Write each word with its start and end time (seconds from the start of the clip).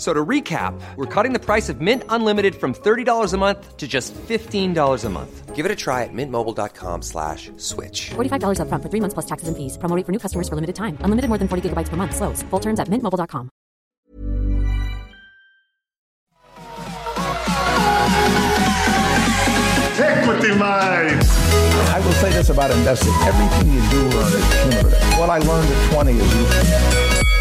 So 0.00 0.14
to 0.14 0.24
recap, 0.24 0.80
we're 0.96 1.04
cutting 1.04 1.34
the 1.34 1.38
price 1.38 1.68
of 1.68 1.82
Mint 1.82 2.04
Unlimited 2.08 2.54
from 2.54 2.72
$30 2.72 3.34
a 3.34 3.36
month 3.36 3.76
to 3.76 3.86
just 3.86 4.14
$15 4.14 5.04
a 5.04 5.10
month. 5.10 5.54
Give 5.54 5.66
it 5.66 5.70
a 5.70 5.76
try 5.76 6.04
at 6.04 6.14
mintmobile.com 6.14 7.02
slash 7.02 7.50
switch. 7.58 8.08
$45 8.16 8.60
upfront 8.64 8.82
for 8.82 8.88
three 8.88 9.00
months 9.00 9.12
plus 9.12 9.26
taxes 9.26 9.48
and 9.48 9.56
fees. 9.58 9.76
Promo 9.76 9.94
rate 9.94 10.06
for 10.06 10.12
new 10.12 10.18
customers 10.18 10.48
for 10.48 10.54
limited 10.54 10.74
time. 10.74 10.96
Unlimited 11.04 11.28
more 11.28 11.36
than 11.36 11.48
40 11.48 11.68
gigabytes 11.68 11.90
per 11.90 11.98
month. 11.98 12.16
Slows. 12.16 12.42
Full 12.48 12.60
terms 12.60 12.80
at 12.80 12.88
mintmobile.com. 12.88 13.50
Equity 20.00 20.56
Mates. 20.56 21.28
I 21.92 22.00
will 22.00 22.16
say 22.24 22.32
this 22.32 22.48
about 22.48 22.70
investing. 22.70 23.12
Everything 23.28 23.68
you 23.68 23.82
do 23.92 24.00
learn 24.16 24.32
is 24.32 24.48
cumulative. 24.64 25.18
What 25.20 25.28
I 25.28 25.38
learned 25.44 25.68
at 25.68 25.92
20 25.92 26.12
is 26.12 26.34
useful. 26.40 27.39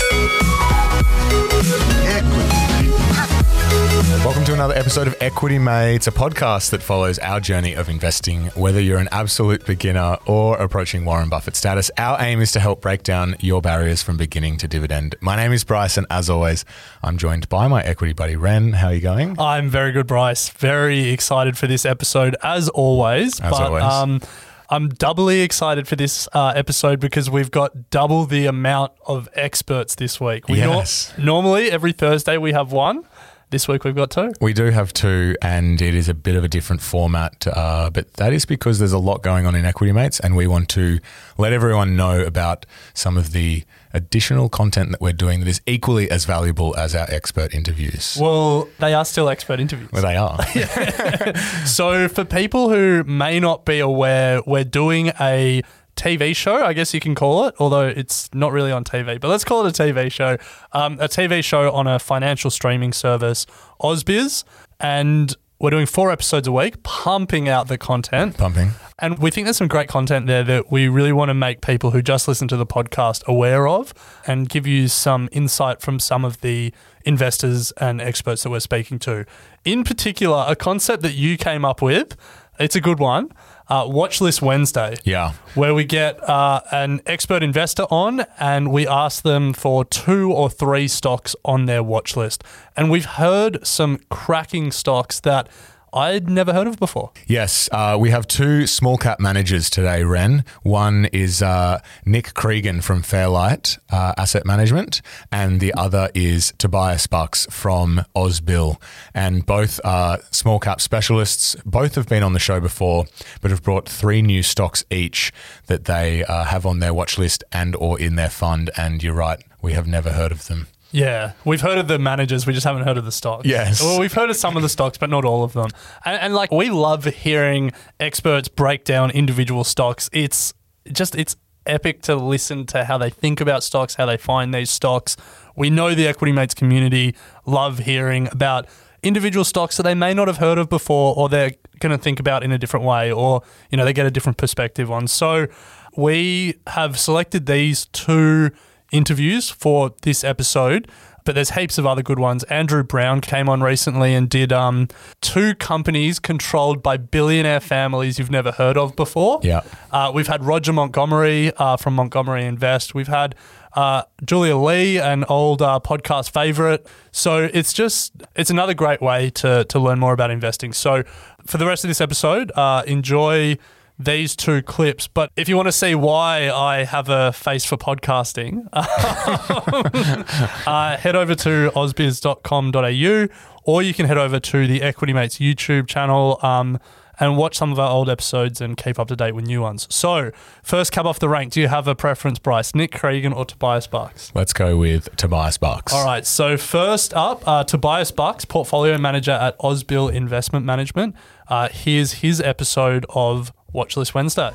Episode 4.79 5.07
of 5.07 5.15
Equity 5.19 5.59
Mates, 5.59 6.07
a 6.07 6.11
podcast 6.11 6.69
that 6.69 6.81
follows 6.81 7.19
our 7.19 7.41
journey 7.41 7.73
of 7.73 7.89
investing. 7.89 8.45
Whether 8.55 8.79
you're 8.79 8.97
an 8.97 9.09
absolute 9.11 9.65
beginner 9.65 10.15
or 10.25 10.55
approaching 10.57 11.03
Warren 11.03 11.27
Buffett 11.27 11.57
status, 11.57 11.91
our 11.97 12.15
aim 12.21 12.39
is 12.39 12.53
to 12.53 12.61
help 12.61 12.79
break 12.79 13.03
down 13.03 13.35
your 13.41 13.61
barriers 13.61 14.01
from 14.01 14.15
beginning 14.15 14.55
to 14.59 14.69
dividend. 14.69 15.15
My 15.19 15.35
name 15.35 15.51
is 15.51 15.65
Bryce, 15.65 15.97
and 15.97 16.07
as 16.09 16.29
always, 16.29 16.63
I'm 17.03 17.17
joined 17.17 17.49
by 17.49 17.67
my 17.67 17.83
equity 17.83 18.13
buddy 18.13 18.37
Ren. 18.37 18.71
How 18.71 18.87
are 18.87 18.93
you 18.93 19.01
going? 19.01 19.37
I'm 19.37 19.69
very 19.69 19.91
good, 19.91 20.07
Bryce. 20.07 20.47
Very 20.47 21.09
excited 21.09 21.57
for 21.57 21.67
this 21.67 21.85
episode, 21.85 22.37
as 22.41 22.69
always. 22.69 23.41
As 23.41 23.51
but, 23.51 23.61
always. 23.61 23.83
Um, 23.83 24.21
I'm 24.69 24.87
doubly 24.87 25.41
excited 25.41 25.89
for 25.89 25.97
this 25.97 26.29
uh, 26.31 26.53
episode 26.55 27.01
because 27.01 27.29
we've 27.29 27.51
got 27.51 27.89
double 27.89 28.25
the 28.25 28.45
amount 28.45 28.93
of 29.05 29.27
experts 29.33 29.95
this 29.95 30.21
week. 30.21 30.47
We 30.47 30.61
nor- 30.61 30.75
Yes. 30.75 31.11
normally, 31.17 31.69
every 31.69 31.91
Thursday, 31.91 32.37
we 32.37 32.53
have 32.53 32.71
one. 32.71 33.03
This 33.51 33.67
week, 33.67 33.83
we've 33.83 33.95
got 33.95 34.11
two. 34.11 34.31
We 34.39 34.53
do 34.53 34.65
have 34.65 34.93
two, 34.93 35.35
and 35.41 35.81
it 35.81 35.95
is 35.95 36.07
a 36.07 36.13
bit 36.13 36.35
of 36.35 36.43
a 36.43 36.47
different 36.47 36.83
format, 36.83 37.47
uh, 37.47 37.89
but 37.89 38.13
that 38.13 38.31
is 38.31 38.45
because 38.45 38.77
there's 38.77 38.93
a 38.93 38.99
lot 38.99 39.23
going 39.23 39.47
on 39.47 39.55
in 39.55 39.65
Equity 39.65 39.91
Mates, 39.91 40.19
and 40.19 40.35
we 40.35 40.45
want 40.45 40.69
to 40.69 40.99
let 41.35 41.51
everyone 41.51 41.95
know 41.95 42.21
about 42.23 42.67
some 42.93 43.17
of 43.17 43.31
the 43.31 43.63
additional 43.91 44.49
content 44.49 44.91
that 44.91 45.01
we're 45.01 45.13
doing 45.13 45.39
that 45.39 45.47
is 45.47 45.61
equally 45.65 46.11
as 46.11 46.25
valuable 46.25 46.77
as 46.77 46.93
our 46.93 47.07
expert 47.09 47.51
interviews. 47.55 48.19
Well, 48.21 48.69
they 48.77 48.93
are 48.93 49.03
still 49.03 49.29
expert 49.29 49.59
interviews. 49.59 49.89
Well, 49.91 50.03
they 50.03 50.15
are. 50.15 50.37
So, 51.65 52.07
for 52.07 52.25
people 52.25 52.69
who 52.69 53.03
may 53.03 53.39
not 53.39 53.65
be 53.65 53.79
aware, 53.79 54.43
we're 54.45 54.63
doing 54.63 55.11
a 55.19 55.63
TV 55.99 56.35
show, 56.35 56.63
I 56.63 56.73
guess 56.73 56.93
you 56.93 56.99
can 56.99 57.13
call 57.13 57.45
it, 57.45 57.55
although 57.59 57.87
it's 57.87 58.33
not 58.33 58.51
really 58.51 58.71
on 58.71 58.83
TV, 58.83 59.19
but 59.19 59.27
let's 59.27 59.43
call 59.43 59.65
it 59.65 59.79
a 59.79 59.83
TV 59.83 60.11
show. 60.11 60.37
Um, 60.71 60.93
a 60.99 61.07
TV 61.07 61.43
show 61.43 61.71
on 61.71 61.87
a 61.87 61.99
financial 61.99 62.49
streaming 62.49 62.93
service, 62.93 63.45
Ausbiz. 63.81 64.43
And 64.79 65.35
we're 65.59 65.71
doing 65.71 65.87
four 65.87 66.09
episodes 66.09 66.47
a 66.47 66.53
week, 66.53 66.83
pumping 66.83 67.49
out 67.49 67.67
the 67.67 67.77
content. 67.77 68.37
Pumping. 68.37 68.71
And 68.97 69.19
we 69.19 69.29
think 69.29 69.45
there's 69.45 69.57
some 69.57 69.67
great 69.67 69.89
content 69.89 70.25
there 70.25 70.43
that 70.45 70.71
we 70.71 70.87
really 70.87 71.11
want 71.11 71.29
to 71.29 71.33
make 71.33 71.59
people 71.59 71.91
who 71.91 72.01
just 72.01 72.29
listen 72.29 72.47
to 72.47 72.55
the 72.55 72.65
podcast 72.65 73.25
aware 73.25 73.67
of 73.67 73.93
and 74.25 74.47
give 74.47 74.65
you 74.65 74.87
some 74.87 75.27
insight 75.33 75.81
from 75.81 75.99
some 75.99 76.23
of 76.23 76.39
the 76.39 76.73
investors 77.03 77.71
and 77.73 77.99
experts 77.99 78.43
that 78.43 78.49
we're 78.49 78.61
speaking 78.61 78.99
to. 78.99 79.25
In 79.65 79.83
particular, 79.83 80.45
a 80.47 80.55
concept 80.55 81.03
that 81.03 81.15
you 81.15 81.37
came 81.37 81.65
up 81.65 81.81
with, 81.81 82.15
it's 82.59 82.75
a 82.75 82.81
good 82.81 82.99
one. 82.99 83.31
Uh, 83.67 83.85
Watch 83.87 84.19
List 84.19 84.41
Wednesday 84.41 84.95
Yeah. 85.03 85.33
where 85.53 85.73
we 85.75 85.83
get 85.85 86.19
uh, 86.27 86.61
an 86.71 87.01
expert 87.05 87.43
investor 87.43 87.83
on 87.91 88.25
and 88.39 88.71
we 88.71 88.87
ask 88.87 89.21
them 89.23 89.53
for 89.53 89.85
two 89.85 90.31
or 90.31 90.49
three 90.49 90.87
stocks 90.87 91.35
on 91.45 91.65
their 91.65 91.83
watch 91.83 92.17
list. 92.17 92.43
And 92.75 92.89
we've 92.89 93.05
heard 93.05 93.65
some 93.65 93.99
cracking 94.09 94.71
stocks 94.71 95.19
that 95.19 95.47
I'd 95.93 96.29
never 96.29 96.53
heard 96.53 96.67
of 96.67 96.77
before. 96.77 97.11
Yes, 97.27 97.69
uh, 97.71 97.97
we 97.99 98.09
have 98.11 98.27
two 98.27 98.67
small 98.67 98.97
cap 98.97 99.19
managers 99.19 99.69
today, 99.69 100.03
Ren. 100.03 100.45
One 100.63 101.05
is 101.11 101.41
uh, 101.41 101.81
Nick 102.05 102.33
Cregan 102.33 102.81
from 102.81 103.01
Fairlight 103.01 103.77
uh, 103.89 104.13
Asset 104.17 104.45
Management, 104.45 105.01
and 105.31 105.59
the 105.59 105.73
other 105.73 106.09
is 106.13 106.53
Tobias 106.57 107.07
Bucks 107.07 107.47
from 107.49 108.01
Ausbil. 108.15 108.81
And 109.13 109.45
both 109.45 109.79
are 109.83 110.19
small 110.31 110.59
cap 110.59 110.81
specialists. 110.81 111.55
Both 111.65 111.95
have 111.95 112.07
been 112.07 112.23
on 112.23 112.33
the 112.33 112.39
show 112.39 112.59
before, 112.59 113.05
but 113.41 113.51
have 113.51 113.63
brought 113.63 113.87
three 113.87 114.21
new 114.21 114.43
stocks 114.43 114.83
each 114.89 115.31
that 115.67 115.85
they 115.85 116.23
uh, 116.23 116.45
have 116.45 116.65
on 116.65 116.79
their 116.79 116.93
watch 116.93 117.17
list 117.17 117.43
and 117.51 117.75
or 117.75 117.99
in 117.99 118.15
their 118.15 118.29
fund. 118.29 118.69
And 118.77 119.01
you're 119.01 119.13
right, 119.13 119.41
we 119.61 119.73
have 119.73 119.87
never 119.87 120.11
heard 120.11 120.31
of 120.31 120.47
them. 120.47 120.67
Yeah, 120.91 121.33
we've 121.45 121.61
heard 121.61 121.77
of 121.77 121.87
the 121.87 121.99
managers, 121.99 122.47
we 122.47 122.53
just 122.53 122.65
haven't 122.65 122.83
heard 122.83 122.97
of 122.97 123.05
the 123.05 123.11
stocks. 123.11 123.45
Yes. 123.45 123.81
Well, 123.81 123.99
we've 123.99 124.13
heard 124.13 124.29
of 124.29 124.35
some 124.35 124.57
of 124.57 124.63
the 124.63 124.69
stocks, 124.69 124.97
but 124.97 125.09
not 125.09 125.23
all 125.23 125.43
of 125.43 125.53
them. 125.53 125.69
And, 126.03 126.19
and 126.19 126.33
like, 126.33 126.51
we 126.51 126.69
love 126.69 127.05
hearing 127.05 127.71
experts 127.99 128.47
break 128.47 128.85
down 128.85 129.11
individual 129.11 129.63
stocks. 129.63 130.09
It's 130.11 130.53
just, 130.91 131.15
it's 131.15 131.35
epic 131.65 132.01
to 132.03 132.15
listen 132.15 132.65
to 132.67 132.85
how 132.85 132.97
they 132.97 133.11
think 133.11 133.39
about 133.39 133.63
stocks, 133.63 133.95
how 133.95 134.07
they 134.07 134.17
find 134.17 134.53
these 134.53 134.71
stocks. 134.71 135.15
We 135.55 135.69
know 135.69 135.93
the 135.93 136.07
Equity 136.07 136.31
Mates 136.31 136.55
community 136.55 137.15
love 137.45 137.79
hearing 137.79 138.27
about 138.31 138.67
individual 139.03 139.45
stocks 139.45 139.77
that 139.77 139.83
they 139.83 139.93
may 139.93 140.13
not 140.13 140.27
have 140.27 140.37
heard 140.37 140.57
of 140.57 140.69
before 140.69 141.13
or 141.15 141.29
they're 141.29 141.51
going 141.79 141.95
to 141.95 142.03
think 142.03 142.19
about 142.19 142.43
in 142.43 142.51
a 142.51 142.57
different 142.57 142.85
way 142.85 143.11
or, 143.11 143.41
you 143.69 143.77
know, 143.77 143.85
they 143.85 143.93
get 143.93 144.05
a 144.05 144.11
different 144.11 144.37
perspective 144.37 144.91
on. 144.91 145.07
So 145.07 145.47
we 145.95 146.55
have 146.67 146.99
selected 146.99 147.45
these 147.45 147.85
two 147.87 148.51
interviews 148.91 149.49
for 149.49 149.93
this 150.01 150.23
episode, 150.23 150.89
but 151.25 151.35
there's 151.35 151.51
heaps 151.51 151.77
of 151.77 151.85
other 151.85 152.01
good 152.01 152.19
ones. 152.19 152.43
Andrew 152.45 152.83
Brown 152.83 153.21
came 153.21 153.49
on 153.49 153.61
recently 153.61 154.15
and 154.15 154.29
did 154.29 154.51
um, 154.51 154.87
two 155.21 155.53
companies 155.55 156.19
controlled 156.19 156.81
by 156.81 156.97
billionaire 156.97 157.59
families 157.59 158.17
you've 158.17 158.31
never 158.31 158.51
heard 158.51 158.77
of 158.77 158.95
before. 158.95 159.39
Yeah. 159.43 159.61
Uh, 159.91 160.11
we've 160.13 160.27
had 160.27 160.43
Roger 160.43 160.73
Montgomery 160.73 161.51
uh, 161.57 161.77
from 161.77 161.95
Montgomery 161.95 162.45
Invest. 162.45 162.95
We've 162.95 163.07
had 163.07 163.35
uh, 163.73 164.03
Julia 164.25 164.57
Lee, 164.57 164.99
an 164.99 165.23
old 165.25 165.61
uh, 165.61 165.79
podcast 165.83 166.31
favorite. 166.31 166.87
So 167.11 167.49
it's 167.53 167.73
just 167.73 168.13
it's 168.35 168.49
another 168.49 168.73
great 168.73 169.01
way 169.01 169.29
to 169.31 169.65
to 169.65 169.79
learn 169.79 169.99
more 169.99 170.13
about 170.13 170.31
investing. 170.31 170.73
So 170.73 171.03
for 171.45 171.57
the 171.57 171.65
rest 171.65 171.83
of 171.83 171.89
this 171.89 172.01
episode, 172.01 172.51
uh, 172.55 172.83
enjoy 172.87 173.57
these 173.99 174.35
two 174.35 174.63
clips. 174.63 175.07
But 175.07 175.31
if 175.35 175.49
you 175.49 175.55
want 175.57 175.67
to 175.67 175.73
see 175.73 175.93
why 175.93 176.49
I 176.49 176.85
have 176.85 177.09
a 177.09 177.33
face 177.33 177.65
for 177.65 177.77
podcasting, 177.77 178.67
uh, 180.65 180.97
head 180.97 181.15
over 181.15 181.35
to 181.35 181.71
ausbiz.com.au 181.75 183.27
or 183.65 183.83
you 183.83 183.93
can 183.93 184.05
head 184.07 184.17
over 184.17 184.39
to 184.39 184.65
the 184.67 184.81
Equity 184.81 185.13
Mates 185.13 185.37
YouTube 185.37 185.87
channel. 185.87 186.39
Um, 186.41 186.79
and 187.19 187.35
watch 187.35 187.57
some 187.57 187.71
of 187.71 187.79
our 187.79 187.91
old 187.91 188.09
episodes 188.09 188.61
and 188.61 188.77
keep 188.77 188.97
up 188.97 189.09
to 189.09 189.15
date 189.15 189.35
with 189.35 189.45
new 189.45 189.61
ones. 189.61 189.87
So, 189.89 190.31
first 190.63 190.91
cab 190.93 191.05
off 191.05 191.19
the 191.19 191.27
rank, 191.27 191.51
do 191.51 191.59
you 191.59 191.67
have 191.67 191.85
a 191.85 191.93
preference, 191.93 192.39
Bryce? 192.39 192.73
Nick 192.73 192.91
Cregan 192.91 193.33
or 193.33 193.43
Tobias 193.43 193.87
Bucks? 193.87 194.31
Let's 194.33 194.53
go 194.53 194.77
with 194.77 195.13
Tobias 195.17 195.57
Bucks. 195.57 195.93
All 195.93 196.05
right, 196.05 196.25
so 196.25 196.55
first 196.55 197.13
up, 197.13 197.45
uh, 197.45 197.65
Tobias 197.65 198.11
Bucks, 198.11 198.45
portfolio 198.45 198.97
manager 198.97 199.31
at 199.31 199.59
Ausbil 199.59 200.09
Investment 200.13 200.65
Management. 200.65 201.13
Uh, 201.49 201.67
here's 201.69 202.13
his 202.13 202.39
episode 202.39 203.05
of 203.09 203.51
Watchlist 203.73 204.13
Wednesday. 204.13 204.51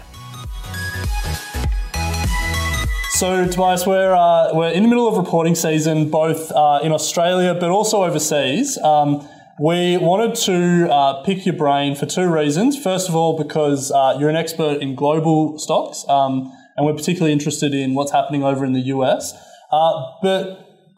So, 3.10 3.46
Tobias, 3.46 3.86
we're, 3.86 4.12
uh, 4.12 4.52
we're 4.54 4.70
in 4.70 4.82
the 4.82 4.88
middle 4.88 5.06
of 5.06 5.16
reporting 5.16 5.54
season, 5.54 6.10
both 6.10 6.50
uh, 6.50 6.80
in 6.82 6.90
Australia 6.92 7.54
but 7.54 7.70
also 7.70 8.02
overseas. 8.02 8.76
Um, 8.78 9.26
We 9.60 9.98
wanted 9.98 10.34
to 10.46 10.92
uh, 10.92 11.22
pick 11.22 11.46
your 11.46 11.54
brain 11.54 11.94
for 11.94 12.06
two 12.06 12.26
reasons. 12.26 12.76
First 12.76 13.08
of 13.08 13.14
all, 13.14 13.38
because 13.38 13.92
uh, 13.92 14.16
you're 14.18 14.28
an 14.28 14.34
expert 14.34 14.82
in 14.82 14.96
global 14.96 15.60
stocks, 15.60 16.04
um, 16.08 16.52
and 16.76 16.84
we're 16.84 16.94
particularly 16.94 17.32
interested 17.32 17.72
in 17.72 17.94
what's 17.94 18.10
happening 18.10 18.42
over 18.42 18.64
in 18.64 18.72
the 18.72 18.80
US. 18.80 19.32
Uh, 19.70 19.92
but 20.22 20.42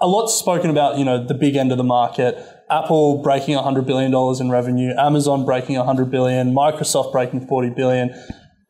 a 0.01 0.07
lot's 0.07 0.33
spoken 0.33 0.71
about, 0.71 0.97
you 0.97 1.05
know, 1.05 1.23
the 1.23 1.35
big 1.35 1.55
end 1.55 1.71
of 1.71 1.77
the 1.77 1.85
market. 1.85 2.43
Apple 2.71 3.23
breaking 3.23 3.57
$100 3.57 3.87
billion 3.87 4.13
in 4.41 4.51
revenue, 4.51 4.93
Amazon 4.99 5.45
breaking 5.45 5.77
100 5.77 6.11
billion, 6.11 6.53
Microsoft 6.53 7.13
breaking 7.13 7.47
40 7.47 7.71
billion. 7.71 8.09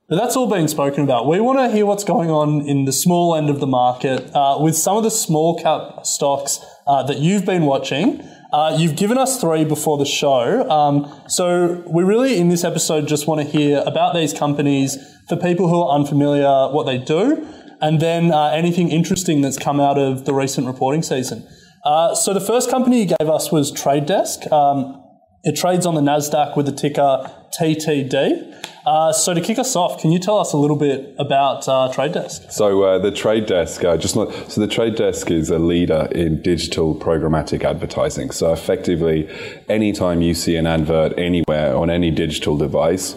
But 0.09 0.17
that's 0.17 0.37
all 0.37 0.49
being 0.49 0.69
spoken 0.69 1.03
about. 1.03 1.27
We 1.27 1.41
want 1.41 1.59
to 1.59 1.75
hear 1.75 1.85
what's 1.85 2.05
going 2.05 2.31
on 2.31 2.61
in 2.69 2.85
the 2.85 2.93
small 2.93 3.35
end 3.35 3.51
of 3.51 3.59
the 3.59 3.67
market 3.67 4.33
uh, 4.35 4.59
with 4.61 4.77
some 4.77 4.97
of 4.97 5.03
the 5.03 5.11
small 5.11 5.59
cap 5.61 6.07
stocks 6.07 6.61
uh, 6.87 7.03
that 7.05 7.19
you've 7.19 7.45
been 7.45 7.63
watching. 7.63 8.21
Uh, 8.53 8.77
you've 8.79 8.95
given 8.95 9.19
us 9.19 9.41
three 9.41 9.65
before 9.65 9.99
the 9.99 10.05
show. 10.05 10.69
Um, 10.71 11.13
so 11.29 11.83
we 11.89 12.05
really, 12.05 12.39
in 12.39 12.51
this 12.51 12.63
episode, 12.63 13.09
just 13.09 13.27
want 13.27 13.41
to 13.41 13.47
hear 13.47 13.83
about 13.85 14.15
these 14.15 14.33
companies 14.33 14.97
for 15.29 15.37
people 15.37 15.69
who 15.69 15.83
are 15.83 15.97
unfamiliar, 15.97 16.69
what 16.71 16.85
they 16.85 16.99
do, 16.99 17.45
and 17.81 17.99
then 18.01 18.31
uh, 18.31 18.51
anything 18.51 18.91
interesting 18.91 19.41
that's 19.41 19.59
come 19.59 19.81
out 19.81 19.99
of 19.99 20.25
the 20.25 20.33
recent 20.33 20.67
reporting 20.69 21.03
season. 21.03 21.47
Uh, 21.87 22.17
so 22.17 22.35
the 22.35 22.41
first 22.41 22.69
company 22.69 23.03
you 23.03 23.07
gave 23.07 23.29
us 23.31 23.53
was 23.53 23.71
Trade 23.71 24.07
Desk. 24.07 24.41
Um, 24.51 25.01
it 25.45 25.55
trades 25.55 25.87
on 25.87 25.95
the 25.95 26.01
Nasdaq 26.01 26.57
with 26.57 26.67
the 26.67 26.73
ticker 26.73 27.31
TTD. 27.57 28.55
Uh, 28.85 29.13
so 29.13 29.33
to 29.33 29.41
kick 29.41 29.57
us 29.61 29.77
off, 29.77 30.01
can 30.01 30.11
you 30.11 30.19
tell 30.19 30.37
us 30.41 30.53
a 30.53 30.57
little 30.57 30.77
bit 30.77 31.15
about 31.21 31.69
uh, 31.69 31.89
Trade 31.93 32.11
Desk? 32.11 32.51
So 32.51 32.83
uh, 32.83 32.99
the 32.99 33.13
Trade 33.13 33.47
Desk, 33.47 33.85
uh, 33.85 33.97
just 33.97 34.17
not, 34.17 34.33
so 34.51 34.61
the 34.61 34.67
Trade 34.67 34.97
Desk 34.97 35.31
is 35.31 35.49
a 35.49 35.61
leader 35.61 36.09
in 36.11 36.43
digital 36.43 36.93
programmatic 36.93 37.63
advertising. 37.63 38.33
So 38.33 38.53
effectively, 38.53 39.29
anytime 39.69 40.23
you 40.23 40.35
see 40.35 40.57
an 40.57 40.67
advert 40.67 41.17
anywhere 41.17 41.77
on 41.77 41.89
any 41.89 42.11
digital 42.11 42.57
device, 42.57 43.15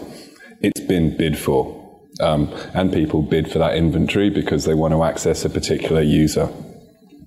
it's 0.60 0.80
been 0.80 1.16
bid 1.16 1.36
for. 1.36 1.76
Um, 2.20 2.54
and 2.72 2.92
people 2.92 3.22
bid 3.22 3.50
for 3.50 3.58
that 3.58 3.74
inventory 3.74 4.30
because 4.30 4.64
they 4.64 4.74
want 4.74 4.94
to 4.94 5.02
access 5.02 5.44
a 5.44 5.50
particular 5.50 6.02
user. 6.02 6.48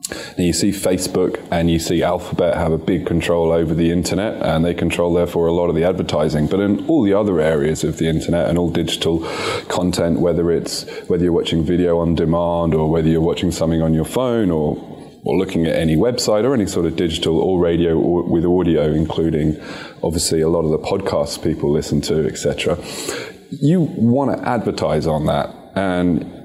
And 0.10 0.46
you 0.46 0.54
see 0.54 0.72
Facebook 0.72 1.46
and 1.50 1.72
you 1.72 1.80
see 1.80 2.04
Alphabet 2.04 2.56
have 2.56 2.72
a 2.72 2.78
big 2.78 3.06
control 3.06 3.52
over 3.52 3.74
the 3.74 3.90
internet, 3.90 4.42
and 4.42 4.66
they 4.66 4.74
control, 4.74 5.14
therefore, 5.14 5.48
a 5.48 5.54
lot 5.54 5.70
of 5.70 5.76
the 5.76 5.86
advertising. 5.86 6.48
But 6.48 6.60
in 6.60 6.86
all 6.88 7.04
the 7.04 7.14
other 7.14 7.40
areas 7.40 7.84
of 7.84 7.98
the 7.98 8.08
internet 8.08 8.50
and 8.50 8.58
all 8.58 8.70
digital 8.70 9.20
content, 9.70 10.20
whether 10.20 10.52
it's 10.52 10.84
whether 11.08 11.24
you're 11.24 11.34
watching 11.34 11.64
video 11.64 12.00
on 12.00 12.16
demand 12.16 12.74
or 12.74 12.90
whether 12.90 13.08
you're 13.08 13.22
watching 13.22 13.52
something 13.52 13.82
on 13.82 13.94
your 13.94 14.06
phone 14.06 14.52
or 14.52 14.90
or 15.26 15.38
looking 15.38 15.66
at 15.66 15.76
any 15.76 15.96
website 15.96 16.44
or 16.44 16.54
any 16.54 16.68
sort 16.68 16.86
of 16.86 16.96
digital 16.96 17.40
or 17.40 17.60
radio 17.60 17.98
or 17.98 18.24
with 18.24 18.46
audio, 18.46 18.92
including 18.92 19.60
obviously 20.04 20.42
a 20.42 20.50
lot 20.50 20.66
of 20.66 20.72
the 20.72 20.80
podcasts 20.80 21.42
people 21.42 21.72
listen 21.72 22.02
to, 22.02 22.28
etc. 22.28 22.78
You 23.50 23.82
want 23.82 24.38
to 24.38 24.48
advertise 24.48 25.08
on 25.08 25.28
that, 25.28 25.56
and 25.76 26.43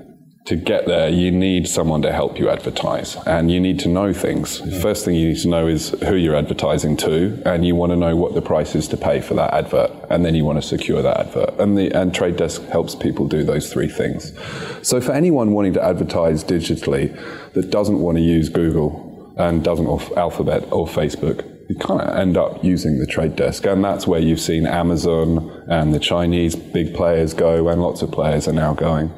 to 0.48 0.56
get 0.56 0.86
there, 0.86 1.10
you 1.10 1.30
need 1.30 1.68
someone 1.68 2.00
to 2.00 2.10
help 2.10 2.38
you 2.38 2.48
advertise 2.48 3.16
and 3.26 3.50
you 3.50 3.60
need 3.60 3.78
to 3.80 3.88
know 3.88 4.14
things. 4.14 4.60
First 4.80 5.04
thing 5.04 5.14
you 5.14 5.28
need 5.28 5.40
to 5.40 5.48
know 5.48 5.66
is 5.66 5.90
who 6.08 6.16
you're 6.16 6.36
advertising 6.36 6.96
to 6.98 7.42
and 7.44 7.66
you 7.66 7.74
want 7.74 7.92
to 7.92 7.96
know 7.96 8.16
what 8.16 8.32
the 8.34 8.40
price 8.40 8.74
is 8.74 8.88
to 8.88 8.96
pay 8.96 9.20
for 9.20 9.34
that 9.34 9.52
advert 9.52 9.90
and 10.08 10.24
then 10.24 10.34
you 10.34 10.46
want 10.46 10.56
to 10.56 10.66
secure 10.66 11.02
that 11.02 11.20
advert. 11.20 11.60
And 11.60 11.76
the 11.76 11.92
and 11.92 12.14
Trade 12.14 12.36
Desk 12.36 12.62
helps 12.68 12.94
people 12.94 13.28
do 13.28 13.44
those 13.44 13.70
three 13.70 13.90
things. 13.90 14.32
So 14.80 15.02
for 15.02 15.12
anyone 15.12 15.52
wanting 15.52 15.74
to 15.74 15.84
advertise 15.84 16.42
digitally 16.42 17.14
that 17.52 17.70
doesn't 17.70 17.98
want 17.98 18.16
to 18.16 18.22
use 18.22 18.48
Google 18.48 19.34
and 19.36 19.62
doesn't 19.62 19.86
or 19.86 20.00
Alphabet 20.18 20.64
or 20.72 20.86
Facebook, 20.86 21.44
you 21.68 21.76
kind 21.76 22.00
of 22.00 22.16
end 22.16 22.38
up 22.38 22.64
using 22.64 22.98
the 22.98 23.06
trade 23.06 23.36
desk. 23.36 23.66
And 23.66 23.84
that's 23.84 24.06
where 24.06 24.20
you've 24.20 24.40
seen 24.40 24.66
Amazon 24.66 25.50
and 25.68 25.92
the 25.92 26.00
Chinese 26.00 26.56
big 26.56 26.94
players 26.94 27.34
go, 27.34 27.68
and 27.68 27.82
lots 27.82 28.00
of 28.00 28.10
players 28.10 28.48
are 28.48 28.54
now 28.54 28.72
going. 28.72 29.12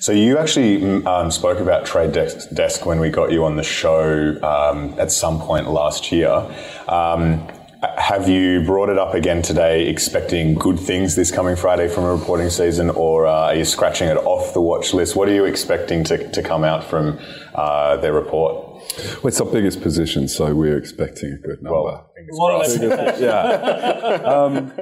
So 0.00 0.12
you 0.12 0.38
actually 0.38 1.04
um, 1.04 1.30
spoke 1.30 1.60
about 1.60 1.84
Trade 1.84 2.12
Desk 2.12 2.86
when 2.86 3.00
we 3.00 3.10
got 3.10 3.30
you 3.32 3.44
on 3.44 3.56
the 3.56 3.62
show 3.62 4.38
um, 4.42 4.98
at 4.98 5.12
some 5.12 5.40
point 5.40 5.70
last 5.70 6.10
year. 6.10 6.30
Um, 6.88 7.46
have 7.96 8.28
you 8.28 8.62
brought 8.62 8.90
it 8.90 8.98
up 8.98 9.14
again 9.14 9.40
today, 9.40 9.88
expecting 9.88 10.54
good 10.54 10.78
things 10.78 11.16
this 11.16 11.30
coming 11.30 11.56
Friday 11.56 11.88
from 11.88 12.04
a 12.04 12.14
reporting 12.14 12.50
season, 12.50 12.90
or 12.90 13.26
uh, 13.26 13.46
are 13.46 13.54
you 13.54 13.64
scratching 13.64 14.08
it 14.08 14.18
off 14.18 14.52
the 14.52 14.60
watch 14.60 14.92
list? 14.92 15.16
What 15.16 15.28
are 15.28 15.34
you 15.34 15.46
expecting 15.46 16.04
to, 16.04 16.30
to 16.30 16.42
come 16.42 16.62
out 16.62 16.84
from 16.84 17.18
uh, 17.54 17.96
their 17.96 18.12
report? 18.12 18.66
Well, 19.22 19.28
it's 19.28 19.40
our 19.40 19.50
biggest 19.50 19.80
position, 19.80 20.28
so 20.28 20.54
we're 20.54 20.76
expecting 20.76 21.32
a 21.32 21.36
good 21.38 21.62
number. 21.62 21.80
Well, 21.80 22.12
yeah. 23.20 24.22
um, 24.24 24.72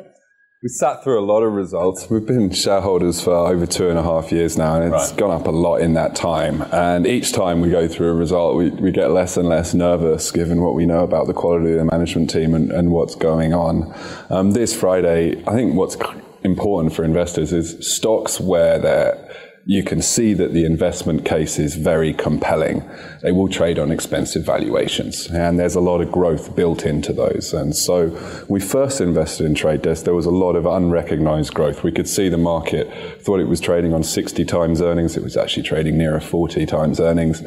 we 0.60 0.68
sat 0.68 1.04
through 1.04 1.20
a 1.20 1.24
lot 1.24 1.42
of 1.42 1.52
results. 1.52 2.10
We've 2.10 2.26
been 2.26 2.50
shareholders 2.50 3.20
for 3.20 3.30
over 3.30 3.64
two 3.64 3.90
and 3.90 3.98
a 3.98 4.02
half 4.02 4.32
years 4.32 4.58
now, 4.58 4.74
and 4.74 4.92
it's 4.92 5.10
right. 5.10 5.18
gone 5.18 5.30
up 5.30 5.46
a 5.46 5.52
lot 5.52 5.76
in 5.76 5.94
that 5.94 6.16
time. 6.16 6.62
And 6.72 7.06
each 7.06 7.32
time 7.32 7.60
we 7.60 7.70
go 7.70 7.86
through 7.86 8.10
a 8.10 8.14
result, 8.14 8.56
we, 8.56 8.70
we 8.70 8.90
get 8.90 9.12
less 9.12 9.36
and 9.36 9.48
less 9.48 9.72
nervous 9.72 10.32
given 10.32 10.60
what 10.60 10.74
we 10.74 10.84
know 10.84 11.04
about 11.04 11.28
the 11.28 11.32
quality 11.32 11.72
of 11.72 11.78
the 11.78 11.84
management 11.84 12.30
team 12.30 12.54
and, 12.54 12.72
and 12.72 12.90
what's 12.90 13.14
going 13.14 13.54
on. 13.54 13.94
Um, 14.30 14.50
this 14.50 14.74
Friday, 14.74 15.44
I 15.46 15.52
think 15.52 15.74
what's 15.74 15.96
important 16.42 16.92
for 16.92 17.04
investors 17.04 17.52
is 17.52 17.94
stocks 17.94 18.40
where 18.40 18.80
they're 18.80 19.27
you 19.70 19.82
can 19.82 20.00
see 20.00 20.32
that 20.32 20.54
the 20.54 20.64
investment 20.64 21.26
case 21.26 21.58
is 21.58 21.76
very 21.76 22.14
compelling. 22.14 22.82
They 23.20 23.32
will 23.32 23.50
trade 23.50 23.78
on 23.78 23.90
expensive 23.90 24.42
valuations, 24.42 25.26
and 25.26 25.58
there's 25.58 25.74
a 25.74 25.80
lot 25.80 26.00
of 26.00 26.10
growth 26.10 26.56
built 26.56 26.86
into 26.86 27.12
those. 27.12 27.52
And 27.52 27.76
so, 27.76 28.08
we 28.48 28.60
first 28.60 28.98
invested 28.98 29.44
in 29.44 29.54
Trade 29.54 29.82
Desk. 29.82 30.06
There 30.06 30.14
was 30.14 30.24
a 30.24 30.30
lot 30.30 30.56
of 30.56 30.64
unrecognized 30.64 31.52
growth. 31.52 31.84
We 31.84 31.92
could 31.92 32.08
see 32.08 32.30
the 32.30 32.38
market 32.38 32.90
thought 33.22 33.40
it 33.40 33.44
was 33.44 33.60
trading 33.60 33.92
on 33.92 34.02
60 34.02 34.42
times 34.46 34.80
earnings. 34.80 35.18
It 35.18 35.22
was 35.22 35.36
actually 35.36 35.64
trading 35.64 35.98
nearer 35.98 36.20
40 36.20 36.64
times 36.64 36.98
earnings. 36.98 37.42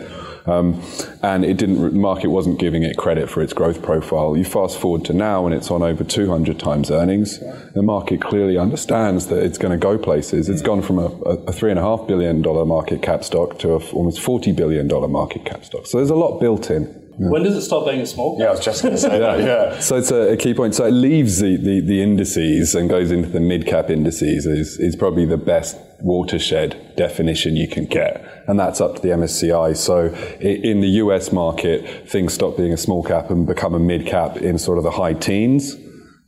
Um, 0.45 0.81
and 1.21 1.45
it 1.45 1.57
didn't, 1.57 1.81
the 1.81 1.91
market 1.91 2.29
wasn't 2.29 2.59
giving 2.59 2.83
it 2.83 2.97
credit 2.97 3.29
for 3.29 3.41
its 3.41 3.53
growth 3.53 3.81
profile. 3.81 4.35
You 4.37 4.45
fast 4.45 4.79
forward 4.79 5.05
to 5.05 5.13
now 5.13 5.45
and 5.45 5.53
it's 5.55 5.71
on 5.71 5.81
over 5.81 6.03
200 6.03 6.59
times 6.59 6.91
earnings. 6.91 7.39
The 7.73 7.81
market 7.81 8.21
clearly 8.21 8.57
understands 8.57 9.27
that 9.27 9.43
it's 9.43 9.57
going 9.57 9.71
to 9.71 9.77
go 9.77 9.97
places. 9.97 10.49
It's 10.49 10.61
gone 10.61 10.81
from 10.81 10.99
a, 10.99 11.05
a 11.05 11.51
$3.5 11.51 12.07
billion 12.07 12.41
market 12.67 13.01
cap 13.01 13.23
stock 13.23 13.59
to 13.59 13.73
a 13.73 13.79
almost 13.91 14.19
$40 14.19 14.55
billion 14.55 14.87
market 15.11 15.45
cap 15.45 15.65
stock. 15.65 15.85
So 15.85 15.97
there's 15.97 16.09
a 16.09 16.15
lot 16.15 16.39
built 16.39 16.69
in. 16.69 17.00
Yeah. 17.19 17.29
When 17.29 17.43
does 17.43 17.55
it 17.55 17.61
stop 17.61 17.85
being 17.85 18.01
a 18.01 18.05
small? 18.05 18.37
Cap? 18.37 18.41
Yeah, 18.41 18.47
I 18.47 18.51
was 18.51 18.65
just 18.65 18.81
going 18.81 18.95
to 18.95 19.01
say 19.01 19.19
that. 19.19 19.39
Yeah. 19.39 19.79
So 19.81 19.97
it's 19.97 20.11
a, 20.11 20.33
a, 20.33 20.37
key 20.37 20.53
point. 20.53 20.75
So 20.75 20.85
it 20.85 20.91
leaves 20.91 21.39
the, 21.39 21.57
the, 21.57 21.79
the 21.81 22.01
indices 22.01 22.75
and 22.75 22.89
goes 22.89 23.11
into 23.11 23.29
the 23.29 23.39
mid 23.39 23.65
cap 23.65 23.89
indices 23.89 24.45
is, 24.45 24.77
is 24.77 24.95
probably 24.95 25.25
the 25.25 25.37
best 25.37 25.77
watershed 25.99 26.95
definition 26.95 27.55
you 27.55 27.67
can 27.67 27.85
get. 27.85 28.43
And 28.47 28.59
that's 28.59 28.79
up 28.81 28.95
to 28.95 29.01
the 29.01 29.09
MSCI. 29.09 29.75
So 29.77 30.07
in 30.39 30.81
the 30.81 30.89
US 31.03 31.31
market, 31.31 32.09
things 32.09 32.33
stop 32.33 32.57
being 32.57 32.73
a 32.73 32.77
small 32.77 33.03
cap 33.03 33.29
and 33.29 33.45
become 33.45 33.73
a 33.73 33.79
mid 33.79 34.05
cap 34.05 34.37
in 34.37 34.57
sort 34.57 34.77
of 34.77 34.83
the 34.83 34.91
high 34.91 35.13
teens 35.13 35.75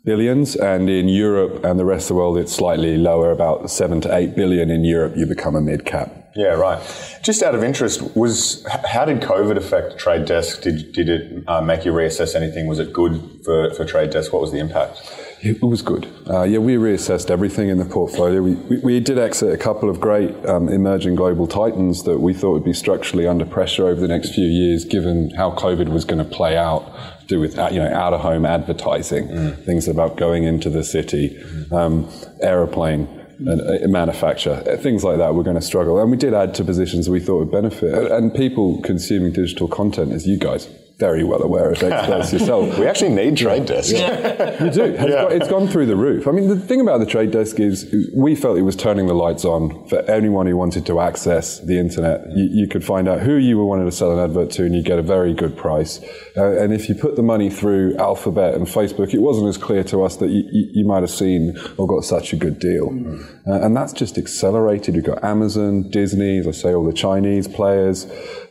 billions. 0.04 0.56
And 0.56 0.90
in 0.90 1.08
Europe 1.08 1.64
and 1.64 1.80
the 1.80 1.86
rest 1.86 2.06
of 2.06 2.08
the 2.10 2.16
world, 2.16 2.38
it's 2.38 2.54
slightly 2.54 2.98
lower, 2.98 3.32
about 3.32 3.70
seven 3.70 4.02
to 4.02 4.16
eight 4.16 4.36
billion 4.36 4.70
in 4.70 4.84
Europe, 4.84 5.14
you 5.16 5.26
become 5.26 5.56
a 5.56 5.62
mid 5.62 5.86
cap. 5.86 6.24
Yeah, 6.36 6.54
right. 6.54 6.82
Just 7.22 7.44
out 7.44 7.54
of 7.54 7.64
interest, 7.64 8.16
was 8.16 8.66
how 8.86 9.06
did 9.06 9.22
COVID 9.22 9.56
affect 9.56 10.00
Trade 10.00 10.26
Desk? 10.26 10.62
Did, 10.62 10.92
did 10.92 11.08
it 11.08 11.44
uh, 11.48 11.62
make 11.62 11.86
you 11.86 11.92
reassess 11.92 12.34
anything? 12.34 12.66
Was 12.66 12.80
it 12.80 12.92
good 12.92 13.22
for, 13.46 13.72
for 13.76 13.86
Trade 13.86 14.10
Desk? 14.10 14.34
What 14.34 14.42
was 14.42 14.52
the 14.52 14.58
impact? 14.58 15.00
It 15.42 15.62
was 15.62 15.82
good. 15.82 16.08
Uh, 16.28 16.44
yeah, 16.44 16.58
we 16.58 16.76
reassessed 16.76 17.30
everything 17.30 17.70
in 17.70 17.78
the 17.78 17.86
portfolio. 17.86 18.42
We, 18.42 18.54
we, 18.56 18.78
we 18.78 19.00
did 19.00 19.20
exit 19.20 19.54
a 19.54 19.58
couple 19.58 19.90
of 19.90 20.00
great 20.00 20.34
um, 20.46 20.70
emerging 20.70 21.16
global 21.16 21.48
titans 21.48 22.04
that 22.04 22.20
we 22.20 22.34
thought 22.34 22.54
would 22.54 22.64
be 22.64 22.74
structurally 22.74 23.28
under 23.28 23.46
pressure 23.46 23.88
over 23.88 24.00
the 24.00 24.08
next 24.08 24.34
few 24.34 24.46
years, 24.46 24.86
given 24.86 25.32
how 25.32 25.52
COVID 25.52 25.90
was 25.90 26.06
going 26.06 26.24
to 26.24 26.30
play 26.30 26.58
out. 26.58 26.90
To 27.24 27.28
do 27.28 27.40
with 27.40 27.58
uh, 27.58 27.70
you 27.72 27.80
know 27.80 27.92
out 27.94 28.14
of 28.14 28.22
home 28.22 28.46
advertising, 28.46 29.28
mm. 29.28 29.66
things 29.66 29.88
about 29.88 30.18
going 30.18 30.44
into 30.44 30.70
the 30.70 30.84
city, 30.84 31.42
um, 31.72 32.10
aeroplane. 32.42 33.08
And, 33.40 33.62
uh, 33.62 33.88
manufacture 33.88 34.64
uh, 34.70 34.78
things 34.78 35.04
like 35.04 35.18
that 35.18 35.34
we're 35.34 35.44
going 35.44 35.56
to 35.58 35.62
struggle 35.62 36.00
and 36.00 36.12
we 36.12 36.18
did 36.18 36.36
add 36.36 36.54
to 36.54 36.64
positions 36.64 37.10
we 37.10 37.20
thought 37.20 37.40
would 37.40 37.52
benefit 37.52 38.12
and 38.12 38.34
people 38.34 38.80
consuming 38.84 39.34
digital 39.34 39.68
content 39.68 40.14
as 40.14 40.28
you 40.28 40.38
guys 40.38 40.70
very 40.98 41.24
well 41.24 41.42
aware 41.42 41.72
of 41.72 41.82
experts 41.82 42.32
yourself. 42.34 42.78
we 42.78 42.86
actually 42.86 43.14
need 43.14 43.36
Trade 43.36 43.66
Desk. 43.66 43.94
Yeah. 43.94 44.64
you 44.64 44.72
do. 44.72 44.84
It's, 44.84 45.02
yeah. 45.02 45.08
got, 45.08 45.32
it's 45.32 45.48
gone 45.48 45.68
through 45.68 45.88
the 45.88 45.96
roof. 45.96 46.28
I 46.28 46.32
mean, 46.32 46.48
the 46.48 46.60
thing 46.60 46.82
about 46.82 47.00
the 47.00 47.06
Trade 47.06 47.32
Desk 47.32 47.60
is 47.60 47.94
we 48.16 48.36
felt 48.36 48.58
it 48.58 48.62
was 48.62 48.76
turning 48.76 49.08
the 49.08 49.16
lights 49.16 49.44
on 49.44 49.88
for 49.88 50.00
anyone 50.10 50.46
who 50.46 50.56
wanted 50.56 50.86
to 50.86 51.00
access 51.00 51.60
the 51.60 51.80
internet. 51.80 52.28
You, 52.36 52.50
you 52.52 52.68
could 52.68 52.86
find 52.86 53.08
out 53.08 53.22
who 53.22 53.36
you 53.36 53.58
were 53.58 53.66
wanting 53.66 53.86
to 53.86 53.92
sell 53.92 54.18
an 54.18 54.20
advert 54.20 54.52
to 54.52 54.66
and 54.66 54.76
you 54.76 54.84
get 54.84 55.00
a 55.00 55.02
very 55.02 55.34
good 55.34 55.58
price. 55.58 56.00
Uh, 56.38 56.62
and 56.62 56.74
if 56.74 56.88
you 56.88 56.96
put 56.96 57.16
the 57.16 57.24
money 57.24 57.50
through 57.50 57.96
Alphabet 57.98 58.54
and 58.54 58.68
Facebook, 58.68 59.14
it 59.14 59.20
wasn't 59.20 59.48
as 59.48 59.58
clear 59.58 59.84
to 59.86 60.04
us 60.04 60.18
that 60.18 60.30
you, 60.30 60.44
you, 60.52 60.70
you 60.74 60.86
might 60.86 61.02
have 61.02 61.12
seen 61.12 61.58
or 61.78 61.88
got 61.88 62.04
such 62.04 62.34
a 62.34 62.36
good 62.36 62.60
deal. 62.60 62.90
Mm-hmm. 62.90 63.50
Uh, 63.50 63.60
and 63.60 63.76
that's 63.76 63.94
just 63.94 64.18
accelerated. 64.18 64.96
You've 64.96 65.06
got 65.06 65.24
Amazon, 65.24 65.90
Disney, 65.90 66.38
as 66.38 66.48
I 66.48 66.52
say, 66.52 66.74
all 66.74 66.86
the 66.86 66.94
Chinese 66.94 67.48
players, 67.48 68.06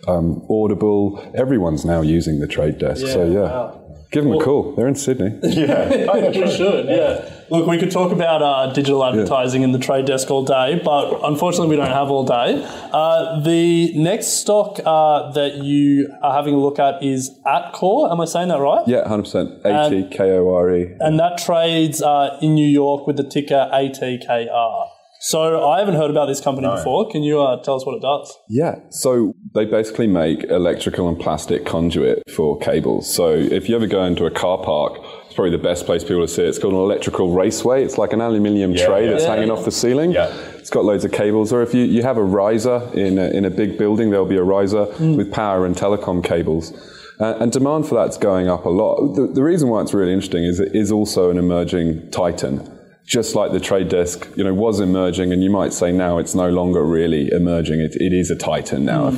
um, 0.09 0.45
Audible. 0.51 1.33
Everyone's 1.35 1.85
now 1.85 2.01
using 2.01 2.41
the 2.41 2.47
trade 2.47 2.79
desk. 2.79 3.05
Yeah, 3.07 3.13
so 3.13 3.25
yeah. 3.25 3.41
Wow. 3.41 3.79
Give 4.13 4.25
them 4.25 4.35
a 4.35 4.45
call. 4.45 4.75
They're 4.77 4.89
in 4.89 4.95
Sydney. 4.95 5.39
Yeah. 5.43 5.89
we 6.31 6.51
should, 6.51 6.87
yeah. 6.87 7.31
Look, 7.49 7.67
we 7.67 7.79
could 7.79 7.91
talk 7.91 8.13
about 8.13 8.43
uh, 8.43 8.73
digital 8.73 9.05
advertising 9.05 9.63
in 9.63 9.73
the 9.73 9.79
trade 9.79 10.05
desk 10.05 10.31
all 10.31 10.45
day, 10.45 10.81
but 10.85 11.21
unfortunately, 11.23 11.69
we 11.69 11.77
don't 11.77 11.93
have 11.93 12.11
all 12.11 12.25
day. 12.25 12.63
Uh, 12.93 13.41
the 13.41 13.93
next 13.95 14.41
stock 14.41 14.81
uh, 14.85 15.31
that 15.33 15.57
you 15.57 16.13
are 16.23 16.35
having 16.35 16.55
a 16.55 16.59
look 16.59 16.79
at 16.79 17.03
is 17.03 17.31
Atkore. 17.47 18.11
Am 18.11 18.21
I 18.21 18.27
saying 18.27 18.49
that 18.49 18.61
right? 18.61 18.87
Yeah, 18.87 19.05
100%. 19.07 19.65
A 19.65 19.91
T 19.91 20.09
K 20.15 20.31
O 20.33 20.55
R 20.55 20.75
E. 20.77 20.95
And 21.01 21.19
that 21.19 21.39
trades 21.39 22.03
uh, 22.03 22.39
in 22.43 22.55
New 22.55 22.69
York 22.69 23.07
with 23.07 23.17
the 23.17 23.25
ticker 23.25 23.71
ATKR. 23.73 24.89
So 25.25 25.69
I 25.69 25.79
haven't 25.79 25.95
heard 25.95 26.11
about 26.11 26.27
this 26.27 26.41
company 26.41 26.67
before. 26.67 27.09
Can 27.09 27.23
you 27.23 27.41
uh, 27.41 27.63
tell 27.63 27.77
us 27.77 27.87
what 27.87 27.95
it 27.95 28.03
does? 28.03 28.37
Yeah, 28.49 28.81
so 28.91 29.37
they 29.55 29.65
basically 29.65 30.09
make 30.09 30.43
electrical 30.43 31.09
and 31.09 31.17
plastic 31.17 31.65
conduit 31.65 32.29
for 32.29 32.59
cables. 32.59 33.15
So 33.15 33.31
if 33.31 33.69
you 33.69 33.77
ever 33.77 33.87
go 33.87 34.03
into 34.05 34.27
a 34.27 34.33
car 34.33 34.59
park, 34.59 34.99
it's 35.25 35.35
probably 35.35 35.53
the 35.53 35.63
best 35.63 35.87
place 35.87 36.03
people 36.03 36.23
to 36.23 36.29
see 36.29 36.43
it. 36.43 36.49
It's 36.49 36.59
called 36.59 36.75
an 36.75 36.81
electrical 36.81 37.33
raceway. 37.33 37.85
It's 37.85 37.99
like 37.99 38.13
an 38.13 38.21
aluminium 38.21 38.73
Yeah, 38.73 38.85
tray 38.87 39.05
yeah. 39.05 39.11
that's 39.13 39.23
Yeah, 39.23 39.35
hanging 39.35 39.47
yeah. 39.47 39.55
off 39.55 39.65
the 39.65 39.71
ceiling. 39.71 40.11
Yeah. 40.11 40.27
It's 40.59 40.71
got 40.71 40.85
loads 40.85 41.05
of 41.05 41.13
cables. 41.13 41.53
Or 41.53 41.63
if 41.63 41.73
you, 41.73 41.85
you 41.85 42.03
have 42.03 42.17
a 42.17 42.25
riser 42.25 42.91
in 42.93 43.17
a, 43.17 43.31
in 43.31 43.45
a 43.45 43.51
big 43.51 43.79
building, 43.79 44.11
there'll 44.11 44.27
be 44.27 44.37
a 44.37 44.43
riser 44.43 44.87
with 44.99 45.33
power 45.33 45.65
and 45.65 45.77
telecom 45.77 46.25
cables. 46.25 46.73
Uh, 47.21 47.37
and 47.39 47.53
demand 47.53 47.87
for 47.87 47.95
that's 47.95 48.19
going 48.19 48.49
up 48.49 48.65
a 48.65 48.69
lot. 48.69 49.15
The, 49.15 49.29
the 49.29 49.45
reason 49.45 49.69
why 49.69 49.83
it's 49.83 49.95
really 49.95 50.13
interesting 50.13 50.43
is 50.43 50.59
it 50.59 50.75
is 50.75 50.91
also 50.91 51.31
an 51.31 51.39
emerging 51.39 52.11
titan. 52.11 52.69
Just 53.07 53.35
like 53.35 53.53
the 53.53 53.61
trade 53.61 53.89
desk, 53.89 54.29
you 54.37 54.45
know, 54.45 54.55
was 54.55 54.79
emerging, 54.81 55.33
and 55.33 55.43
you 55.43 55.51
might 55.51 55.73
say 55.73 55.91
now 55.93 56.19
it's 56.19 56.35
no 56.35 56.49
longer 56.51 56.85
really 56.85 57.31
emerging. 57.33 57.81
It, 57.81 57.97
it 57.97 58.13
is 58.13 58.31
a 58.31 58.37
titan 58.37 58.85
now. 58.85 59.13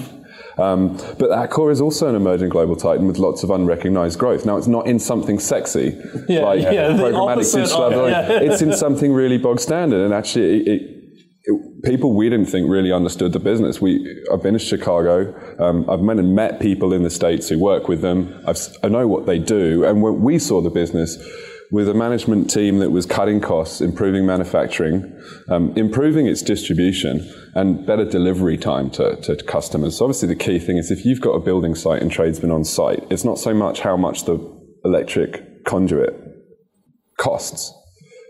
Um, 0.57 0.97
but 1.19 1.31
Atkore 1.31 1.73
is 1.73 1.81
also 1.81 2.09
an 2.09 2.14
emerging 2.14 2.49
global 2.49 2.76
titan 2.76 3.07
with 3.07 3.19
lots 3.19 3.43
of 3.43 3.50
unrecognized 3.50 4.19
growth. 4.19 4.47
Now, 4.47 4.57
it's 4.57 4.69
not 4.69 4.87
in 4.87 4.99
something 4.99 5.38
sexy 5.41 6.00
Yeah, 6.29 6.41
like 6.43 6.62
yeah, 6.62 6.91
programmatic 6.93 7.53
digital 7.53 7.85
advertising. 7.87 8.43
yeah. 8.43 8.53
It's 8.53 8.62
in 8.62 8.73
something 8.85 9.12
really 9.12 9.37
bog 9.37 9.59
standard. 9.61 10.05
And 10.05 10.14
actually, 10.14 10.61
it, 10.61 10.69
it, 10.69 10.83
it, 11.43 11.83
people 11.83 12.14
we 12.14 12.31
didn't 12.31 12.47
think 12.47 12.71
really 12.71 12.93
understood 12.93 13.33
the 13.33 13.41
business. 13.41 13.81
We, 13.81 14.25
I've 14.33 14.43
been 14.43 14.55
to 14.55 14.61
Chicago. 14.61 15.35
Um, 15.59 15.91
I've 15.91 16.00
met 16.00 16.19
and 16.19 16.35
met 16.37 16.61
people 16.61 16.93
in 16.93 17.03
the 17.03 17.11
States 17.11 17.49
who 17.49 17.59
work 17.59 17.88
with 17.88 18.00
them. 18.00 18.41
I've, 18.47 18.59
I 18.85 18.88
know 18.88 19.09
what 19.09 19.26
they 19.26 19.41
do. 19.41 19.85
And 19.85 20.03
when 20.03 20.23
we 20.23 20.38
saw 20.38 20.61
the 20.61 20.71
business, 20.71 21.19
with 21.75 21.88
a 21.88 21.95
management 21.95 22.49
team 22.49 22.78
that 22.78 22.93
was 22.93 23.04
cutting 23.04 23.40
costs, 23.40 23.81
improving 23.81 24.25
manufacturing, 24.25 25.12
um, 25.49 25.73
improving 25.75 26.25
its 26.25 26.40
distribution, 26.40 27.28
and 27.57 27.85
better 27.85 28.04
delivery 28.04 28.57
time 28.57 28.88
to, 28.88 29.16
to 29.16 29.35
customers. 29.43 29.99
So 29.99 30.04
obviously, 30.04 30.28
the 30.28 30.37
key 30.37 30.61
thing 30.61 30.78
is 30.78 30.93
if 30.93 31.04
you've 31.04 31.21
got 31.21 31.33
a 31.33 31.40
building 31.40 31.75
site 31.75 32.00
and 32.00 32.12
tradesmen 32.12 32.52
on 32.52 32.62
site, 32.62 33.04
it's 33.11 33.25
not 33.25 33.40
so 33.40 33.52
much 33.52 33.81
how 33.81 33.97
much 33.97 34.25
the 34.25 34.38
electric 34.85 35.64
conduit 35.64 36.14
costs. 37.19 37.73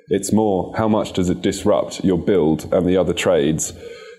It's 0.09 0.33
more 0.33 0.75
how 0.79 0.89
much 0.89 1.13
does 1.13 1.29
it 1.29 1.43
disrupt 1.43 2.03
your 2.03 2.19
build 2.19 2.73
and 2.73 2.87
the 2.87 2.97
other 2.97 3.13
trades 3.13 3.75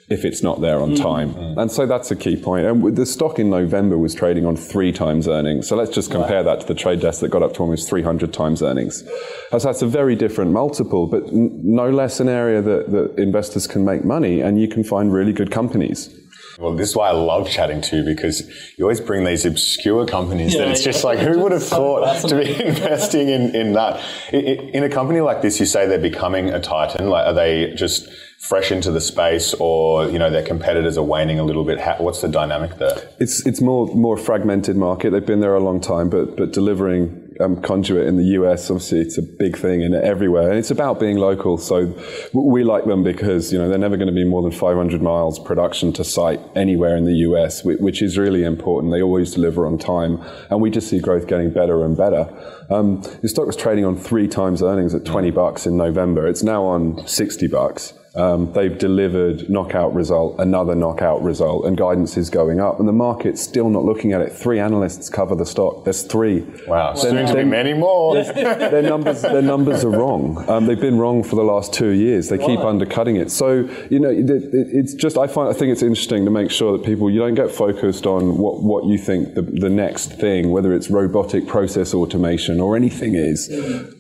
if 0.08 0.24
it's 0.24 0.44
not 0.44 0.62
there 0.62 0.80
on 0.80 0.92
mm. 0.92 1.02
time. 1.02 1.34
Mm. 1.34 1.58
And 1.58 1.72
so 1.72 1.88
that's 1.88 2.12
a 2.12 2.16
key 2.16 2.36
point. 2.36 2.66
And 2.66 2.96
the 2.96 3.06
stock 3.06 3.40
in 3.40 3.50
November 3.50 3.98
was 3.98 4.14
trading 4.14 4.46
on 4.46 4.56
three 4.56 4.92
times 4.92 5.28
earnings. 5.28 5.68
So 5.68 5.76
let's 5.76 5.94
just 5.94 6.12
compare 6.12 6.44
that 6.44 6.62
to 6.62 6.68
the 6.68 6.76
trade 6.76 7.00
desk 7.00 7.22
that 7.22 7.30
got 7.30 7.42
up 7.42 7.54
to 7.56 7.62
almost 7.62 7.90
300 7.90 8.32
times 8.32 8.62
earnings. 8.62 9.04
So 9.50 9.60
that's 9.60 9.82
a 9.82 9.88
very 9.88 10.16
different 10.16 10.52
multiple, 10.52 11.08
but 11.08 11.26
n- 11.28 11.60
no 11.64 11.90
less 11.90 12.20
an 12.20 12.30
area 12.30 12.62
that, 12.62 12.92
that 12.92 13.18
investors 13.18 13.66
can 13.66 13.84
make 13.84 14.06
money 14.06 14.42
and 14.42 14.62
you 14.62 14.68
can 14.68 14.84
find 14.84 15.12
really 15.12 15.34
good 15.34 15.50
companies. 15.50 16.16
Well, 16.58 16.74
this 16.76 16.90
is 16.90 16.96
why 16.96 17.10
I 17.10 17.12
love 17.12 17.50
chatting 17.50 17.82
to 17.82 17.98
you 17.98 18.04
because 18.04 18.50
you 18.78 18.86
always 18.86 19.02
bring 19.02 19.26
these 19.26 19.46
obscure 19.46 20.06
companies 20.06 20.54
that 20.54 20.66
Yeah, 20.66 20.72
it's 20.72 20.84
just 20.84 21.04
like, 21.04 21.20
who 21.20 21.40
would 21.40 21.52
have 21.52 21.64
So 21.64 21.76
thought 21.78 22.30
to 22.30 22.36
be 22.38 22.64
investing 22.66 23.30
in, 23.30 23.56
in 23.56 23.74
that? 23.74 23.96
I- 24.32 24.38
I- 24.38 24.70
In 24.74 24.84
a 24.84 24.90
company 24.90 25.20
like 25.22 25.42
this, 25.42 25.60
you 25.60 25.66
say 25.66 25.86
they're 25.88 26.00
becoming 26.00 26.50
a 26.50 26.60
titan. 26.60 27.10
Like, 27.10 27.28
are 27.28 27.34
they 27.34 27.74
just 27.76 28.08
fresh 28.40 28.72
into 28.72 28.92
the 28.92 29.02
space 29.02 29.54
or, 29.60 30.08
you 30.10 30.20
know, 30.20 30.30
their 30.30 30.44
competitors 30.44 30.98
are 30.98 31.04
waning 31.04 31.40
a 31.40 31.44
little 31.44 31.66
bit? 31.66 31.80
How, 31.80 31.96
what's 31.98 32.22
the 32.22 32.28
dynamic 32.30 32.78
there? 32.78 32.98
It's 33.20 33.46
it's 33.46 33.60
more 33.62 33.88
more 33.88 34.18
fragmented 34.18 34.78
market. 34.78 35.12
They've 35.12 35.26
been 35.26 35.42
there 35.42 35.56
a 35.56 35.60
long 35.64 35.82
time, 35.82 36.10
but 36.10 36.38
but 36.38 36.54
delivering 36.54 37.25
um, 37.40 37.62
conduit 37.62 38.08
in 38.08 38.18
the 38.18 38.24
US, 38.40 38.70
obviously, 38.70 39.00
it's 39.00 39.18
a 39.18 39.22
big 39.22 39.58
thing 39.58 39.84
and 39.84 39.96
everywhere, 39.96 40.50
and 40.50 40.58
it's 40.58 40.72
about 40.72 41.00
being 41.00 41.18
local. 41.18 41.58
So 41.58 41.94
we 42.34 42.64
like 42.64 42.86
them 42.86 43.04
because 43.04 43.52
you 43.52 43.60
know 43.60 43.70
they're 43.70 43.78
never 43.78 43.98
going 43.98 44.08
to 44.08 44.14
be 44.14 44.26
more 44.26 44.42
than 44.42 44.52
500 44.52 45.02
miles 45.02 45.40
production 45.40 45.94
to 45.94 46.04
site 46.04 46.40
anywhere 46.56 46.96
in 46.96 47.06
the 47.06 47.16
US, 47.30 47.64
which 47.64 48.02
is 48.02 48.18
really 48.18 48.44
important. 48.44 48.94
They 48.94 49.02
always 49.02 49.34
deliver 49.34 49.66
on 49.66 49.78
time, 49.78 50.22
and 50.50 50.62
we 50.62 50.70
just 50.70 50.90
see 50.90 51.00
growth 51.00 51.28
getting 51.28 51.52
better 51.52 51.84
and 51.84 51.96
better. 51.98 52.30
Um, 52.70 53.02
the 53.22 53.30
stock 53.30 53.46
was 53.46 53.56
trading 53.56 53.86
on 53.86 53.98
three 53.98 54.28
times 54.28 54.64
earnings 54.64 54.96
at 54.96 55.06
20 55.06 55.32
bucks 55.32 55.66
in 55.66 55.78
November. 55.78 56.28
It's 56.28 56.44
now 56.44 56.64
on 56.64 57.06
60 57.08 57.48
bucks. 57.48 57.94
Um, 58.16 58.54
they've 58.54 58.78
delivered 58.78 59.50
knockout 59.50 59.94
result, 59.94 60.36
another 60.40 60.74
knockout 60.74 61.22
result, 61.22 61.66
and 61.66 61.76
guidance 61.78 62.16
is 62.16 62.30
going 62.30 62.60
up. 62.62 62.80
And 62.80 62.88
the 62.88 62.94
market's 62.94 63.42
still 63.42 63.70
not 63.70 63.84
looking 63.84 64.14
at 64.14 64.22
it. 64.22 64.32
Three 64.32 64.60
analysts 64.60 65.10
cover 65.10 65.36
the 65.36 65.46
stock. 65.46 65.84
There's 65.84 66.04
three. 66.04 66.42
Wow. 66.68 66.94
Then- 66.94 67.02
Soon 67.02 67.26
to 67.28 67.34
be 67.36 67.44
many 67.44 67.74
more. 67.74 68.16
their 68.24 68.82
numbers 68.82 69.22
their 69.22 69.42
numbers 69.42 69.84
are 69.84 69.90
wrong. 69.90 70.44
Um, 70.50 70.66
they've 70.66 70.80
been 70.80 70.98
wrong 70.98 71.24
for 71.24 71.36
the 71.36 71.44
last 71.44 71.74
two 71.74 71.90
years. 71.90 72.30
They 72.30 72.38
keep 72.38 72.60
undercutting 72.62 73.18
it. 73.18 73.32
So 73.32 73.70
you 73.90 74.00
know, 74.00 74.10
it, 74.10 74.30
it- 74.30 74.50
it's 74.54 74.94
just 74.94 75.18
I 75.18 75.28
find 75.28 75.50
I 75.50 75.54
think 75.54 75.72
it's 75.72 75.84
interesting 75.84 76.24
to 76.26 76.32
make 76.32 76.52
sure 76.52 76.78
that 76.78 76.86
people 76.86 77.10
you 77.10 77.20
don't 77.20 77.36
get 77.36 77.52
focused 77.52 78.06
on 78.06 78.38
what 78.38 78.62
what 78.64 78.86
you 78.86 78.98
think 78.98 79.34
the, 79.36 79.42
the 79.42 79.70
next 79.70 80.14
thing, 80.14 80.52
whether 80.52 80.74
it's 80.74 80.90
robotic 80.90 81.48
process 81.48 81.94
automation 81.94 82.60
or 82.62 82.76
anything 82.76 83.16
is, 83.16 83.50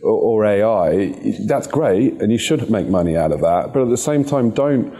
or, 0.01 0.11
or 0.11 0.45
AI. 0.45 1.13
That's 1.45 1.67
great, 1.67 2.21
and 2.21 2.31
you 2.31 2.37
should 2.37 2.69
make 2.69 2.87
money 2.87 3.17
out 3.17 3.31
of 3.31 3.41
that. 3.41 3.73
But 3.73 3.83
at 3.83 3.89
the 3.89 3.97
same 4.05 4.23
time, 4.23 4.51
don't 4.51 4.93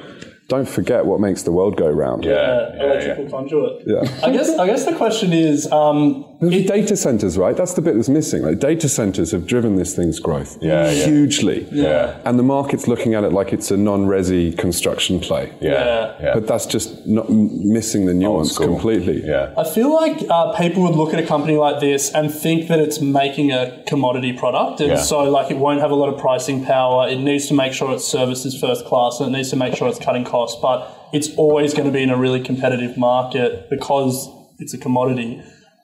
don't 0.48 0.70
forget 0.70 1.06
what 1.06 1.20
makes 1.20 1.42
the 1.44 1.52
world 1.52 1.76
go 1.76 1.90
round. 1.90 2.26
Uh, 2.26 2.72
electrical 2.80 3.30
conduit. 3.30 3.84
Yeah. 3.88 4.02
I 4.24 4.32
guess. 4.32 4.50
I 4.60 4.66
guess 4.68 4.86
the 4.86 4.96
question 4.96 5.34
is, 5.34 5.72
um, 5.72 6.35
The 6.42 6.64
data 6.66 6.98
centers, 6.98 7.38
right? 7.38 7.56
That's 7.56 7.74
the 7.74 7.82
bit 7.82 7.96
that's 7.96 8.10
missing. 8.10 8.42
Like 8.44 8.60
data 8.60 8.90
centers 8.90 9.32
have 9.32 9.48
driven 9.48 9.78
this 9.78 9.96
thing's 9.96 10.20
growth 10.20 10.58
Yeah, 10.62 10.92
yeah. 10.92 11.06
hugely. 11.06 11.68
Yeah. 11.72 12.20
And 12.26 12.38
the 12.38 12.44
market's 12.44 12.88
looking 12.88 13.14
at 13.14 13.24
it 13.24 13.32
like 13.32 13.54
it's 13.54 13.72
a 13.72 13.78
non-resi 13.78 14.58
construction 14.58 15.20
play. 15.20 15.54
Yeah. 15.62 16.16
Yeah. 16.22 16.34
But 16.34 16.48
that's 16.48 16.66
just 16.66 17.08
not 17.08 17.30
m- 17.30 17.72
missing 17.72 18.06
the 18.06 18.14
nuance 18.14 18.52
school. 18.52 18.68
completely. 18.68 19.24
Yeah. 19.26 19.54
I 19.58 19.64
feel 19.64 19.94
like 19.94 20.18
uh, 20.30 20.54
people 20.58 20.84
would 20.84 20.96
look 20.96 21.14
at 21.14 21.24
a 21.24 21.26
company 21.26 21.56
like 21.58 21.80
this 21.80 22.12
and 22.14 22.34
think 22.34 22.68
that 22.68 22.80
it's 22.80 23.00
making 23.02 23.52
a 23.52 23.84
commodity 23.88 24.34
product, 24.34 24.82
and 24.82 24.92
Yeah. 24.92 24.98
so 24.98 25.24
like 25.24 25.52
it 25.52 25.58
won't 25.58 25.80
have 25.82 25.92
a 25.92 25.96
lot 25.96 26.14
of 26.14 26.20
pricing 26.20 26.66
power. 26.66 27.08
It 27.08 27.20
needs 27.20 27.48
to 27.48 27.54
make 27.54 27.72
sure 27.74 27.94
its 27.94 28.06
service 28.06 28.46
is 28.46 28.60
first 28.60 28.86
class, 28.86 29.20
and 29.20 29.30
it 29.34 29.38
needs 29.38 29.50
to 29.52 29.56
make 29.56 29.76
sure 29.76 29.88
it's 29.88 30.00
cutting 30.00 30.26
costs. 30.26 30.60
But 30.62 30.92
it's 31.14 31.30
always 31.38 31.74
going 31.74 31.86
to 31.88 31.94
be 31.94 32.04
in 32.04 32.10
a 32.10 32.18
really 32.18 32.42
competitive 32.44 32.98
market 32.98 33.70
because 33.70 34.30
it's 34.60 34.74
a 34.74 34.78
commodity. 34.78 35.42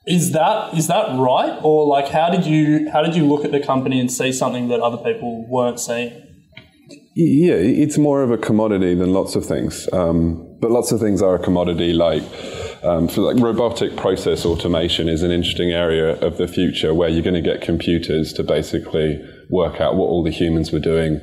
Is 0.07 0.31
that 0.31 0.73
is 0.73 0.87
that 0.87 1.17
right, 1.19 1.59
or 1.61 1.85
like 1.85 2.07
how 2.07 2.29
did 2.29 2.45
you 2.45 2.89
how 2.91 3.03
did 3.03 3.15
you 3.15 3.25
look 3.25 3.45
at 3.45 3.51
the 3.51 3.59
company 3.59 3.99
and 3.99 4.11
see 4.11 4.31
something 4.31 4.67
that 4.69 4.79
other 4.79 4.97
people 4.97 5.47
weren't 5.47 5.79
seeing? 5.79 6.27
Yeah, 7.15 7.55
it's 7.55 7.97
more 7.97 8.23
of 8.23 8.31
a 8.31 8.37
commodity 8.37 8.95
than 8.95 9.13
lots 9.13 9.35
of 9.35 9.45
things. 9.45 9.87
Um, 9.93 10.57
but 10.59 10.71
lots 10.71 10.91
of 10.91 10.99
things 10.99 11.21
are 11.21 11.35
a 11.35 11.39
commodity. 11.39 11.93
Like, 11.93 12.23
um, 12.83 13.07
for 13.07 13.21
like 13.21 13.37
robotic 13.43 13.95
process 13.97 14.45
automation 14.45 15.09
is 15.09 15.21
an 15.21 15.31
interesting 15.31 15.71
area 15.71 16.15
of 16.21 16.37
the 16.37 16.47
future 16.47 16.93
where 16.93 17.09
you're 17.09 17.23
going 17.23 17.35
to 17.35 17.41
get 17.41 17.61
computers 17.61 18.33
to 18.33 18.43
basically 18.43 19.21
work 19.49 19.81
out 19.81 19.95
what 19.95 20.05
all 20.05 20.23
the 20.23 20.31
humans 20.31 20.71
were 20.71 20.79
doing, 20.79 21.19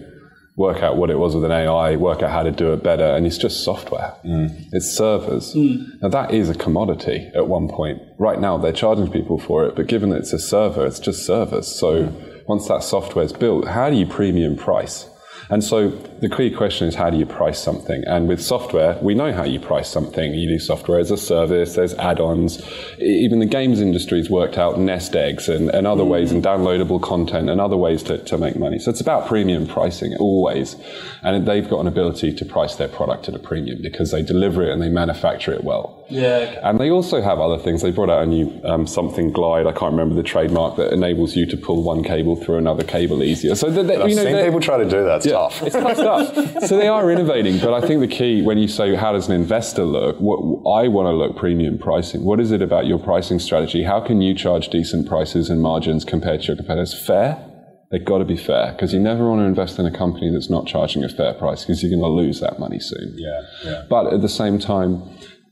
work 0.58 0.82
out 0.82 0.96
what 0.96 1.08
it 1.08 1.18
was 1.18 1.36
with 1.36 1.44
an 1.44 1.52
AI, 1.52 1.94
work 1.94 2.20
out 2.20 2.30
how 2.30 2.42
to 2.42 2.50
do 2.50 2.72
it 2.72 2.82
better, 2.82 3.04
and 3.04 3.24
it's 3.24 3.38
just 3.38 3.62
software. 3.62 4.14
Mm. 4.24 4.68
It's 4.72 4.90
servers. 4.90 5.54
Mm. 5.54 6.02
Now 6.02 6.08
that 6.08 6.34
is 6.34 6.50
a 6.50 6.54
commodity 6.54 7.30
at 7.34 7.46
one 7.46 7.68
point. 7.68 8.02
Right 8.18 8.40
now 8.40 8.58
they're 8.58 8.72
charging 8.72 9.10
people 9.10 9.38
for 9.38 9.64
it, 9.66 9.76
but 9.76 9.86
given 9.86 10.10
that 10.10 10.18
it's 10.18 10.32
a 10.32 10.38
server, 10.38 10.84
it's 10.84 10.98
just 10.98 11.24
servers. 11.24 11.68
So 11.68 12.08
mm. 12.08 12.48
once 12.48 12.66
that 12.66 12.82
software 12.82 13.24
is 13.24 13.32
built, 13.32 13.68
how 13.68 13.88
do 13.88 13.96
you 13.96 14.04
premium 14.04 14.56
price? 14.56 15.08
And 15.50 15.64
so 15.64 15.88
the 16.21 16.28
key 16.28 16.50
question 16.50 16.88
is 16.88 16.95
how 16.95 17.09
do 17.11 17.17
you 17.17 17.25
price 17.25 17.59
something? 17.59 18.02
And 18.07 18.28
with 18.28 18.43
software, 18.43 18.99
we 19.00 19.14
know 19.14 19.33
how 19.33 19.45
you 19.45 19.59
price 19.59 19.88
something. 19.88 20.35
You 20.35 20.47
do 20.49 20.59
software 20.59 20.99
as 20.99 21.11
a 21.11 21.17
service, 21.17 21.75
there's 21.75 21.95
add-ons. 21.95 22.61
E- 23.00 23.05
Even 23.25 23.38
the 23.38 23.47
games 23.47 23.81
industry 23.81 24.19
has 24.19 24.28
worked 24.28 24.59
out 24.59 24.78
nest 24.78 25.17
eggs 25.17 25.49
and, 25.49 25.71
and 25.71 25.87
other 25.87 26.05
ways 26.05 26.33
and 26.33 26.45
downloadable 26.45 27.00
content 27.00 27.49
and 27.49 27.61
other 27.61 27.76
ways 27.76 28.02
to, 28.05 28.19
to 28.25 28.37
make 28.37 28.57
money. 28.59 28.78
So 28.78 28.90
it's 28.90 29.00
about 29.00 29.26
premium 29.26 29.67
pricing 29.67 30.14
always. 30.17 30.76
And 31.23 31.47
they've 31.47 31.69
got 31.69 31.81
an 31.81 31.87
ability 31.87 32.35
to 32.35 32.45
price 32.45 32.75
their 32.76 32.88
product 32.88 33.28
at 33.28 33.35
a 33.35 33.38
premium 33.38 33.81
because 33.81 34.11
they 34.11 34.23
deliver 34.23 34.62
it 34.62 34.71
and 34.73 34.83
they 34.83 34.90
manufacture 34.90 35.52
it 35.52 35.64
well. 35.64 36.05
Yeah. 36.11 36.59
And 36.62 36.78
they 36.81 36.90
also 36.90 37.21
have 37.23 37.38
other 37.38 37.59
things. 37.59 37.83
They 37.83 37.90
brought 37.90 38.11
out 38.11 38.23
a 38.23 38.26
new 38.26 38.61
um, 38.64 38.87
something 38.87 39.31
glide. 39.33 39.67
I 39.67 39.73
can't 39.73 39.93
remember 39.93 40.14
the 40.14 40.23
trademark 40.23 40.76
that 40.76 40.93
enables 40.93 41.37
you 41.37 41.47
to 41.47 41.57
pull 41.57 41.83
one 41.83 42.02
cable 42.02 42.35
through 42.37 42.57
another 42.57 42.83
cable 42.85 43.23
easier. 43.23 43.55
So 43.55 43.71
that, 43.71 43.87
that, 43.87 44.09
you 44.09 44.17
know, 44.17 44.25
seen 44.25 44.45
people 44.45 44.61
try 44.61 44.78
to 44.78 44.88
do 44.88 45.05
that. 45.05 45.25
Yeah. 45.25 45.38
Stuff. 45.47 45.62
It's 45.62 45.76
tough 45.76 45.97
stuff. 45.97 46.68
So 46.68 46.76
they 46.76 46.88
are 46.88 47.11
innovating, 47.11 47.59
but 47.59 47.73
I 47.73 47.87
think 47.87 48.00
the 48.00 48.09
key 48.09 48.42
when 48.42 48.59
you 48.59 48.68
say 48.68 48.95
how 48.95 49.12
does 49.12 49.28
an 49.28 49.35
investor 49.35 49.85
look, 49.85 50.16
what 50.18 50.38
I 50.71 50.88
want 50.88 51.07
to 51.07 51.12
look 51.12 51.37
premium 51.37 51.78
pricing. 51.78 52.25
What 52.25 52.40
is 52.40 52.52
it 52.52 52.62
about 52.62 52.87
your 52.87 52.99
pricing 52.99 53.38
strategy? 53.38 53.83
How 53.85 54.00
can 54.00 54.21
you 54.21 54.35
charge 54.35 54.68
decent 54.68 55.09
prices 55.09 55.50
and 55.50 55.62
margins 55.62 56.04
compared 56.04 56.42
to 56.42 56.47
your 56.49 56.57
competitors? 56.57 56.95
Fair. 57.07 57.45
They've 57.90 58.04
got 58.04 58.18
to 58.18 58.26
be 58.26 58.37
fair 58.37 58.73
because 58.73 58.92
you 58.92 59.00
never 59.00 59.26
want 59.28 59.40
to 59.40 59.45
invest 59.45 59.78
in 59.78 59.87
a 59.87 59.97
company 59.97 60.30
that's 60.30 60.50
not 60.50 60.66
charging 60.66 61.04
a 61.04 61.09
fair 61.09 61.33
price 61.33 61.64
because 61.64 61.83
you're 61.83 61.90
going 61.90 62.02
to 62.02 62.09
lose 62.09 62.40
that 62.40 62.59
money 62.59 62.80
soon. 62.80 63.14
Yeah, 63.16 63.40
yeah. 63.64 63.85
But 63.88 64.12
at 64.12 64.21
the 64.21 64.28
same 64.28 64.59
time, 64.59 65.02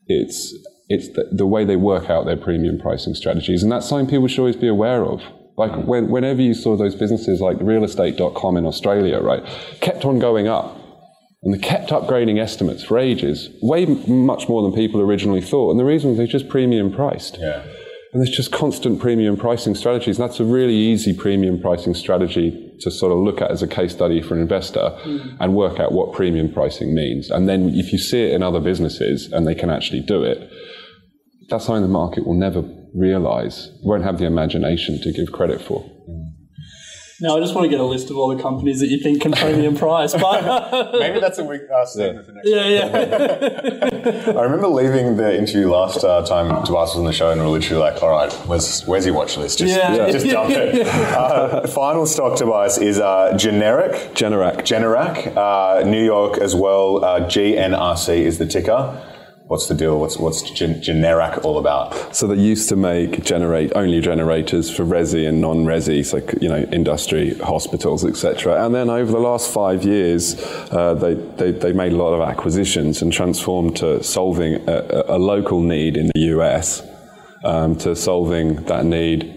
it's 0.07 0.55
it's 0.89 1.09
the, 1.09 1.29
the 1.33 1.47
way 1.47 1.65
they 1.65 1.77
work 1.77 2.11
out 2.11 2.27
their 2.27 2.37
premium 2.37 2.79
pricing 2.79 3.15
strategies, 3.15 3.63
and 3.63 3.73
that's 3.73 3.89
something 3.89 4.07
people 4.07 4.29
should 4.29 4.41
always 4.41 4.57
be 4.57 4.69
aware 4.69 5.05
of. 5.05 5.23
Like 5.57 5.73
when, 5.87 6.11
whenever 6.11 6.43
you 6.43 6.55
saw 6.55 6.77
those 6.77 6.95
businesses 6.95 7.41
like 7.41 7.59
realestate.com 7.59 8.57
in 8.57 8.67
Australia, 8.67 9.21
right, 9.21 9.43
kept 9.81 10.05
on 10.05 10.19
going 10.19 10.49
up. 10.49 10.79
And 11.43 11.55
they 11.55 11.59
kept 11.59 11.91
upgrading 11.91 12.41
estimates 12.41 12.83
for 12.83 12.99
ages, 12.99 13.51
way 13.63 13.85
m- 13.85 14.27
much 14.27 14.49
more 14.49 14.63
than 14.63 14.73
people 14.73 15.01
originally 15.01 15.41
thought. 15.41 15.71
And 15.71 15.79
the 15.79 15.85
reason 15.85 16.11
was 16.11 16.19
they're 16.19 16.27
just 16.27 16.49
premium 16.49 16.93
priced. 16.93 17.39
Yeah. 17.39 17.63
And 18.13 18.25
there's 18.25 18.35
just 18.35 18.51
constant 18.51 19.01
premium 19.01 19.37
pricing 19.37 19.75
strategies. 19.75 20.19
And 20.19 20.29
that's 20.29 20.41
a 20.41 20.45
really 20.45 20.75
easy 20.75 21.13
premium 21.13 21.61
pricing 21.61 21.95
strategy 21.95 22.75
to 22.81 22.91
sort 22.91 23.13
of 23.13 23.19
look 23.19 23.41
at 23.41 23.51
as 23.51 23.63
a 23.63 23.67
case 23.67 23.93
study 23.93 24.23
for 24.23 24.35
an 24.35 24.41
investor 24.41 24.91
hmm. 25.03 25.37
and 25.39 25.55
work 25.55 25.79
out 25.79 25.93
what 25.93 26.13
premium 26.13 26.53
pricing 26.53 26.95
means. 26.95 27.31
And 27.31 27.49
then 27.49 27.71
if 27.75 27.93
you 27.93 27.99
see 27.99 28.23
it 28.23 28.33
in 28.33 28.43
other 28.43 28.61
businesses 28.61 29.31
and 29.33 29.47
they 29.47 29.55
can 29.55 29.71
actually 29.71 30.01
do 30.01 30.23
it, 30.23 30.51
that's 31.49 31.67
something 31.67 31.83
the 31.83 31.89
market 31.89 32.27
will 32.27 32.35
never 32.35 32.63
realize, 32.97 33.71
won't 33.83 34.05
have 34.05 34.19
the 34.19 34.25
imagination 34.27 35.01
to 35.03 35.13
give 35.13 35.33
credit 35.33 35.61
for. 35.61 35.91
Now, 37.19 37.39
I 37.39 37.41
just 37.41 37.55
want 37.55 37.65
to 37.65 37.71
get 37.71 37.81
a 37.81 37.85
list 37.85 38.11
of 38.11 38.19
all 38.19 38.35
the 38.37 38.43
companies 38.43 38.79
that 38.81 38.89
you 38.89 38.99
think 39.03 39.23
can 39.23 39.33
premium 39.33 39.75
price. 39.75 40.13
But 40.13 40.93
Maybe 40.99 41.19
that's 41.19 41.39
a 41.39 41.45
week 41.45 41.63
uh, 41.75 41.87
segment 41.87 42.27
for 42.27 42.33
next 42.33 42.47
yeah, 42.47 42.67
yeah. 42.67 44.33
I 44.39 44.43
remember 44.43 44.69
leaving 44.69 45.17
the 45.17 45.35
interview 45.35 45.71
last 45.71 46.05
uh, 46.05 46.21
time 46.27 46.49
Tobias 46.67 46.91
was 46.91 46.97
on 46.99 47.05
the 47.07 47.15
show, 47.15 47.31
and 47.31 47.41
we 47.41 47.47
are 47.47 47.51
literally 47.51 47.81
like, 47.83 48.03
"All 48.03 48.11
right, 48.11 48.31
where's 48.47 48.83
where's 48.85 49.07
your 49.07 49.15
watch 49.15 49.39
list? 49.39 49.61
Just, 49.61 49.75
Yeah. 49.75 50.11
just 50.11 50.27
dump 50.27 50.51
it." 50.51 50.87
Uh, 51.17 51.67
final 51.69 52.05
stock, 52.05 52.37
Tobias, 52.37 52.77
is 52.77 52.99
uh, 52.99 53.35
generic. 53.39 53.93
Generac. 54.15 54.59
Generac, 54.67 55.35
uh, 55.37 55.89
New 55.89 56.05
York 56.05 56.37
as 56.37 56.55
well. 56.55 57.03
Uh, 57.03 57.21
GNRC 57.21 58.09
is 58.19 58.37
the 58.37 58.47
ticker. 58.47 59.03
What's 59.49 59.69
the 59.69 59.75
deal? 59.77 60.01
What's 60.01 60.17
what's 60.19 60.43
gen- 60.51 60.81
Generac 60.83 61.45
all 61.45 61.59
about? 61.59 62.17
So 62.17 62.27
they 62.27 62.35
used 62.35 62.69
to 62.71 62.75
make 62.77 63.23
generate 63.23 63.73
only 63.77 64.01
generators 64.01 64.75
for 64.75 64.83
resi 64.85 65.29
and 65.29 65.41
non-resi, 65.41 66.05
so 66.05 66.17
you 66.41 66.49
know 66.49 66.63
industry, 66.73 67.35
hospitals, 67.39 68.05
etc. 68.05 68.65
And 68.65 68.75
then 68.75 68.91
over 68.91 69.13
the 69.13 69.21
last 69.21 69.53
five 69.53 69.85
years, 69.85 70.35
uh, 70.73 70.95
they, 70.95 71.15
they 71.15 71.53
they 71.53 71.73
made 71.73 71.93
a 71.93 71.97
lot 71.97 72.13
of 72.13 72.29
acquisitions 72.29 73.03
and 73.03 73.13
transformed 73.13 73.77
to 73.77 74.03
solving 74.03 74.55
a- 74.69 75.05
a 75.17 75.19
local 75.19 75.61
need 75.61 75.97
in 75.97 76.11
the 76.13 76.21
US, 76.35 76.83
um, 77.45 77.77
to 77.77 77.95
solving 77.95 78.57
that 78.65 78.85
need 78.85 79.33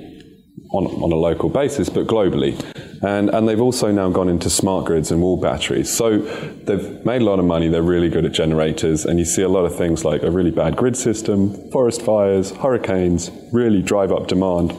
on, 0.72 0.86
on 0.88 1.12
a 1.12 1.16
local 1.16 1.50
basis, 1.50 1.88
but 1.88 2.08
globally. 2.08 2.56
And, 3.01 3.29
and 3.29 3.48
they've 3.48 3.62
also 3.62 3.91
now 3.91 4.10
gone 4.10 4.29
into 4.29 4.50
smart 4.50 4.86
grids 4.86 5.12
and 5.12 5.22
wall 5.22 5.38
batteries. 5.38 5.89
So 5.89 6.20
they've 6.20 7.06
made 7.06 7.22
a 7.22 7.25
lot 7.25 7.39
of 7.39 7.46
money. 7.46 7.68
They're 7.68 7.82
really 7.82 8.10
good 8.10 8.25
at 8.25 8.32
generators. 8.34 9.06
And 9.06 9.20
you 9.20 9.25
see 9.25 9.41
a 9.41 9.50
lot 9.50 9.65
of 9.65 9.75
things 9.75 10.03
like 10.03 10.24
a 10.24 10.32
really 10.32 10.51
bad 10.51 10.75
grid 10.75 10.98
system, 10.98 11.72
forest 11.72 12.01
fires, 12.01 12.51
hurricanes 12.51 13.32
really 13.51 13.82
drive 13.82 14.12
up 14.12 14.27
demand 14.27 14.74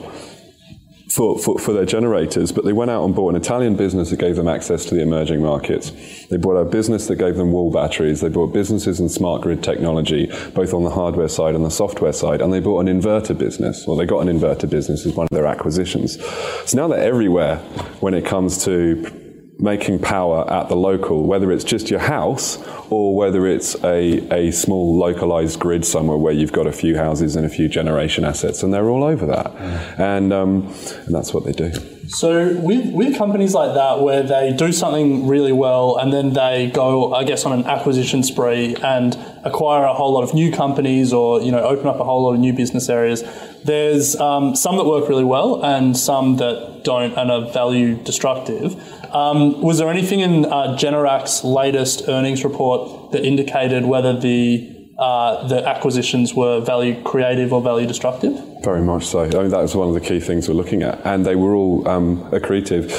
for, 1.10 1.38
for, 1.38 1.58
for 1.58 1.72
their 1.72 1.84
generators, 1.84 2.52
but 2.52 2.64
they 2.64 2.72
went 2.72 2.90
out 2.90 3.04
and 3.04 3.14
bought 3.14 3.30
an 3.34 3.40
Italian 3.40 3.74
business 3.74 4.10
that 4.10 4.18
gave 4.18 4.36
them 4.36 4.46
access 4.46 4.84
to 4.86 4.94
the 4.94 5.02
emerging 5.02 5.42
markets. 5.42 5.90
They 6.28 6.36
bought 6.36 6.56
a 6.56 6.64
business 6.64 7.08
that 7.08 7.16
gave 7.16 7.36
them 7.36 7.50
wall 7.50 7.72
batteries. 7.72 8.20
They 8.20 8.28
bought 8.28 8.52
businesses 8.52 9.00
in 9.00 9.08
smart 9.08 9.42
grid 9.42 9.62
technology, 9.62 10.30
both 10.54 10.72
on 10.72 10.84
the 10.84 10.90
hardware 10.90 11.28
side 11.28 11.54
and 11.54 11.64
the 11.64 11.70
software 11.70 12.12
side. 12.12 12.40
And 12.40 12.52
they 12.52 12.60
bought 12.60 12.86
an 12.86 13.00
inverter 13.00 13.36
business. 13.36 13.86
Well, 13.86 13.96
they 13.96 14.06
got 14.06 14.26
an 14.26 14.38
inverter 14.38 14.70
business 14.70 15.04
as 15.04 15.14
one 15.14 15.24
of 15.24 15.30
their 15.30 15.46
acquisitions. 15.46 16.24
So 16.70 16.76
now 16.76 16.86
they're 16.86 17.02
everywhere 17.02 17.56
when 17.98 18.14
it 18.14 18.24
comes 18.24 18.64
to 18.64 19.29
making 19.62 19.98
power 19.98 20.50
at 20.50 20.68
the 20.68 20.76
local, 20.76 21.24
whether 21.26 21.52
it's 21.52 21.64
just 21.64 21.90
your 21.90 22.00
house 22.00 22.58
or 22.90 23.14
whether 23.14 23.46
it's 23.46 23.74
a, 23.84 24.18
a 24.32 24.50
small 24.50 24.96
localized 24.96 25.60
grid 25.60 25.84
somewhere 25.84 26.16
where 26.16 26.32
you've 26.32 26.52
got 26.52 26.66
a 26.66 26.72
few 26.72 26.96
houses 26.96 27.36
and 27.36 27.46
a 27.46 27.48
few 27.48 27.68
generation 27.68 28.24
assets, 28.24 28.62
and 28.62 28.72
they're 28.72 28.88
all 28.88 29.04
over 29.04 29.26
that. 29.26 29.54
And, 29.98 30.32
um, 30.32 30.74
and 31.06 31.14
that's 31.14 31.32
what 31.32 31.44
they 31.44 31.52
do. 31.52 31.72
So 32.10 32.56
with 32.56 32.92
with 32.92 33.16
companies 33.16 33.54
like 33.54 33.74
that, 33.74 34.00
where 34.00 34.24
they 34.24 34.52
do 34.52 34.72
something 34.72 35.28
really 35.28 35.52
well 35.52 35.96
and 35.96 36.12
then 36.12 36.32
they 36.32 36.68
go, 36.74 37.14
I 37.14 37.22
guess, 37.22 37.44
on 37.44 37.52
an 37.52 37.66
acquisition 37.66 38.24
spree 38.24 38.74
and 38.82 39.16
acquire 39.44 39.84
a 39.84 39.94
whole 39.94 40.12
lot 40.12 40.24
of 40.24 40.34
new 40.34 40.50
companies, 40.50 41.12
or 41.12 41.40
you 41.40 41.52
know, 41.52 41.62
open 41.62 41.86
up 41.86 42.00
a 42.00 42.04
whole 42.04 42.24
lot 42.24 42.34
of 42.34 42.40
new 42.40 42.52
business 42.52 42.88
areas. 42.88 43.22
There's 43.64 44.16
um, 44.16 44.56
some 44.56 44.76
that 44.78 44.86
work 44.86 45.08
really 45.08 45.24
well 45.24 45.64
and 45.64 45.96
some 45.96 46.38
that 46.38 46.82
don't 46.82 47.16
and 47.16 47.30
are 47.30 47.48
value 47.52 47.94
destructive. 48.02 48.74
Um, 49.12 49.60
was 49.60 49.78
there 49.78 49.88
anything 49.88 50.20
in 50.20 50.44
uh, 50.44 50.76
Generac's 50.76 51.44
latest 51.44 52.08
earnings 52.08 52.44
report 52.44 53.12
that 53.12 53.24
indicated 53.24 53.84
whether 53.84 54.18
the 54.18 54.76
uh, 54.98 55.48
the 55.48 55.66
acquisitions 55.66 56.34
were 56.34 56.60
value 56.60 57.02
creative 57.02 57.52
or 57.52 57.62
value 57.62 57.86
destructive? 57.86 58.34
Very 58.62 58.82
much 58.82 59.06
so. 59.06 59.24
I 59.24 59.28
mean, 59.28 59.48
that 59.48 59.62
was 59.62 59.74
one 59.74 59.88
of 59.88 59.94
the 59.94 60.00
key 60.00 60.20
things 60.20 60.46
we're 60.46 60.54
looking 60.54 60.82
at, 60.82 61.00
and 61.06 61.24
they 61.24 61.36
were 61.36 61.54
all 61.54 61.88
um, 61.88 62.30
accretive. 62.30 62.90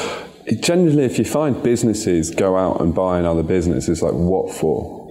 Generally, 0.61 1.03
if 1.03 1.19
you 1.19 1.25
find 1.25 1.61
businesses 1.61 2.31
go 2.31 2.57
out 2.57 2.81
and 2.81 2.95
buy 2.95 3.19
another 3.19 3.43
business, 3.43 3.87
it's 3.87 4.01
like 4.01 4.13
what 4.13 4.51
for? 4.51 5.07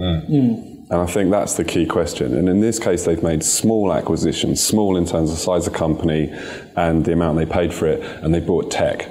And 0.90 1.00
I 1.00 1.06
think 1.06 1.30
that's 1.30 1.54
the 1.54 1.62
key 1.62 1.86
question. 1.86 2.36
And 2.36 2.48
in 2.48 2.60
this 2.60 2.80
case, 2.80 3.04
they've 3.04 3.22
made 3.22 3.44
small 3.44 3.92
acquisitions, 3.92 4.60
small 4.60 4.96
in 4.96 5.06
terms 5.06 5.30
of 5.30 5.38
size 5.38 5.68
of 5.68 5.72
company 5.72 6.34
and 6.76 7.04
the 7.04 7.12
amount 7.12 7.38
they 7.38 7.46
paid 7.46 7.72
for 7.72 7.86
it, 7.86 8.02
and 8.24 8.34
they 8.34 8.40
bought 8.40 8.72
tech. 8.72 9.08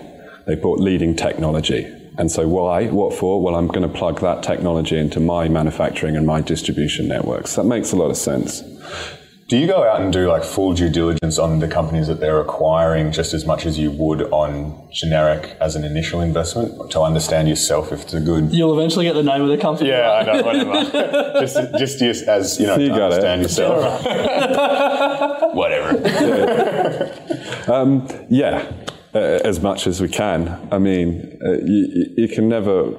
They 0.49 0.55
bought 0.55 0.79
leading 0.79 1.15
technology. 1.15 1.85
And 2.17 2.31
so 2.31 2.47
why? 2.47 2.87
What 2.87 3.13
for? 3.13 3.39
Well, 3.39 3.53
I'm 3.53 3.67
going 3.67 3.83
to 3.83 3.87
plug 3.87 4.19
that 4.21 4.41
technology 4.41 4.97
into 4.97 5.19
my 5.19 5.47
manufacturing 5.47 6.17
and 6.17 6.25
my 6.25 6.41
distribution 6.41 7.07
networks. 7.07 7.53
That 7.53 7.65
makes 7.65 7.91
a 7.91 7.95
lot 7.95 8.09
of 8.09 8.17
sense. 8.17 8.61
Do 9.47 9.57
you 9.57 9.67
go 9.67 9.87
out 9.87 10.01
and 10.01 10.11
do 10.11 10.27
like 10.27 10.43
full 10.43 10.73
due 10.73 10.89
diligence 10.89 11.37
on 11.37 11.59
the 11.59 11.67
companies 11.67 12.07
that 12.07 12.19
they're 12.19 12.41
acquiring 12.41 13.11
just 13.11 13.35
as 13.35 13.45
much 13.45 13.67
as 13.67 13.77
you 13.77 13.91
would 13.91 14.23
on 14.31 14.87
generic 14.91 15.55
as 15.61 15.75
an 15.75 15.83
initial 15.83 16.19
investment 16.21 16.89
to 16.93 17.01
understand 17.01 17.47
yourself 17.47 17.91
if 17.91 18.01
it's 18.01 18.15
a 18.15 18.19
good? 18.19 18.51
You'll 18.51 18.73
eventually 18.73 19.05
get 19.05 19.13
the 19.13 19.21
name 19.21 19.43
of 19.43 19.49
the 19.49 19.57
company. 19.59 19.89
Yeah, 19.89 20.11
I 20.11 20.23
know, 20.23 20.41
whatever. 20.41 20.81
just, 21.41 21.57
just 21.77 22.01
use 22.01 22.23
as 22.23 22.59
you 22.59 22.65
know, 22.65 22.75
You 22.77 22.89
to 22.89 22.95
got 22.95 23.13
it. 23.13 23.23
understand 23.23 23.43
yourself. 23.43 24.03
whatever. 25.53 27.15
Um, 27.67 28.07
yeah, 28.29 28.71
as 29.17 29.61
much 29.61 29.87
as 29.87 30.01
we 30.01 30.07
can. 30.07 30.67
I 30.71 30.77
mean, 30.77 31.39
uh, 31.45 31.53
you, 31.65 32.13
you 32.17 32.27
can 32.27 32.47
never 32.49 32.95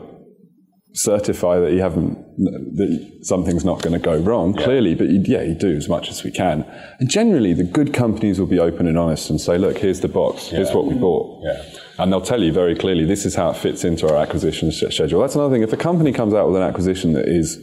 certify 0.92 1.60
that 1.60 1.72
you 1.72 1.80
haven't 1.80 2.18
that 2.36 3.18
something's 3.22 3.64
not 3.64 3.80
going 3.80 3.92
to 3.92 3.98
go 3.98 4.18
wrong 4.18 4.52
clearly 4.52 4.94
but 4.94 5.08
you, 5.08 5.22
yeah 5.24 5.42
you 5.42 5.54
do 5.54 5.76
as 5.76 5.88
much 5.88 6.08
as 6.08 6.24
we 6.24 6.30
can. 6.32 6.64
And 6.98 7.08
generally 7.08 7.54
the 7.54 7.62
good 7.62 7.94
companies 7.94 8.40
will 8.40 8.48
be 8.48 8.58
open 8.58 8.88
and 8.88 8.98
honest 8.98 9.30
and 9.30 9.40
say 9.40 9.56
look 9.56 9.78
here's 9.78 10.00
the 10.00 10.08
box. 10.08 10.48
Here's 10.48 10.72
what 10.72 10.86
we 10.86 10.94
bought. 10.94 11.44
Yeah. 11.44 11.62
and 11.98 12.12
they'll 12.12 12.20
tell 12.20 12.42
you 12.42 12.52
very 12.52 12.74
clearly 12.74 13.04
this 13.04 13.24
is 13.24 13.36
how 13.36 13.50
it 13.50 13.56
fits 13.56 13.84
into 13.84 14.08
our 14.08 14.16
acquisition 14.16 14.72
schedule. 14.72 15.20
That's 15.20 15.36
another 15.36 15.54
thing. 15.54 15.62
If 15.62 15.72
a 15.72 15.76
company 15.76 16.12
comes 16.12 16.34
out 16.34 16.48
with 16.48 16.56
an 16.56 16.68
acquisition 16.68 17.12
that 17.12 17.28
is 17.28 17.58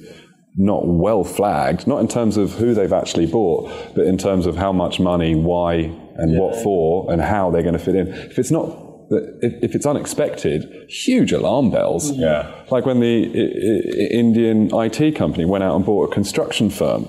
not 0.55 0.87
well 0.87 1.23
flagged 1.23 1.85
not 1.85 1.99
in 1.99 2.07
terms 2.07 2.37
of 2.37 2.53
who 2.53 2.73
they've 2.73 2.93
actually 2.93 3.27
bought 3.27 3.69
but 3.93 4.05
in 4.05 4.17
terms 4.17 4.45
of 4.45 4.55
how 4.55 4.71
much 4.71 4.99
money 4.99 5.35
why 5.35 5.93
and 6.17 6.37
what 6.37 6.55
for 6.63 7.11
and 7.11 7.21
how 7.21 7.51
they're 7.51 7.61
going 7.63 7.73
to 7.73 7.79
fit 7.79 7.95
in 7.95 8.07
if 8.07 8.37
it's 8.39 8.51
not 8.51 8.83
if, 9.09 9.63
if 9.63 9.75
it's 9.75 9.85
unexpected, 9.85 10.89
huge 10.89 11.31
alarm 11.31 11.71
bells. 11.71 12.11
Yeah. 12.11 12.51
Like 12.69 12.85
when 12.85 12.99
the 12.99 13.25
I- 13.25 14.03
I- 14.03 14.07
Indian 14.19 14.69
IT 14.73 15.15
company 15.15 15.45
went 15.45 15.63
out 15.63 15.75
and 15.75 15.85
bought 15.85 16.11
a 16.11 16.13
construction 16.13 16.69
firm. 16.69 17.07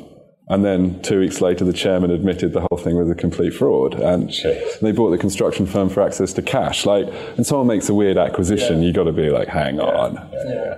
And 0.51 0.65
then 0.65 1.03
two 1.03 1.19
weeks 1.21 1.43
later, 1.43 1.65
the 1.67 1.75
chairman 1.75 2.11
admitted 2.11 2.55
the 2.55 2.61
whole 2.71 2.79
thing 2.79 2.97
was 2.97 3.11
a 3.11 3.15
complete 3.15 3.53
fraud. 3.53 3.95
And 3.95 4.31
Jeez. 4.31 4.81
they 4.81 4.93
bought 4.93 5.11
the 5.11 5.19
construction 5.19 5.67
firm 5.67 5.91
for 5.91 6.01
access 6.03 6.33
to 6.35 6.43
cash. 6.43 6.87
Like, 6.87 7.07
when 7.37 7.45
someone 7.45 7.67
makes 7.67 7.89
a 7.91 7.95
weird 7.95 8.17
acquisition, 8.17 8.83
you've 8.83 8.95
got 8.95 9.05
to 9.05 9.13
be 9.13 9.29
like, 9.29 9.49
hang 9.49 9.79
on. 9.79 10.15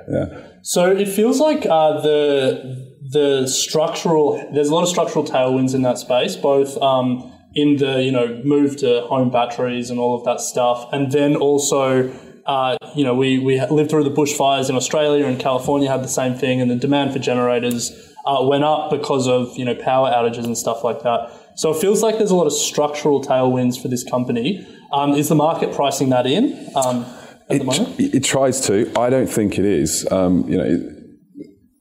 Yeah. 0.08 0.42
So 0.62 0.90
it 0.90 1.06
feels 1.06 1.38
like 1.38 1.66
uh, 1.66 2.00
the 2.00 2.90
the 3.12 3.46
structural 3.46 4.36
there's 4.52 4.68
a 4.68 4.74
lot 4.74 4.82
of 4.82 4.88
structural 4.88 5.24
tailwinds 5.24 5.74
in 5.74 5.82
that 5.82 5.98
space, 5.98 6.34
both 6.36 6.76
um, 6.82 7.32
in 7.54 7.76
the 7.76 8.02
you 8.02 8.12
know 8.12 8.40
move 8.44 8.76
to 8.78 9.02
home 9.02 9.30
batteries 9.30 9.90
and 9.90 9.98
all 9.98 10.14
of 10.16 10.24
that 10.24 10.40
stuff, 10.40 10.88
and 10.92 11.12
then 11.12 11.36
also. 11.36 12.12
Uh, 12.46 12.76
you 12.96 13.04
know, 13.04 13.14
we, 13.14 13.38
we 13.38 13.60
lived 13.66 13.90
through 13.90 14.02
the 14.02 14.10
bushfires 14.10 14.68
in 14.68 14.74
Australia 14.74 15.26
and 15.26 15.38
California 15.38 15.88
had 15.88 16.02
the 16.02 16.08
same 16.08 16.34
thing, 16.34 16.60
and 16.60 16.68
the 16.68 16.74
demand 16.74 17.12
for 17.12 17.20
generators 17.20 17.92
uh, 18.26 18.42
went 18.42 18.64
up 18.64 18.90
because 18.90 19.28
of 19.28 19.56
you 19.56 19.64
know 19.64 19.74
power 19.74 20.10
outages 20.10 20.44
and 20.44 20.56
stuff 20.56 20.82
like 20.82 21.02
that. 21.02 21.30
So 21.56 21.70
it 21.70 21.80
feels 21.80 22.02
like 22.02 22.18
there's 22.18 22.30
a 22.30 22.34
lot 22.34 22.46
of 22.46 22.52
structural 22.52 23.22
tailwinds 23.22 23.80
for 23.80 23.88
this 23.88 24.02
company. 24.02 24.66
Um, 24.92 25.12
is 25.12 25.28
the 25.28 25.34
market 25.34 25.72
pricing 25.74 26.08
that 26.10 26.26
in? 26.26 26.70
Um, 26.74 27.04
at 27.50 27.58
the 27.58 27.64
moment? 27.64 28.00
It, 28.00 28.14
it 28.16 28.24
tries 28.24 28.60
to. 28.62 28.90
I 28.96 29.10
don't 29.10 29.28
think 29.28 29.58
it 29.58 29.64
is. 29.64 30.10
Um, 30.10 30.48
you 30.48 30.56
know, 30.56 30.64
it, 30.64 30.80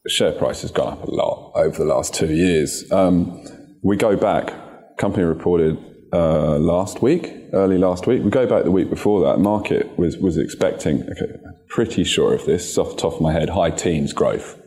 the 0.04 0.10
share 0.10 0.32
price 0.34 0.62
has 0.62 0.72
gone 0.72 0.94
up 0.94 1.04
a 1.04 1.12
lot 1.12 1.54
over 1.56 1.78
the 1.78 1.86
last 1.86 2.14
two 2.14 2.34
years. 2.34 2.90
Um, 2.92 3.44
we 3.82 3.96
go 3.96 4.16
back. 4.16 4.54
Company 5.00 5.24
reported 5.24 5.78
uh, 6.12 6.58
last 6.58 7.02
week, 7.02 7.34
early 7.54 7.78
last 7.78 8.06
week. 8.06 8.22
We 8.22 8.30
go 8.30 8.46
back 8.46 8.66
the 8.66 8.72
week 8.72 8.90
before 8.90 9.22
that. 9.22 9.40
Market 9.40 9.98
was 9.98 10.18
was 10.18 10.38
expecting. 10.38 11.04
Okay, 11.04 11.38
pretty 11.70 12.04
sure 12.04 12.34
of 12.34 12.46
this 12.46 12.78
off 12.78 12.90
the 12.92 12.96
top 12.98 13.14
of 13.14 13.22
my 13.22 13.32
head. 13.32 13.50
High 13.50 13.72
teens 13.72 14.12
growth, 14.12 14.62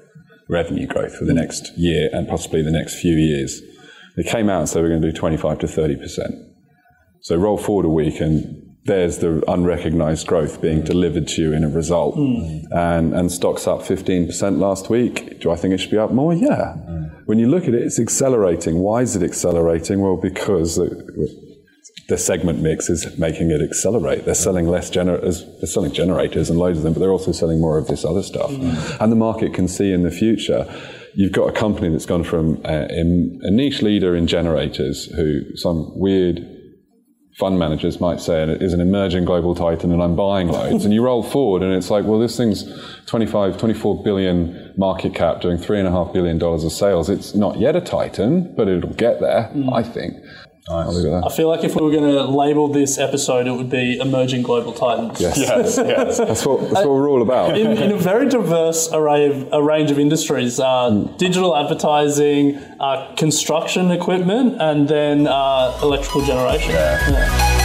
revenue 0.48 0.86
growth 0.86 1.14
for 1.14 1.26
the 1.26 1.34
next 1.34 1.76
year 1.76 2.08
and 2.14 2.26
possibly 2.26 2.62
the 2.62 2.70
next 2.70 2.98
few 2.98 3.14
years. 3.14 3.60
They 4.16 4.22
came 4.22 4.48
out 4.48 4.60
and 4.60 4.68
said 4.70 4.82
we're 4.82 4.88
going 4.88 5.02
to 5.02 5.12
do 5.12 5.16
25 5.16 5.58
to 5.58 5.68
30 5.68 5.96
percent. 5.96 6.34
So 7.20 7.36
roll 7.36 7.58
forward 7.58 7.84
a 7.84 7.90
week 7.90 8.18
and 8.20 8.61
there's 8.84 9.18
the 9.18 9.42
unrecognized 9.48 10.26
growth 10.26 10.60
being 10.60 10.82
delivered 10.82 11.28
to 11.28 11.42
you 11.42 11.52
in 11.52 11.62
a 11.62 11.68
result. 11.68 12.16
Mm. 12.16 12.64
And, 12.72 13.14
and 13.14 13.30
stock's 13.30 13.66
up 13.66 13.80
15% 13.80 14.58
last 14.58 14.90
week. 14.90 15.40
Do 15.40 15.50
I 15.50 15.56
think 15.56 15.74
it 15.74 15.78
should 15.78 15.90
be 15.90 15.98
up 15.98 16.10
more? 16.10 16.34
Yeah. 16.34 16.74
When 17.26 17.38
you 17.38 17.48
look 17.48 17.64
at 17.64 17.74
it, 17.74 17.82
it's 17.82 18.00
accelerating. 18.00 18.78
Why 18.78 19.02
is 19.02 19.14
it 19.14 19.22
accelerating? 19.22 20.00
Well, 20.00 20.16
because 20.16 20.76
the, 20.76 20.88
the 22.08 22.18
segment 22.18 22.60
mix 22.60 22.90
is 22.90 23.16
making 23.18 23.52
it 23.52 23.62
accelerate. 23.62 24.24
They're 24.24 24.34
selling 24.34 24.66
less 24.66 24.90
generators, 24.90 25.44
they're 25.60 25.68
selling 25.68 25.92
generators 25.92 26.50
and 26.50 26.58
loads 26.58 26.78
of 26.78 26.84
them, 26.84 26.92
but 26.92 27.00
they're 27.00 27.12
also 27.12 27.30
selling 27.30 27.60
more 27.60 27.78
of 27.78 27.86
this 27.86 28.04
other 28.04 28.22
stuff. 28.22 28.50
And 29.00 29.12
the 29.12 29.16
market 29.16 29.54
can 29.54 29.68
see 29.68 29.92
in 29.92 30.02
the 30.02 30.10
future 30.10 30.66
you've 31.14 31.32
got 31.32 31.48
a 31.48 31.52
company 31.52 31.88
that's 31.90 32.06
gone 32.06 32.24
from 32.24 32.60
a, 32.64 32.88
a 32.88 33.50
niche 33.50 33.82
leader 33.82 34.16
in 34.16 34.26
generators 34.26 35.06
who 35.14 35.54
some 35.56 35.92
weird 35.98 36.38
fund 37.38 37.58
managers 37.58 38.00
might 38.00 38.20
say 38.20 38.42
it 38.42 38.62
is 38.62 38.72
an 38.74 38.80
emerging 38.80 39.24
global 39.24 39.54
titan 39.54 39.90
and 39.90 40.02
I'm 40.02 40.14
buying 40.14 40.48
loads. 40.48 40.84
and 40.84 40.92
you 40.92 41.02
roll 41.02 41.22
forward 41.22 41.62
and 41.62 41.72
it's 41.72 41.90
like, 41.90 42.04
well, 42.04 42.18
this 42.18 42.36
thing's 42.36 42.64
25, 43.06 43.56
24 43.58 44.02
billion 44.02 44.72
market 44.76 45.14
cap 45.14 45.40
doing 45.40 45.56
three 45.56 45.78
and 45.78 45.88
a 45.88 45.90
half 45.90 46.12
billion 46.12 46.38
dollars 46.38 46.64
of 46.64 46.72
sales. 46.72 47.08
It's 47.08 47.34
not 47.34 47.58
yet 47.58 47.74
a 47.74 47.80
titan, 47.80 48.54
but 48.54 48.68
it'll 48.68 48.90
get 48.90 49.20
there, 49.20 49.50
I 49.72 49.82
think. 49.82 50.16
I'll 50.68 50.92
leave 50.94 51.06
it 51.06 51.10
there. 51.10 51.24
I 51.24 51.28
feel 51.28 51.48
like 51.48 51.64
if 51.64 51.74
we 51.74 51.82
were 51.82 51.90
going 51.90 52.04
to 52.10 52.22
label 52.24 52.68
this 52.68 52.96
episode, 52.96 53.46
it 53.46 53.52
would 53.52 53.68
be 53.68 53.98
Emerging 53.98 54.42
Global 54.42 54.72
Titans. 54.72 55.20
Yes. 55.20 55.38
Yes, 55.42 55.76
yes. 55.76 56.18
That's 56.18 56.46
what, 56.46 56.60
that's 56.70 56.86
what 56.86 56.88
we're 56.88 57.10
all 57.10 57.20
about. 57.22 57.58
In, 57.58 57.72
in 57.76 57.90
a 57.92 57.96
very 57.96 58.28
diverse 58.28 58.88
array 58.92 59.26
of 59.28 59.48
a 59.52 59.62
range 59.62 59.90
of 59.90 59.98
industries, 59.98 60.60
uh, 60.60 60.90
digital 61.18 61.56
advertising, 61.56 62.56
uh, 62.78 63.12
construction 63.16 63.90
equipment, 63.90 64.60
and 64.60 64.88
then 64.88 65.26
uh, 65.26 65.76
electrical 65.82 66.24
generation. 66.24 66.70
Yeah. 66.70 67.61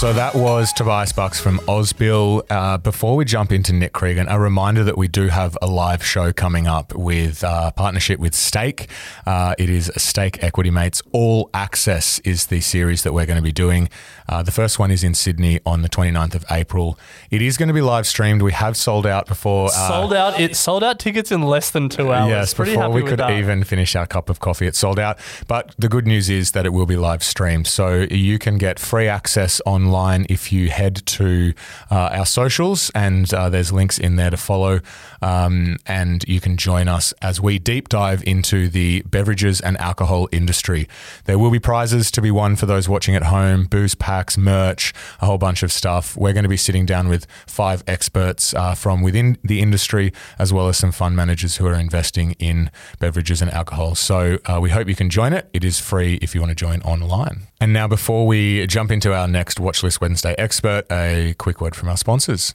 So 0.00 0.14
that 0.14 0.34
was 0.34 0.72
Tobias 0.72 1.12
Bucks 1.12 1.38
from 1.38 1.58
Ausbil. 1.68 2.42
Uh, 2.48 2.78
before 2.78 3.16
we 3.16 3.26
jump 3.26 3.52
into 3.52 3.74
Nick 3.74 3.92
Cregan, 3.92 4.28
a 4.30 4.40
reminder 4.40 4.82
that 4.82 4.96
we 4.96 5.08
do 5.08 5.28
have 5.28 5.58
a 5.60 5.66
live 5.66 6.02
show 6.02 6.32
coming 6.32 6.66
up 6.66 6.94
with 6.94 7.44
uh, 7.44 7.70
partnership 7.72 8.18
with 8.18 8.34
Stake. 8.34 8.88
Uh, 9.26 9.54
it 9.58 9.68
is 9.68 9.92
Stake 9.98 10.42
Equity 10.42 10.70
Mates 10.70 11.02
All 11.12 11.50
Access 11.52 12.18
is 12.20 12.46
the 12.46 12.62
series 12.62 13.02
that 13.02 13.12
we're 13.12 13.26
going 13.26 13.36
to 13.36 13.42
be 13.42 13.52
doing. 13.52 13.90
Uh, 14.30 14.44
the 14.44 14.52
first 14.52 14.78
one 14.78 14.92
is 14.92 15.02
in 15.02 15.12
Sydney 15.12 15.58
on 15.66 15.82
the 15.82 15.88
29th 15.88 16.36
of 16.36 16.44
April. 16.52 16.96
It 17.32 17.42
is 17.42 17.56
going 17.56 17.66
to 17.66 17.74
be 17.74 17.80
live 17.80 18.06
streamed. 18.06 18.42
We 18.42 18.52
have 18.52 18.76
sold 18.76 19.04
out 19.04 19.26
before. 19.26 19.66
uh, 19.66 19.88
sold 19.88 20.14
out. 20.14 20.38
It 20.38 20.54
sold 20.54 20.84
out 20.84 21.00
tickets 21.00 21.32
in 21.32 21.42
less 21.42 21.72
than 21.72 21.88
two 21.88 22.12
hours. 22.12 22.30
Yes, 22.30 22.54
Pretty 22.54 22.76
before 22.76 22.90
we 22.90 23.02
could 23.02 23.18
that. 23.18 23.32
even 23.32 23.64
finish 23.64 23.96
our 23.96 24.06
cup 24.06 24.30
of 24.30 24.38
coffee, 24.38 24.68
it 24.68 24.76
sold 24.76 25.00
out. 25.00 25.18
But 25.48 25.74
the 25.78 25.88
good 25.88 26.06
news 26.06 26.30
is 26.30 26.52
that 26.52 26.64
it 26.64 26.68
will 26.68 26.86
be 26.86 26.94
live 26.96 27.24
streamed. 27.24 27.66
So 27.66 28.06
you 28.08 28.38
can 28.38 28.56
get 28.56 28.78
free 28.78 29.08
access 29.08 29.60
online 29.66 30.26
if 30.28 30.52
you 30.52 30.70
head 30.70 31.04
to 31.06 31.52
uh, 31.90 32.10
our 32.12 32.26
socials, 32.26 32.92
and 32.94 33.34
uh, 33.34 33.50
there's 33.50 33.72
links 33.72 33.98
in 33.98 34.14
there 34.14 34.30
to 34.30 34.36
follow. 34.36 34.80
Um, 35.22 35.78
and 35.86 36.24
you 36.28 36.40
can 36.40 36.56
join 36.56 36.86
us 36.86 37.12
as 37.20 37.40
we 37.40 37.58
deep 37.58 37.88
dive 37.88 38.22
into 38.26 38.68
the 38.68 39.02
beverages 39.02 39.60
and 39.60 39.76
alcohol 39.78 40.28
industry. 40.30 40.88
There 41.24 41.38
will 41.38 41.50
be 41.50 41.58
prizes 41.58 42.12
to 42.12 42.22
be 42.22 42.30
won 42.30 42.54
for 42.54 42.66
those 42.66 42.88
watching 42.88 43.16
at 43.16 43.24
home 43.24 43.64
booze 43.64 43.96
packs, 43.96 44.19
merch, 44.38 44.92
a 45.20 45.26
whole 45.26 45.38
bunch 45.38 45.62
of 45.62 45.72
stuff. 45.72 46.16
We're 46.16 46.32
going 46.32 46.44
to 46.44 46.48
be 46.48 46.56
sitting 46.56 46.86
down 46.86 47.08
with 47.08 47.26
five 47.46 47.82
experts 47.86 48.54
uh, 48.54 48.74
from 48.74 49.02
within 49.02 49.38
the 49.42 49.60
industry, 49.60 50.12
as 50.38 50.52
well 50.52 50.68
as 50.68 50.78
some 50.78 50.92
fund 50.92 51.16
managers 51.16 51.56
who 51.56 51.66
are 51.66 51.74
investing 51.74 52.32
in 52.32 52.70
beverages 52.98 53.42
and 53.42 53.50
alcohol. 53.50 53.94
So 53.94 54.38
uh, 54.46 54.58
we 54.60 54.70
hope 54.70 54.88
you 54.88 54.96
can 54.96 55.10
join 55.10 55.32
it. 55.32 55.48
It 55.52 55.64
is 55.64 55.78
free 55.78 56.14
if 56.22 56.34
you 56.34 56.40
want 56.40 56.50
to 56.50 56.56
join 56.56 56.82
online. 56.82 57.42
And 57.60 57.72
now, 57.72 57.86
before 57.88 58.26
we 58.26 58.66
jump 58.66 58.90
into 58.90 59.12
our 59.12 59.28
next 59.28 59.58
Watchlist 59.58 60.00
Wednesday 60.00 60.34
expert, 60.38 60.86
a 60.90 61.34
quick 61.38 61.60
word 61.60 61.76
from 61.76 61.88
our 61.88 61.96
sponsors. 61.96 62.54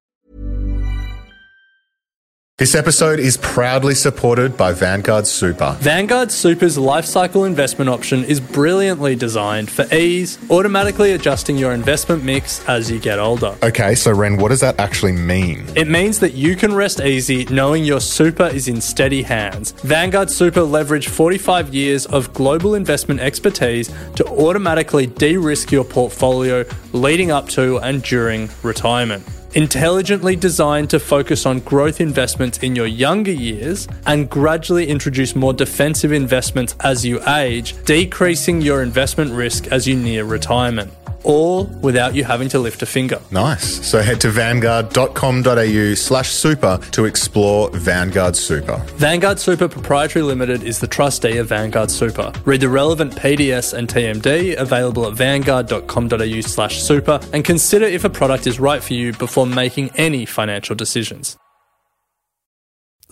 This 2.61 2.75
episode 2.75 3.19
is 3.19 3.37
proudly 3.37 3.95
supported 3.95 4.55
by 4.55 4.71
Vanguard 4.71 5.25
Super. 5.25 5.75
Vanguard 5.79 6.31
Super's 6.31 6.77
lifecycle 6.77 7.47
investment 7.47 7.89
option 7.89 8.23
is 8.23 8.39
brilliantly 8.39 9.15
designed 9.15 9.71
for 9.71 9.91
ease, 9.91 10.37
automatically 10.51 11.13
adjusting 11.13 11.57
your 11.57 11.71
investment 11.73 12.23
mix 12.23 12.63
as 12.69 12.91
you 12.91 12.99
get 12.99 13.17
older. 13.17 13.57
Okay, 13.63 13.95
so 13.95 14.11
Ren, 14.11 14.37
what 14.37 14.49
does 14.49 14.59
that 14.59 14.79
actually 14.79 15.13
mean? 15.13 15.65
It 15.75 15.87
means 15.87 16.19
that 16.19 16.35
you 16.35 16.55
can 16.55 16.71
rest 16.71 17.01
easy 17.01 17.45
knowing 17.45 17.83
your 17.83 17.99
super 17.99 18.45
is 18.45 18.67
in 18.67 18.79
steady 18.79 19.23
hands. 19.23 19.71
Vanguard 19.81 20.29
Super 20.29 20.61
leverage 20.61 21.07
45 21.07 21.73
years 21.73 22.05
of 22.05 22.31
global 22.31 22.75
investment 22.75 23.21
expertise 23.21 23.91
to 24.17 24.25
automatically 24.27 25.07
de 25.07 25.35
risk 25.35 25.71
your 25.71 25.83
portfolio 25.83 26.63
leading 26.93 27.31
up 27.31 27.49
to 27.49 27.79
and 27.79 28.03
during 28.03 28.51
retirement. 28.61 29.25
Intelligently 29.53 30.37
designed 30.37 30.89
to 30.91 30.99
focus 30.99 31.45
on 31.45 31.59
growth 31.59 31.99
investments 31.99 32.59
in 32.59 32.73
your 32.73 32.87
younger 32.87 33.33
years 33.33 33.85
and 34.05 34.29
gradually 34.29 34.87
introduce 34.87 35.35
more 35.35 35.53
defensive 35.53 36.13
investments 36.13 36.73
as 36.79 37.05
you 37.05 37.21
age, 37.27 37.75
decreasing 37.83 38.61
your 38.61 38.81
investment 38.81 39.29
risk 39.33 39.67
as 39.67 39.85
you 39.85 39.97
near 39.97 40.23
retirement. 40.23 40.93
All 41.23 41.65
without 41.65 42.15
you 42.15 42.23
having 42.23 42.49
to 42.49 42.59
lift 42.59 42.81
a 42.81 42.85
finger. 42.85 43.21
Nice. 43.31 43.85
So 43.85 44.01
head 44.01 44.21
to 44.21 44.29
vanguard.com.au 44.29 45.93
slash 45.95 46.31
super 46.31 46.79
to 46.91 47.05
explore 47.05 47.69
Vanguard 47.71 48.35
Super. 48.35 48.77
Vanguard 48.95 49.39
Super 49.39 49.67
Proprietary 49.67 50.23
Limited 50.23 50.63
is 50.63 50.79
the 50.79 50.87
trustee 50.87 51.37
of 51.37 51.47
Vanguard 51.47 51.91
Super. 51.91 52.31
Read 52.45 52.61
the 52.61 52.69
relevant 52.69 53.15
PDS 53.15 53.73
and 53.73 53.87
TMD 53.87 54.57
available 54.57 55.07
at 55.07 55.13
vanguard.com.au 55.13 56.41
slash 56.41 56.81
super 56.81 57.19
and 57.33 57.43
consider 57.43 57.85
if 57.85 58.03
a 58.03 58.09
product 58.09 58.47
is 58.47 58.59
right 58.59 58.83
for 58.83 58.93
you 58.93 59.13
before 59.13 59.45
making 59.45 59.91
any 59.95 60.25
financial 60.25 60.75
decisions. 60.75 61.37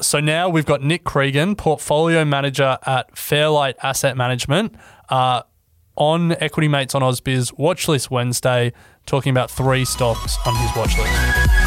So 0.02 0.22
now 0.22 0.48
we've 0.48 0.66
got 0.66 0.82
Nick 0.82 1.04
Cregan, 1.04 1.58
portfolio 1.58 2.24
manager 2.24 2.78
at 2.86 3.18
Fairlight 3.18 3.76
Asset 3.84 4.16
Management, 4.16 4.76
uh, 5.10 5.42
on 6.00 6.32
Equity 6.42 6.68
Mates 6.68 6.96
on 6.96 7.04
Ausbiz 7.04 7.54
Watchlist 7.58 8.10
Wednesday, 8.10 8.74
talking 9.06 9.30
about 9.30 9.52
three 9.52 9.86
stocks 9.86 10.38
on 10.48 10.56
his 10.56 10.72
watchlist. 10.72 11.59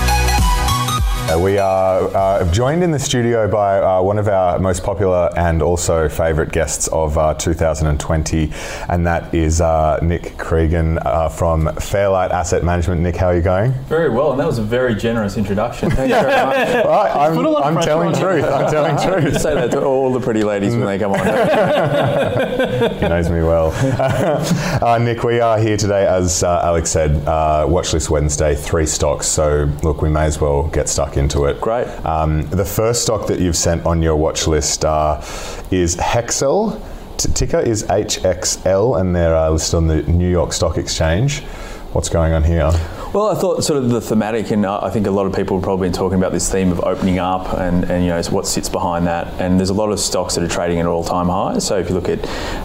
Uh, 1.32 1.38
we 1.38 1.56
are 1.56 2.14
uh, 2.14 2.52
joined 2.52 2.82
in 2.82 2.90
the 2.90 2.98
studio 2.98 3.48
by 3.48 3.78
uh, 3.78 4.02
one 4.02 4.18
of 4.18 4.28
our 4.28 4.58
most 4.58 4.82
popular 4.82 5.30
and 5.36 5.62
also 5.62 6.06
favourite 6.06 6.52
guests 6.52 6.88
of 6.88 7.16
uh, 7.16 7.32
2020, 7.34 8.52
and 8.90 9.06
that 9.06 9.32
is 9.32 9.60
uh, 9.62 9.98
Nick 10.02 10.36
Cregan 10.36 10.98
uh, 10.98 11.30
from 11.30 11.74
Fairlight 11.76 12.32
Asset 12.32 12.64
Management. 12.64 13.00
Nick, 13.00 13.16
how 13.16 13.28
are 13.28 13.36
you 13.36 13.40
going? 13.40 13.72
Very 13.84 14.10
well, 14.10 14.32
and 14.32 14.40
that 14.40 14.46
was 14.46 14.58
a 14.58 14.62
very 14.62 14.94
generous 14.94 15.38
introduction. 15.38 15.90
Thank 15.90 16.10
you 16.10 16.20
very 16.20 16.44
much. 16.44 16.68
I, 16.86 17.26
I'm, 17.28 17.38
I'm 17.38 17.82
telling 17.82 18.14
truth. 18.14 18.44
I'm 18.44 18.70
telling 18.70 18.96
truth. 18.96 19.40
Say 19.40 19.54
that 19.54 19.70
to 19.70 19.84
all 19.84 20.12
the 20.12 20.20
pretty 20.20 20.42
ladies 20.42 20.76
when 20.76 20.84
they 20.84 20.98
come 20.98 21.12
on. 21.12 21.18
he 22.94 23.08
knows 23.08 23.30
me 23.30 23.42
well. 23.42 23.72
uh, 24.82 24.98
Nick, 24.98 25.24
we 25.24 25.40
are 25.40 25.58
here 25.58 25.78
today, 25.78 26.06
as 26.06 26.42
uh, 26.42 26.60
Alec 26.62 26.86
said, 26.86 27.12
uh, 27.26 27.64
Watchlist 27.66 28.10
Wednesday, 28.10 28.54
three 28.54 28.86
stocks. 28.86 29.28
So, 29.28 29.70
look, 29.82 30.02
we 30.02 30.10
may 30.10 30.24
as 30.24 30.38
well 30.38 30.64
get 30.64 30.90
stuck 30.90 31.16
into 31.22 31.46
it. 31.46 31.60
Great. 31.60 31.86
Um, 32.04 32.42
the 32.48 32.64
first 32.64 33.02
stock 33.02 33.26
that 33.28 33.40
you've 33.40 33.56
sent 33.56 33.86
on 33.86 34.02
your 34.02 34.16
watch 34.16 34.46
list 34.46 34.84
uh, 34.84 35.20
is 35.70 35.96
Hexcel. 35.96 36.80
T- 37.16 37.32
ticker 37.32 37.60
is 37.60 37.84
HXL, 37.84 39.00
and 39.00 39.14
they're 39.14 39.36
uh, 39.36 39.50
listed 39.50 39.74
on 39.76 39.86
the 39.86 40.02
New 40.02 40.28
York 40.30 40.52
Stock 40.52 40.76
Exchange. 40.76 41.42
what's 41.92 42.08
going 42.08 42.32
on 42.32 42.42
here? 42.42 42.70
Well, 43.12 43.28
I 43.28 43.34
thought 43.34 43.62
sort 43.62 43.82
of 43.82 43.90
the 43.90 44.00
thematic, 44.00 44.52
and 44.52 44.64
I 44.64 44.88
think 44.88 45.06
a 45.06 45.10
lot 45.10 45.26
of 45.26 45.34
people 45.34 45.58
have 45.58 45.62
probably 45.62 45.88
been 45.88 45.92
talking 45.92 46.16
about 46.16 46.32
this 46.32 46.50
theme 46.50 46.72
of 46.72 46.80
opening 46.80 47.18
up 47.18 47.52
and, 47.52 47.84
and 47.90 48.02
you 48.02 48.08
know 48.08 48.22
what 48.30 48.46
sits 48.46 48.70
behind 48.70 49.06
that. 49.06 49.38
And 49.38 49.58
there's 49.58 49.68
a 49.68 49.74
lot 49.74 49.92
of 49.92 50.00
stocks 50.00 50.34
that 50.36 50.42
are 50.42 50.48
trading 50.48 50.78
at 50.78 50.86
all-time 50.86 51.26
highs. 51.26 51.66
So 51.66 51.78
if 51.78 51.90
you 51.90 51.94
look 51.94 52.08
at 52.08 52.20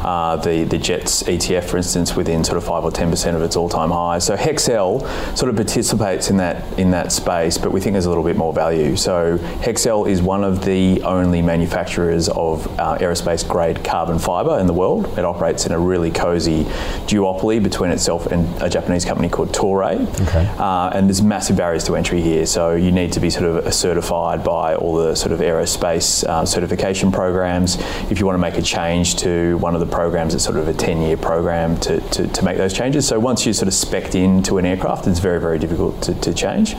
uh, 0.05 0.37
the 0.37 0.63
the 0.63 0.77
Jets 0.77 1.23
ETF, 1.23 1.65
for 1.65 1.75
instance, 1.75 2.15
within 2.15 2.45
sort 2.45 2.57
of 2.57 2.63
five 2.63 2.85
or 2.85 2.91
ten 2.91 3.09
percent 3.09 3.35
of 3.35 3.43
its 3.43 3.57
all-time 3.57 3.91
high. 3.91 4.19
So 4.19 4.37
Hexcel 4.37 5.01
sort 5.37 5.49
of 5.49 5.57
participates 5.57 6.29
in 6.29 6.37
that 6.37 6.79
in 6.79 6.91
that 6.91 7.11
space, 7.11 7.57
but 7.57 7.73
we 7.73 7.81
think 7.81 7.95
there's 7.95 8.05
a 8.05 8.09
little 8.09 8.23
bit 8.23 8.37
more 8.37 8.53
value. 8.53 8.95
So 8.95 9.37
Hexcel 9.59 10.09
is 10.09 10.21
one 10.21 10.45
of 10.45 10.63
the 10.63 11.01
only 11.01 11.41
manufacturers 11.41 12.29
of 12.29 12.65
uh, 12.79 12.97
aerospace-grade 12.99 13.83
carbon 13.83 14.17
fibre 14.17 14.59
in 14.59 14.67
the 14.67 14.73
world. 14.73 15.07
It 15.19 15.25
operates 15.25 15.65
in 15.65 15.73
a 15.73 15.79
really 15.79 16.09
cozy 16.09 16.63
duopoly 17.05 17.61
between 17.61 17.91
itself 17.91 18.27
and 18.27 18.47
a 18.61 18.69
Japanese 18.69 19.03
company 19.03 19.27
called 19.27 19.49
Toray. 19.49 20.07
Okay. 20.21 20.36
Uh, 20.45 20.91
and 20.93 21.07
there's 21.07 21.21
massive 21.21 21.57
barriers 21.57 21.83
to 21.85 21.95
entry 21.95 22.21
here. 22.21 22.45
So 22.45 22.75
you 22.75 22.91
need 22.91 23.11
to 23.13 23.19
be 23.19 23.29
sort 23.29 23.45
of 23.45 23.73
certified 23.73 24.43
by 24.43 24.75
all 24.75 24.95
the 24.95 25.15
sort 25.15 25.31
of 25.31 25.39
aerospace 25.39 26.23
uh, 26.23 26.45
certification 26.45 27.11
programs. 27.11 27.77
If 28.09 28.19
you 28.19 28.25
want 28.25 28.35
to 28.35 28.41
make 28.41 28.57
a 28.57 28.61
change 28.61 29.15
to 29.17 29.57
one 29.57 29.73
of 29.73 29.79
the 29.79 29.87
programs, 29.87 30.35
it's 30.35 30.43
sort 30.43 30.57
of 30.57 30.67
a 30.67 30.73
10 30.73 31.01
year 31.01 31.17
program 31.17 31.79
to, 31.81 32.01
to, 32.01 32.27
to 32.27 32.45
make 32.45 32.57
those 32.57 32.73
changes. 32.73 33.07
So 33.07 33.19
once 33.19 33.45
you're 33.45 33.53
sort 33.53 33.67
of 33.67 33.73
spec'd 33.73 34.15
into 34.15 34.57
an 34.57 34.65
aircraft, 34.65 35.07
it's 35.07 35.19
very, 35.19 35.39
very 35.39 35.59
difficult 35.59 36.01
to, 36.03 36.13
to 36.15 36.33
change. 36.33 36.75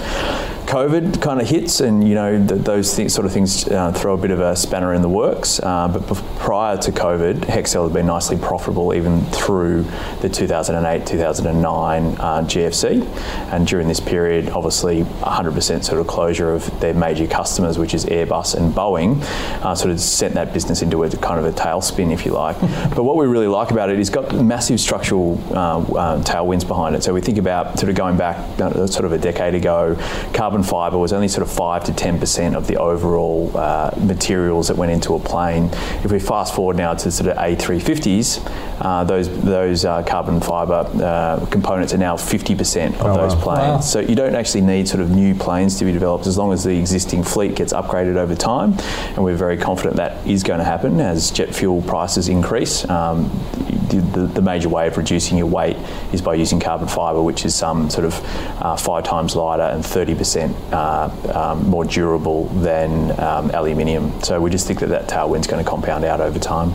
COVID 0.69 1.23
kind 1.23 1.41
of 1.41 1.49
hits, 1.49 1.81
and 1.81 2.07
you 2.07 2.15
know 2.15 2.47
th- 2.47 2.61
those 2.61 2.95
th- 2.95 3.11
sort 3.11 3.25
of 3.25 3.33
things 3.33 3.67
uh, 3.69 3.91
throw 3.91 4.13
a 4.13 4.19
bit 4.19 4.31
of 4.31 4.41
a 4.41 4.55
spanner 4.55 4.93
in 4.93 5.01
the 5.01 5.09
works. 5.09 5.61
Uh, 5.61 5.89
but 5.89 6.03
bef- 6.03 6.39
prior 6.39 6.77
to 6.77 6.93
COVID, 6.93 7.37
Hexcel 7.47 7.85
had 7.85 7.95
been 7.95 8.05
nicely 8.05 8.37
profitable 8.37 8.93
even 8.93 9.23
through 9.31 9.87
the 10.21 10.29
2008 10.29 11.07
2009 11.07 12.05
uh, 12.05 12.43
GFC, 12.43 13.03
and 13.51 13.67
during 13.67 13.89
this 13.89 13.99
period, 13.99 14.51
obviously 14.51 15.05
100% 15.05 15.85
sort 15.85 16.03
of 16.03 16.07
closure 16.07 16.53
of 16.53 16.81
their 16.81 16.93
major 16.93 17.27
customers, 17.27 17.79
which 17.79 17.95
is 17.95 18.05
Airbus 18.05 18.55
and 18.55 18.75
Boeing, 18.75 19.23
uh, 19.63 19.75
sort 19.75 19.91
of 19.91 19.99
sent 19.99 20.35
that 20.35 20.53
business 20.53 20.83
into 20.83 21.03
a 21.03 21.09
kind 21.09 21.41
of 21.41 21.47
a 21.47 21.59
tailspin, 21.59 22.13
if 22.13 22.27
you 22.27 22.33
like. 22.33 22.61
but 22.95 23.05
what 23.05 23.17
we 23.17 23.25
really 23.25 23.49
like 23.49 23.71
about 23.71 23.89
it 23.89 23.99
is 23.99 24.11
got 24.11 24.35
massive 24.35 24.79
structural 24.79 25.43
uh, 25.53 25.79
uh, 25.79 26.23
tailwinds 26.25 26.69
behind 26.69 26.95
it. 26.95 27.03
So 27.03 27.15
we 27.15 27.23
think 27.23 27.39
about 27.39 27.79
sort 27.79 27.89
of 27.89 27.97
going 27.97 28.19
back 28.19 28.59
sort 28.59 29.07
of 29.07 29.13
a 29.13 29.19
decade 29.19 29.55
ago, 29.55 29.97
carbon 30.35 30.58
fibre 30.63 30.99
was 30.99 31.13
only 31.13 31.29
sort 31.29 31.47
of 31.47 31.53
five 31.53 31.85
to 31.85 31.93
ten 31.93 32.19
percent 32.19 32.57
of 32.57 32.67
the 32.67 32.77
overall 32.77 33.51
uh, 33.57 33.91
materials 33.99 34.69
that 34.69 34.77
went 34.77 34.93
into 34.93 35.15
a 35.15 35.19
plane. 35.19 35.71
If 36.05 36.13
we 36.13 36.19
fast 36.19 36.55
forward 36.55 36.77
now 36.77 36.95
to 36.95 37.11
sort 37.11 37.31
of 37.31 37.37
A350s, 37.37 38.81
uh, 38.81 39.05
those 39.05 39.29
those 39.43 39.85
uh, 39.85 40.03
carbon 40.05 40.41
fibre 40.41 40.89
uh, 41.03 41.47
components 41.47 41.93
are 41.95 41.99
now 41.99 42.17
50% 42.17 42.95
of 42.95 43.07
Oh, 43.07 43.17
those 43.17 43.35
wow. 43.37 43.43
planes. 43.43 43.61
Wow. 43.61 43.81
So 43.81 44.01
you 44.01 44.15
don't 44.15 44.35
actually 44.35 44.63
need 44.63 44.89
sort 44.89 45.03
of 45.03 45.11
new 45.11 45.35
planes 45.35 45.79
to 45.79 45.85
be 45.85 45.93
developed 45.93 46.27
as 46.27 46.39
long 46.39 46.53
as 46.53 46.65
the 46.65 46.79
existing 46.79 47.23
fleet 47.23 47.55
gets 47.57 47.73
upgraded 47.73 48.17
over 48.17 48.35
time. 48.35 48.75
And 49.15 49.25
we're 49.25 49.37
very 49.37 49.57
confident 49.57 49.97
that 49.97 50.27
is 50.27 50.43
going 50.43 50.59
to 50.59 50.65
happen 50.65 51.01
as 51.01 51.31
jet 51.31 51.55
fuel 51.55 51.83
prices 51.83 52.29
increase. 52.29 52.89
Um, 52.89 53.31
the, 53.89 54.27
the, 54.27 54.43
major 54.43 54.69
way 54.69 54.87
of 54.87 54.97
reducing 54.97 55.39
your 55.39 55.47
weight 55.47 55.77
is 56.13 56.21
by 56.21 56.35
using 56.35 56.61
carbon 56.61 56.89
fibre, 56.89 57.23
which 57.23 57.45
is 57.45 57.55
some 57.55 57.91
sort 57.91 58.05
of 58.05 58.15
uh, 58.63 58.77
five 58.77 59.05
times 59.05 59.35
lighter 59.35 59.63
and 59.63 59.83
30% 59.83 60.48
uh, 60.73 61.11
um, 61.35 61.69
more 61.69 61.85
durable 61.85 62.47
than 62.47 63.13
um, 63.21 63.51
aluminium. 63.51 64.23
So 64.23 64.41
we 64.41 64.51
just 64.51 64.67
think 64.67 64.81
that 64.81 64.89
that 64.89 65.09
tailwind's 65.09 65.47
going 65.47 65.63
to 65.65 65.69
compound 65.69 66.05
out 66.05 66.21
over 66.21 66.39
time. 66.39 66.75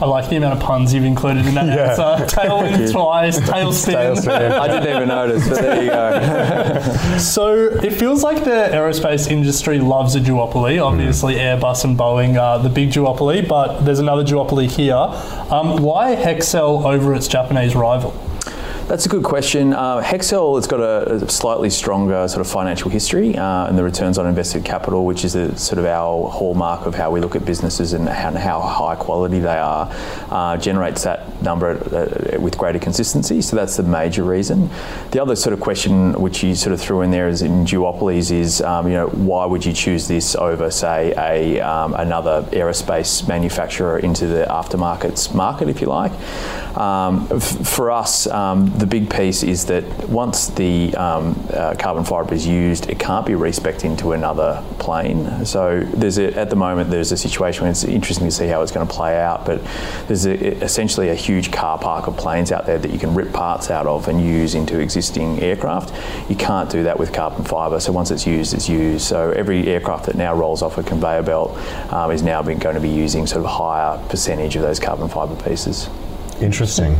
I 0.00 0.06
like 0.06 0.28
the 0.28 0.36
amount 0.36 0.54
of 0.54 0.60
puns 0.60 0.92
you've 0.92 1.04
included 1.04 1.46
in 1.46 1.54
that 1.54 1.66
Yeah. 1.66 1.90
answer. 1.90 2.36
Tailwind 2.36 2.92
twice, 2.92 3.38
tailspin. 3.38 4.28
I 4.28 4.66
didn't 4.66 4.94
even 4.96 5.08
notice, 5.08 5.48
but 5.48 5.58
there 5.60 5.82
you 5.84 5.90
go. 5.90 7.18
so 7.18 7.54
it 7.54 7.92
feels 7.92 8.22
like 8.22 8.42
the 8.44 8.68
aerospace 8.72 9.30
industry 9.30 9.78
loves 9.78 10.16
a 10.16 10.20
duopoly. 10.20 10.84
Obviously, 10.84 11.36
Airbus 11.36 11.84
and 11.84 11.96
Boeing 11.96 12.40
are 12.40 12.58
the 12.58 12.68
big 12.68 12.90
duopoly, 12.90 13.46
but 13.46 13.82
there's 13.84 14.00
another 14.00 14.24
duopoly 14.24 14.68
here. 14.70 14.94
Um, 14.94 15.80
why 15.82 16.16
Hexcel 16.16 16.84
over 16.84 17.14
its 17.14 17.28
Japanese 17.28 17.74
rival? 17.76 18.12
That's 18.86 19.06
a 19.06 19.08
good 19.08 19.24
question. 19.24 19.72
Uh, 19.72 20.02
Hexcel 20.02 20.56
has 20.56 20.66
got 20.66 20.80
a, 20.80 21.14
a 21.14 21.30
slightly 21.30 21.70
stronger 21.70 22.28
sort 22.28 22.42
of 22.42 22.52
financial 22.52 22.90
history 22.90 23.34
uh, 23.34 23.66
and 23.66 23.78
the 23.78 23.82
returns 23.82 24.18
on 24.18 24.26
invested 24.26 24.62
capital, 24.62 25.06
which 25.06 25.24
is 25.24 25.34
a, 25.34 25.56
sort 25.56 25.78
of 25.78 25.86
our 25.86 26.28
hallmark 26.28 26.84
of 26.84 26.94
how 26.94 27.10
we 27.10 27.18
look 27.18 27.34
at 27.34 27.46
businesses 27.46 27.94
and 27.94 28.06
how, 28.06 28.28
and 28.28 28.36
how 28.36 28.60
high 28.60 28.94
quality 28.94 29.38
they 29.38 29.56
are, 29.56 29.90
uh, 30.28 30.58
generates 30.58 31.02
that 31.04 31.42
number 31.42 31.76
with 32.38 32.58
greater 32.58 32.78
consistency. 32.78 33.40
So 33.40 33.56
that's 33.56 33.78
the 33.78 33.82
major 33.84 34.22
reason. 34.22 34.68
The 35.12 35.22
other 35.22 35.34
sort 35.34 35.54
of 35.54 35.60
question 35.60 36.12
which 36.20 36.42
you 36.42 36.54
sort 36.54 36.74
of 36.74 36.80
threw 36.80 37.00
in 37.00 37.10
there 37.10 37.28
is 37.28 37.40
in 37.40 37.64
duopolies 37.64 38.30
is, 38.30 38.60
um, 38.60 38.86
you 38.86 38.94
know, 38.94 39.08
why 39.08 39.46
would 39.46 39.64
you 39.64 39.72
choose 39.72 40.08
this 40.08 40.36
over, 40.36 40.70
say, 40.70 41.14
a 41.16 41.58
um, 41.62 41.94
another 41.94 42.42
aerospace 42.52 43.26
manufacturer 43.26 43.98
into 43.98 44.26
the 44.26 44.44
aftermarkets 44.50 45.34
market, 45.34 45.70
if 45.70 45.80
you 45.80 45.86
like? 45.86 46.12
Um, 46.76 47.28
f- 47.30 47.66
for 47.66 47.90
us, 47.90 48.26
um, 48.26 48.73
the 48.74 48.86
big 48.86 49.08
piece 49.08 49.44
is 49.44 49.66
that 49.66 49.84
once 50.08 50.48
the 50.48 50.94
um, 50.96 51.40
uh, 51.52 51.76
carbon 51.78 52.04
fibre 52.04 52.34
is 52.34 52.44
used, 52.44 52.90
it 52.90 52.98
can't 52.98 53.24
be 53.24 53.36
respected 53.36 53.86
into 53.86 54.12
another 54.12 54.64
plane. 54.80 55.44
So 55.44 55.80
there's 55.94 56.18
a, 56.18 56.36
at 56.36 56.50
the 56.50 56.56
moment 56.56 56.90
there's 56.90 57.12
a 57.12 57.16
situation 57.16 57.62
where 57.62 57.70
it's 57.70 57.84
interesting 57.84 58.26
to 58.26 58.32
see 58.32 58.48
how 58.48 58.62
it's 58.62 58.72
going 58.72 58.86
to 58.86 58.92
play 58.92 59.20
out. 59.20 59.46
But 59.46 59.62
there's 60.08 60.26
a, 60.26 60.34
essentially 60.62 61.10
a 61.10 61.14
huge 61.14 61.52
car 61.52 61.78
park 61.78 62.08
of 62.08 62.16
planes 62.16 62.50
out 62.50 62.66
there 62.66 62.78
that 62.78 62.90
you 62.90 62.98
can 62.98 63.14
rip 63.14 63.32
parts 63.32 63.70
out 63.70 63.86
of 63.86 64.08
and 64.08 64.20
use 64.20 64.56
into 64.56 64.80
existing 64.80 65.40
aircraft. 65.40 65.94
You 66.28 66.36
can't 66.36 66.68
do 66.68 66.82
that 66.82 66.98
with 66.98 67.12
carbon 67.12 67.44
fibre. 67.44 67.78
So 67.78 67.92
once 67.92 68.10
it's 68.10 68.26
used, 68.26 68.54
it's 68.54 68.68
used. 68.68 69.06
So 69.06 69.30
every 69.30 69.68
aircraft 69.68 70.06
that 70.06 70.16
now 70.16 70.34
rolls 70.34 70.62
off 70.62 70.78
a 70.78 70.82
conveyor 70.82 71.22
belt 71.22 71.56
um, 71.92 72.10
is 72.10 72.22
now 72.22 72.42
been 72.42 72.58
going 72.58 72.74
to 72.74 72.80
be 72.80 72.90
using 72.90 73.26
sort 73.26 73.44
of 73.44 73.50
higher 73.52 74.04
percentage 74.08 74.56
of 74.56 74.62
those 74.62 74.80
carbon 74.80 75.08
fibre 75.08 75.40
pieces. 75.44 75.88
Interesting. 76.40 76.94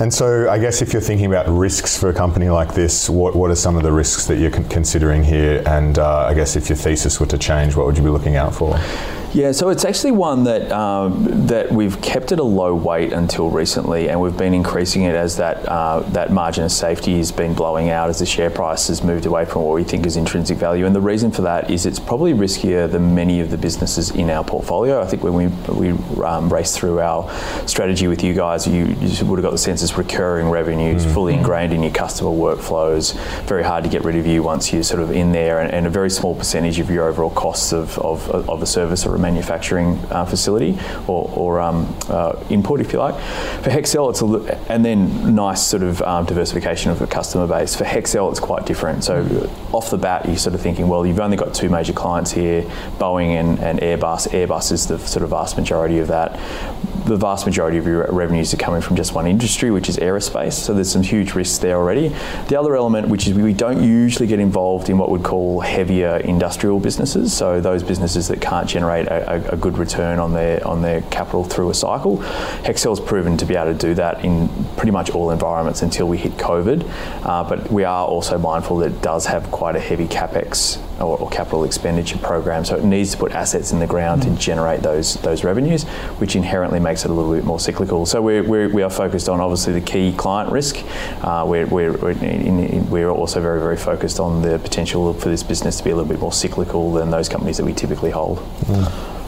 And 0.00 0.12
so, 0.12 0.48
I 0.50 0.58
guess 0.58 0.82
if 0.82 0.92
you're 0.92 1.02
thinking 1.02 1.26
about 1.26 1.48
risks 1.48 1.98
for 1.98 2.08
a 2.08 2.14
company 2.14 2.48
like 2.48 2.74
this, 2.74 3.08
what, 3.08 3.34
what 3.36 3.50
are 3.50 3.56
some 3.56 3.76
of 3.76 3.82
the 3.82 3.92
risks 3.92 4.26
that 4.26 4.36
you're 4.38 4.50
con- 4.50 4.68
considering 4.68 5.22
here? 5.22 5.62
And 5.66 5.98
uh, 5.98 6.26
I 6.26 6.34
guess 6.34 6.56
if 6.56 6.68
your 6.68 6.76
thesis 6.76 7.20
were 7.20 7.26
to 7.26 7.38
change, 7.38 7.76
what 7.76 7.86
would 7.86 7.96
you 7.96 8.02
be 8.02 8.10
looking 8.10 8.36
out 8.36 8.54
for? 8.54 8.78
Yeah, 9.34 9.50
so 9.50 9.70
it's 9.70 9.84
actually 9.84 10.12
one 10.12 10.44
that 10.44 10.70
um, 10.70 11.48
that 11.48 11.72
we've 11.72 12.00
kept 12.00 12.30
at 12.30 12.38
a 12.38 12.44
low 12.44 12.72
weight 12.72 13.12
until 13.12 13.50
recently, 13.50 14.08
and 14.08 14.20
we've 14.20 14.36
been 14.36 14.54
increasing 14.54 15.02
it 15.02 15.16
as 15.16 15.38
that 15.38 15.56
uh, 15.68 16.00
that 16.10 16.30
margin 16.30 16.62
of 16.62 16.70
safety 16.70 17.16
has 17.16 17.32
been 17.32 17.52
blowing 17.52 17.90
out 17.90 18.08
as 18.08 18.20
the 18.20 18.26
share 18.26 18.48
price 18.48 18.86
has 18.86 19.02
moved 19.02 19.26
away 19.26 19.44
from 19.44 19.62
what 19.62 19.74
we 19.74 19.82
think 19.82 20.06
is 20.06 20.16
intrinsic 20.16 20.56
value. 20.56 20.86
And 20.86 20.94
the 20.94 21.00
reason 21.00 21.32
for 21.32 21.42
that 21.42 21.68
is 21.68 21.84
it's 21.84 21.98
probably 21.98 22.32
riskier 22.32 22.88
than 22.88 23.12
many 23.16 23.40
of 23.40 23.50
the 23.50 23.58
businesses 23.58 24.12
in 24.12 24.30
our 24.30 24.44
portfolio. 24.44 25.02
I 25.02 25.06
think 25.06 25.24
when 25.24 25.34
we 25.34 25.48
we 25.74 26.22
um, 26.22 26.48
raced 26.48 26.78
through 26.78 27.00
our 27.00 27.28
strategy 27.66 28.06
with 28.06 28.22
you 28.22 28.34
guys, 28.34 28.63
you, 28.66 28.86
you 29.00 29.26
would 29.26 29.38
have 29.38 29.42
got 29.42 29.50
the 29.52 29.58
sense 29.58 29.82
it's 29.82 29.96
recurring 29.96 30.50
revenues, 30.50 31.04
fully 31.04 31.34
ingrained 31.34 31.72
in 31.72 31.82
your 31.82 31.92
customer 31.92 32.30
workflows. 32.30 33.14
Very 33.46 33.62
hard 33.62 33.84
to 33.84 33.90
get 33.90 34.04
rid 34.04 34.16
of 34.16 34.26
you 34.26 34.42
once 34.42 34.72
you're 34.72 34.82
sort 34.82 35.00
of 35.00 35.10
in 35.10 35.32
there, 35.32 35.60
and, 35.60 35.72
and 35.72 35.86
a 35.86 35.90
very 35.90 36.10
small 36.10 36.34
percentage 36.34 36.78
of 36.78 36.90
your 36.90 37.08
overall 37.08 37.30
costs 37.30 37.72
of, 37.72 37.98
of, 37.98 38.28
of 38.30 38.62
a 38.62 38.66
service 38.66 39.06
or 39.06 39.14
a 39.14 39.18
manufacturing 39.18 39.98
uh, 40.10 40.24
facility 40.24 40.78
or, 41.06 41.30
or 41.34 41.60
um, 41.60 41.94
uh, 42.08 42.42
input, 42.50 42.80
if 42.80 42.92
you 42.92 42.98
like. 42.98 43.14
For 43.62 43.70
Hexcel, 43.70 44.10
it's 44.10 44.22
a 44.22 44.72
and 44.72 44.84
then 44.84 45.34
nice 45.34 45.62
sort 45.62 45.82
of 45.82 46.02
um, 46.02 46.24
diversification 46.24 46.90
of 46.90 46.98
the 46.98 47.06
customer 47.06 47.46
base. 47.46 47.74
For 47.74 47.84
Hexcel, 47.84 48.30
it's 48.30 48.40
quite 48.40 48.66
different. 48.66 49.04
So 49.04 49.50
off 49.72 49.90
the 49.90 49.98
bat, 49.98 50.26
you're 50.26 50.36
sort 50.36 50.54
of 50.54 50.60
thinking, 50.60 50.88
well, 50.88 51.06
you've 51.06 51.20
only 51.20 51.36
got 51.36 51.54
two 51.54 51.68
major 51.68 51.92
clients 51.92 52.32
here, 52.32 52.62
Boeing 52.98 53.40
and, 53.40 53.58
and 53.60 53.80
Airbus. 53.80 54.28
Airbus 54.28 54.72
is 54.72 54.86
the 54.86 54.98
sort 54.98 55.22
of 55.22 55.30
vast 55.30 55.56
majority 55.56 55.98
of 55.98 56.08
that. 56.08 56.38
The 57.06 57.16
vast 57.16 57.44
majority 57.44 57.76
of 57.76 57.86
your 57.86 58.06
revenues 58.10 58.54
are 58.54 58.56
coming 58.56 58.80
from 58.80 58.96
just 58.96 59.14
one 59.14 59.26
industry, 59.26 59.70
which 59.70 59.90
is 59.90 59.98
aerospace. 59.98 60.54
So 60.54 60.72
there's 60.72 60.90
some 60.90 61.02
huge 61.02 61.34
risks 61.34 61.58
there 61.58 61.76
already. 61.76 62.08
The 62.48 62.58
other 62.58 62.74
element, 62.76 63.08
which 63.08 63.26
is 63.26 63.34
we 63.34 63.52
don't 63.52 63.82
usually 63.82 64.26
get 64.26 64.40
involved 64.40 64.88
in 64.88 64.96
what 64.96 65.10
we'd 65.10 65.22
call 65.22 65.60
heavier 65.60 66.16
industrial 66.16 66.80
businesses. 66.80 67.34
So 67.34 67.60
those 67.60 67.82
businesses 67.82 68.28
that 68.28 68.40
can't 68.40 68.66
generate 68.66 69.06
a, 69.06 69.34
a, 69.34 69.54
a 69.54 69.56
good 69.56 69.76
return 69.76 70.18
on 70.18 70.32
their 70.32 70.66
on 70.66 70.80
their 70.80 71.02
capital 71.02 71.44
through 71.44 71.70
a 71.70 71.74
cycle. 71.74 72.18
Hexcel's 72.64 73.00
proven 73.00 73.36
to 73.36 73.44
be 73.44 73.54
able 73.54 73.72
to 73.72 73.78
do 73.78 73.94
that 73.96 74.24
in 74.24 74.48
pretty 74.76 74.92
much 74.92 75.10
all 75.10 75.30
environments 75.30 75.82
until 75.82 76.08
we 76.08 76.16
hit 76.16 76.32
COVID. 76.38 76.88
Uh, 77.22 77.46
but 77.46 77.70
we 77.70 77.84
are 77.84 78.06
also 78.06 78.38
mindful 78.38 78.78
that 78.78 78.92
it 78.92 79.02
does 79.02 79.26
have 79.26 79.50
quite 79.50 79.76
a 79.76 79.80
heavy 79.80 80.06
capex 80.06 80.80
or, 81.00 81.18
or 81.18 81.28
capital 81.30 81.64
expenditure 81.64 82.18
program. 82.18 82.64
So 82.64 82.76
it 82.76 82.84
needs 82.84 83.12
to 83.12 83.18
put 83.18 83.32
assets 83.32 83.72
in 83.72 83.78
the 83.78 83.86
ground 83.86 84.22
to 84.22 84.30
generate 84.36 84.80
those 84.80 85.14
those 85.16 85.44
revenues, 85.44 85.84
which 86.18 86.36
inherently 86.36 86.80
makes 86.80 87.04
it 87.04 87.10
a 87.10 87.14
little 87.14 87.34
bit 87.34 87.44
more 87.44 87.60
cyclical. 87.60 88.06
So 88.06 88.22
we're, 88.22 88.42
we're, 88.42 88.68
we 88.68 88.82
are 88.82 88.90
focused 88.90 89.28
on 89.28 89.40
obviously 89.40 89.72
the 89.72 89.80
key 89.80 90.12
client 90.16 90.52
risk. 90.52 90.76
Uh, 91.22 91.44
we're, 91.46 91.66
we're, 91.66 91.92
we're, 91.92 92.10
in, 92.10 92.58
in, 92.60 92.90
we're 92.90 93.10
also 93.10 93.40
very, 93.40 93.60
very 93.60 93.76
focused 93.76 94.20
on 94.20 94.42
the 94.42 94.58
potential 94.58 95.12
for 95.14 95.28
this 95.28 95.42
business 95.42 95.78
to 95.78 95.84
be 95.84 95.90
a 95.90 95.96
little 95.96 96.08
bit 96.08 96.20
more 96.20 96.32
cyclical 96.32 96.92
than 96.92 97.10
those 97.10 97.28
companies 97.28 97.56
that 97.56 97.64
we 97.64 97.72
typically 97.72 98.10
hold. 98.10 98.38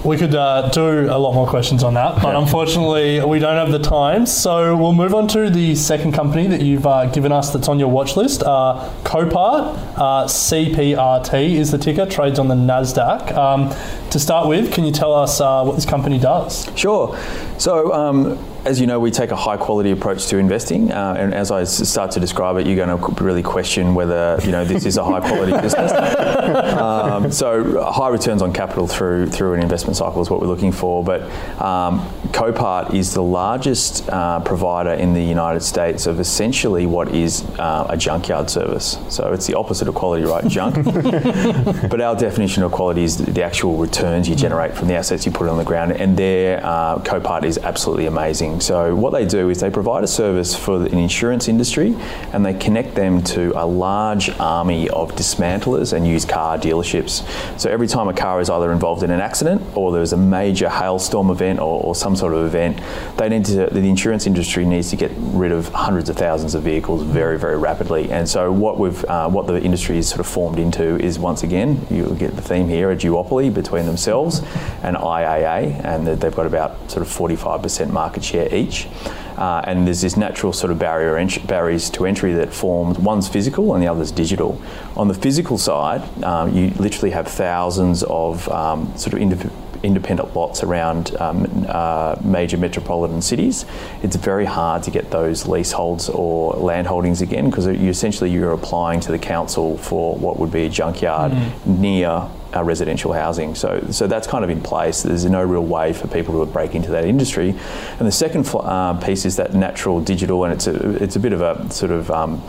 We 0.04 0.16
could 0.16 0.34
uh, 0.34 0.68
do 0.70 1.10
a 1.10 1.18
lot 1.18 1.34
more 1.34 1.48
questions 1.48 1.82
on 1.82 1.94
that, 1.94 2.22
but 2.22 2.36
unfortunately, 2.36 3.24
we 3.24 3.38
don't 3.38 3.56
have 3.56 3.72
the 3.72 3.78
time. 3.78 4.24
So 4.26 4.76
we'll 4.76 4.92
move 4.92 5.14
on 5.14 5.26
to 5.28 5.50
the 5.50 5.74
second 5.74 6.12
company 6.12 6.46
that 6.46 6.60
you've 6.60 6.86
uh, 6.86 7.06
given 7.06 7.32
us 7.32 7.52
that's 7.52 7.68
on 7.68 7.78
your 7.78 7.88
watch 7.88 8.16
list. 8.16 8.42
Uh, 8.42 8.92
Copart, 9.02 9.76
uh, 9.96 10.26
CPRT 10.26 11.54
is 11.54 11.72
the 11.72 11.78
ticker, 11.78 12.06
trades 12.06 12.38
on 12.38 12.48
the 12.48 12.54
NASDAQ. 12.54 13.32
Um, 13.36 13.74
to 14.10 14.20
start 14.20 14.48
with, 14.48 14.72
can 14.72 14.84
you 14.84 14.92
tell 14.92 15.12
us 15.12 15.40
uh, 15.40 15.64
what 15.64 15.74
this 15.74 15.86
company 15.86 16.18
does? 16.18 16.70
Sure. 16.76 17.18
So, 17.58 17.92
um, 17.92 18.38
as 18.66 18.80
you 18.80 18.86
know, 18.88 18.98
we 18.98 19.12
take 19.12 19.30
a 19.30 19.36
high 19.36 19.56
quality 19.56 19.92
approach 19.92 20.26
to 20.26 20.38
investing, 20.38 20.90
uh, 20.90 21.14
and 21.16 21.32
as 21.32 21.52
I 21.52 21.62
s- 21.62 21.88
start 21.88 22.10
to 22.12 22.20
describe 22.20 22.56
it, 22.56 22.66
you're 22.66 22.74
going 22.74 22.98
to 22.98 23.24
really 23.24 23.42
question 23.42 23.94
whether 23.94 24.40
you 24.42 24.50
know 24.50 24.64
this 24.64 24.84
is 24.84 24.96
a 24.96 25.04
high 25.04 25.20
quality 25.20 25.52
business. 25.62 25.92
Um, 25.92 27.30
so, 27.30 27.84
high 27.84 28.08
returns 28.08 28.42
on 28.42 28.52
capital 28.52 28.88
through 28.88 29.28
through 29.28 29.54
an 29.54 29.62
investment 29.62 29.96
cycle 29.96 30.20
is 30.20 30.30
what 30.30 30.40
we're 30.40 30.48
looking 30.48 30.72
for. 30.72 31.04
But 31.04 31.22
um, 31.62 32.00
Copart 32.32 32.92
is 32.92 33.14
the 33.14 33.22
largest 33.22 34.08
uh, 34.08 34.40
provider 34.40 34.90
in 34.90 35.14
the 35.14 35.22
United 35.22 35.60
States 35.60 36.06
of 36.06 36.18
essentially 36.18 36.86
what 36.86 37.14
is 37.14 37.44
uh, 37.60 37.86
a 37.88 37.96
junkyard 37.96 38.50
service. 38.50 38.98
So 39.08 39.32
it's 39.32 39.46
the 39.46 39.54
opposite 39.54 39.86
of 39.86 39.94
quality, 39.94 40.24
right? 40.24 40.46
Junk. 40.48 40.84
but 41.88 42.00
our 42.00 42.16
definition 42.16 42.64
of 42.64 42.72
quality 42.72 43.04
is 43.04 43.16
the 43.16 43.44
actual 43.44 43.76
returns 43.76 44.28
you 44.28 44.34
generate 44.34 44.74
from 44.74 44.88
the 44.88 44.94
assets 44.94 45.24
you 45.24 45.30
put 45.30 45.48
on 45.48 45.56
the 45.56 45.64
ground, 45.64 45.92
and 45.92 46.16
their 46.16 46.60
uh, 46.66 46.98
Copart 46.98 47.44
is 47.44 47.58
absolutely 47.58 48.06
amazing. 48.06 48.55
So 48.60 48.94
what 48.94 49.12
they 49.12 49.26
do 49.26 49.50
is 49.50 49.60
they 49.60 49.70
provide 49.70 50.04
a 50.04 50.06
service 50.06 50.54
for 50.54 50.78
the 50.78 50.90
insurance 50.96 51.48
industry, 51.48 51.96
and 52.32 52.44
they 52.44 52.54
connect 52.54 52.94
them 52.94 53.22
to 53.24 53.52
a 53.56 53.66
large 53.66 54.30
army 54.38 54.88
of 54.90 55.14
dismantlers 55.16 55.92
and 55.92 56.06
used 56.06 56.28
car 56.28 56.58
dealerships. 56.58 57.24
So 57.60 57.70
every 57.70 57.86
time 57.86 58.08
a 58.08 58.14
car 58.14 58.40
is 58.40 58.50
either 58.50 58.72
involved 58.72 59.02
in 59.02 59.10
an 59.10 59.20
accident 59.20 59.62
or 59.74 59.92
there's 59.92 60.12
a 60.12 60.16
major 60.16 60.68
hailstorm 60.68 61.30
event 61.30 61.60
or, 61.60 61.82
or 61.82 61.94
some 61.94 62.16
sort 62.16 62.34
of 62.34 62.46
event, 62.46 62.80
they 63.16 63.28
need 63.28 63.44
to. 63.46 63.66
The 63.66 63.88
insurance 63.88 64.26
industry 64.26 64.64
needs 64.64 64.90
to 64.90 64.96
get 64.96 65.12
rid 65.16 65.52
of 65.52 65.68
hundreds 65.68 66.08
of 66.08 66.16
thousands 66.16 66.54
of 66.54 66.62
vehicles 66.62 67.02
very, 67.02 67.38
very 67.38 67.56
rapidly. 67.56 68.10
And 68.10 68.28
so 68.28 68.52
what 68.52 68.78
we've, 68.78 69.04
uh, 69.04 69.28
what 69.28 69.46
the 69.46 69.60
industry 69.60 69.98
is 69.98 70.08
sort 70.08 70.20
of 70.20 70.26
formed 70.26 70.58
into 70.58 70.96
is 70.98 71.18
once 71.18 71.42
again, 71.42 71.86
you 71.90 72.14
get 72.18 72.34
the 72.36 72.42
theme 72.42 72.68
here, 72.68 72.90
a 72.90 72.96
duopoly 72.96 73.52
between 73.52 73.86
themselves 73.86 74.40
and 74.82 74.96
IAA, 74.96 75.84
and 75.84 76.06
they've 76.06 76.34
got 76.34 76.46
about 76.46 76.90
sort 76.90 77.06
of 77.06 77.12
45% 77.12 77.90
market 77.90 78.24
share 78.24 78.45
each. 78.54 78.88
Uh, 79.36 79.60
and 79.64 79.86
there's 79.86 80.00
this 80.00 80.16
natural 80.16 80.52
sort 80.52 80.72
of 80.72 80.78
barrier 80.78 81.18
ent- 81.18 81.46
barriers 81.46 81.90
to 81.90 82.06
entry 82.06 82.32
that 82.32 82.52
forms. 82.54 82.98
One's 82.98 83.28
physical 83.28 83.74
and 83.74 83.82
the 83.82 83.88
other's 83.88 84.10
digital. 84.10 84.60
On 84.96 85.08
the 85.08 85.14
physical 85.14 85.58
side, 85.58 86.02
um, 86.24 86.56
you 86.56 86.70
literally 86.78 87.10
have 87.10 87.28
thousands 87.28 88.02
of 88.04 88.48
um, 88.48 88.96
sort 88.96 89.12
of 89.12 89.20
indiv- 89.20 89.50
independent 89.82 90.34
lots 90.34 90.62
around 90.62 91.14
um, 91.16 91.66
uh, 91.68 92.16
major 92.22 92.56
metropolitan 92.56 93.20
cities. 93.20 93.66
It's 94.02 94.16
very 94.16 94.44
hard 94.46 94.82
to 94.84 94.90
get 94.90 95.10
those 95.10 95.46
leaseholds 95.46 96.08
or 96.08 96.54
land 96.54 96.86
holdings 96.86 97.20
again 97.20 97.50
because 97.50 97.66
you 97.66 97.90
essentially 97.90 98.30
you're 98.30 98.52
applying 98.52 99.00
to 99.00 99.12
the 99.12 99.18
council 99.18 99.76
for 99.78 100.16
what 100.16 100.38
would 100.38 100.50
be 100.50 100.64
a 100.64 100.68
junkyard 100.68 101.32
near 101.66 102.28
uh, 102.56 102.62
residential 102.64 103.12
housing. 103.12 103.54
So, 103.54 103.86
so 103.90 104.06
that's 104.06 104.26
kind 104.26 104.44
of 104.44 104.50
in 104.50 104.60
place. 104.60 105.02
There's 105.02 105.24
no 105.24 105.42
real 105.42 105.64
way 105.64 105.92
for 105.92 106.08
people 106.08 106.44
to 106.44 106.50
break 106.50 106.74
into 106.74 106.90
that 106.90 107.04
industry. 107.04 107.50
And 107.98 108.06
the 108.06 108.12
second 108.12 108.48
uh, 108.54 108.94
piece 108.94 109.24
is 109.24 109.36
that 109.36 109.54
natural 109.54 110.00
digital, 110.00 110.44
and 110.44 110.52
it's 110.54 110.66
a, 110.66 111.02
it's 111.02 111.16
a 111.16 111.20
bit 111.20 111.32
of 111.32 111.42
a 111.42 111.70
sort 111.70 111.92
of 111.92 112.10
um, 112.10 112.42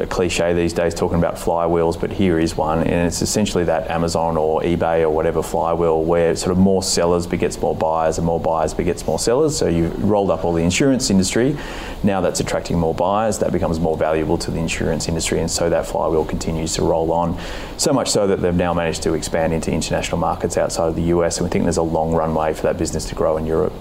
a 0.00 0.06
cliche 0.06 0.52
these 0.52 0.72
days 0.72 0.94
talking 0.94 1.18
about 1.18 1.34
flywheels, 1.34 2.00
but 2.00 2.12
here 2.12 2.38
is 2.38 2.56
one, 2.56 2.78
and 2.78 3.06
it's 3.06 3.22
essentially 3.22 3.64
that 3.64 3.90
Amazon 3.90 4.36
or 4.36 4.62
eBay 4.62 5.02
or 5.02 5.10
whatever 5.10 5.42
flywheel 5.42 6.04
where 6.04 6.36
sort 6.36 6.52
of 6.52 6.58
more 6.58 6.82
sellers 6.82 7.26
begets 7.26 7.60
more 7.60 7.74
buyers 7.74 8.18
and 8.18 8.26
more 8.26 8.38
buyers 8.38 8.72
begets 8.72 9.04
more 9.06 9.18
sellers. 9.18 9.56
So 9.56 9.66
you've 9.66 10.04
rolled 10.04 10.30
up 10.30 10.44
all 10.44 10.52
the 10.52 10.62
insurance 10.62 11.10
industry. 11.10 11.56
Now 12.04 12.20
that's 12.20 12.38
attracting 12.38 12.78
more 12.78 12.94
buyers. 12.94 13.38
That 13.38 13.50
becomes 13.50 13.80
more 13.80 13.96
valuable 13.96 14.38
to 14.38 14.50
the 14.50 14.58
insurance 14.58 15.08
industry, 15.08 15.40
and 15.40 15.50
so 15.50 15.68
that 15.70 15.86
flywheel 15.86 16.24
continues 16.24 16.74
to 16.74 16.82
roll 16.82 17.10
on. 17.12 17.38
So 17.76 17.92
much 17.92 18.10
so 18.10 18.28
that 18.28 18.40
they've 18.40 18.54
now 18.54 18.74
managed 18.74 19.02
to 19.02 19.14
expand 19.14 19.52
into 19.52 19.72
international 19.72 20.18
markets 20.18 20.56
outside 20.56 20.88
of 20.88 20.94
the 20.94 21.04
US, 21.14 21.38
and 21.38 21.46
we 21.46 21.50
think 21.50 21.64
there's 21.64 21.78
a 21.78 21.82
long 21.82 22.14
runway 22.14 22.54
for 22.54 22.62
that 22.62 22.78
business 22.78 23.06
to 23.06 23.16
grow 23.16 23.36
in 23.38 23.46
Europe. 23.46 23.72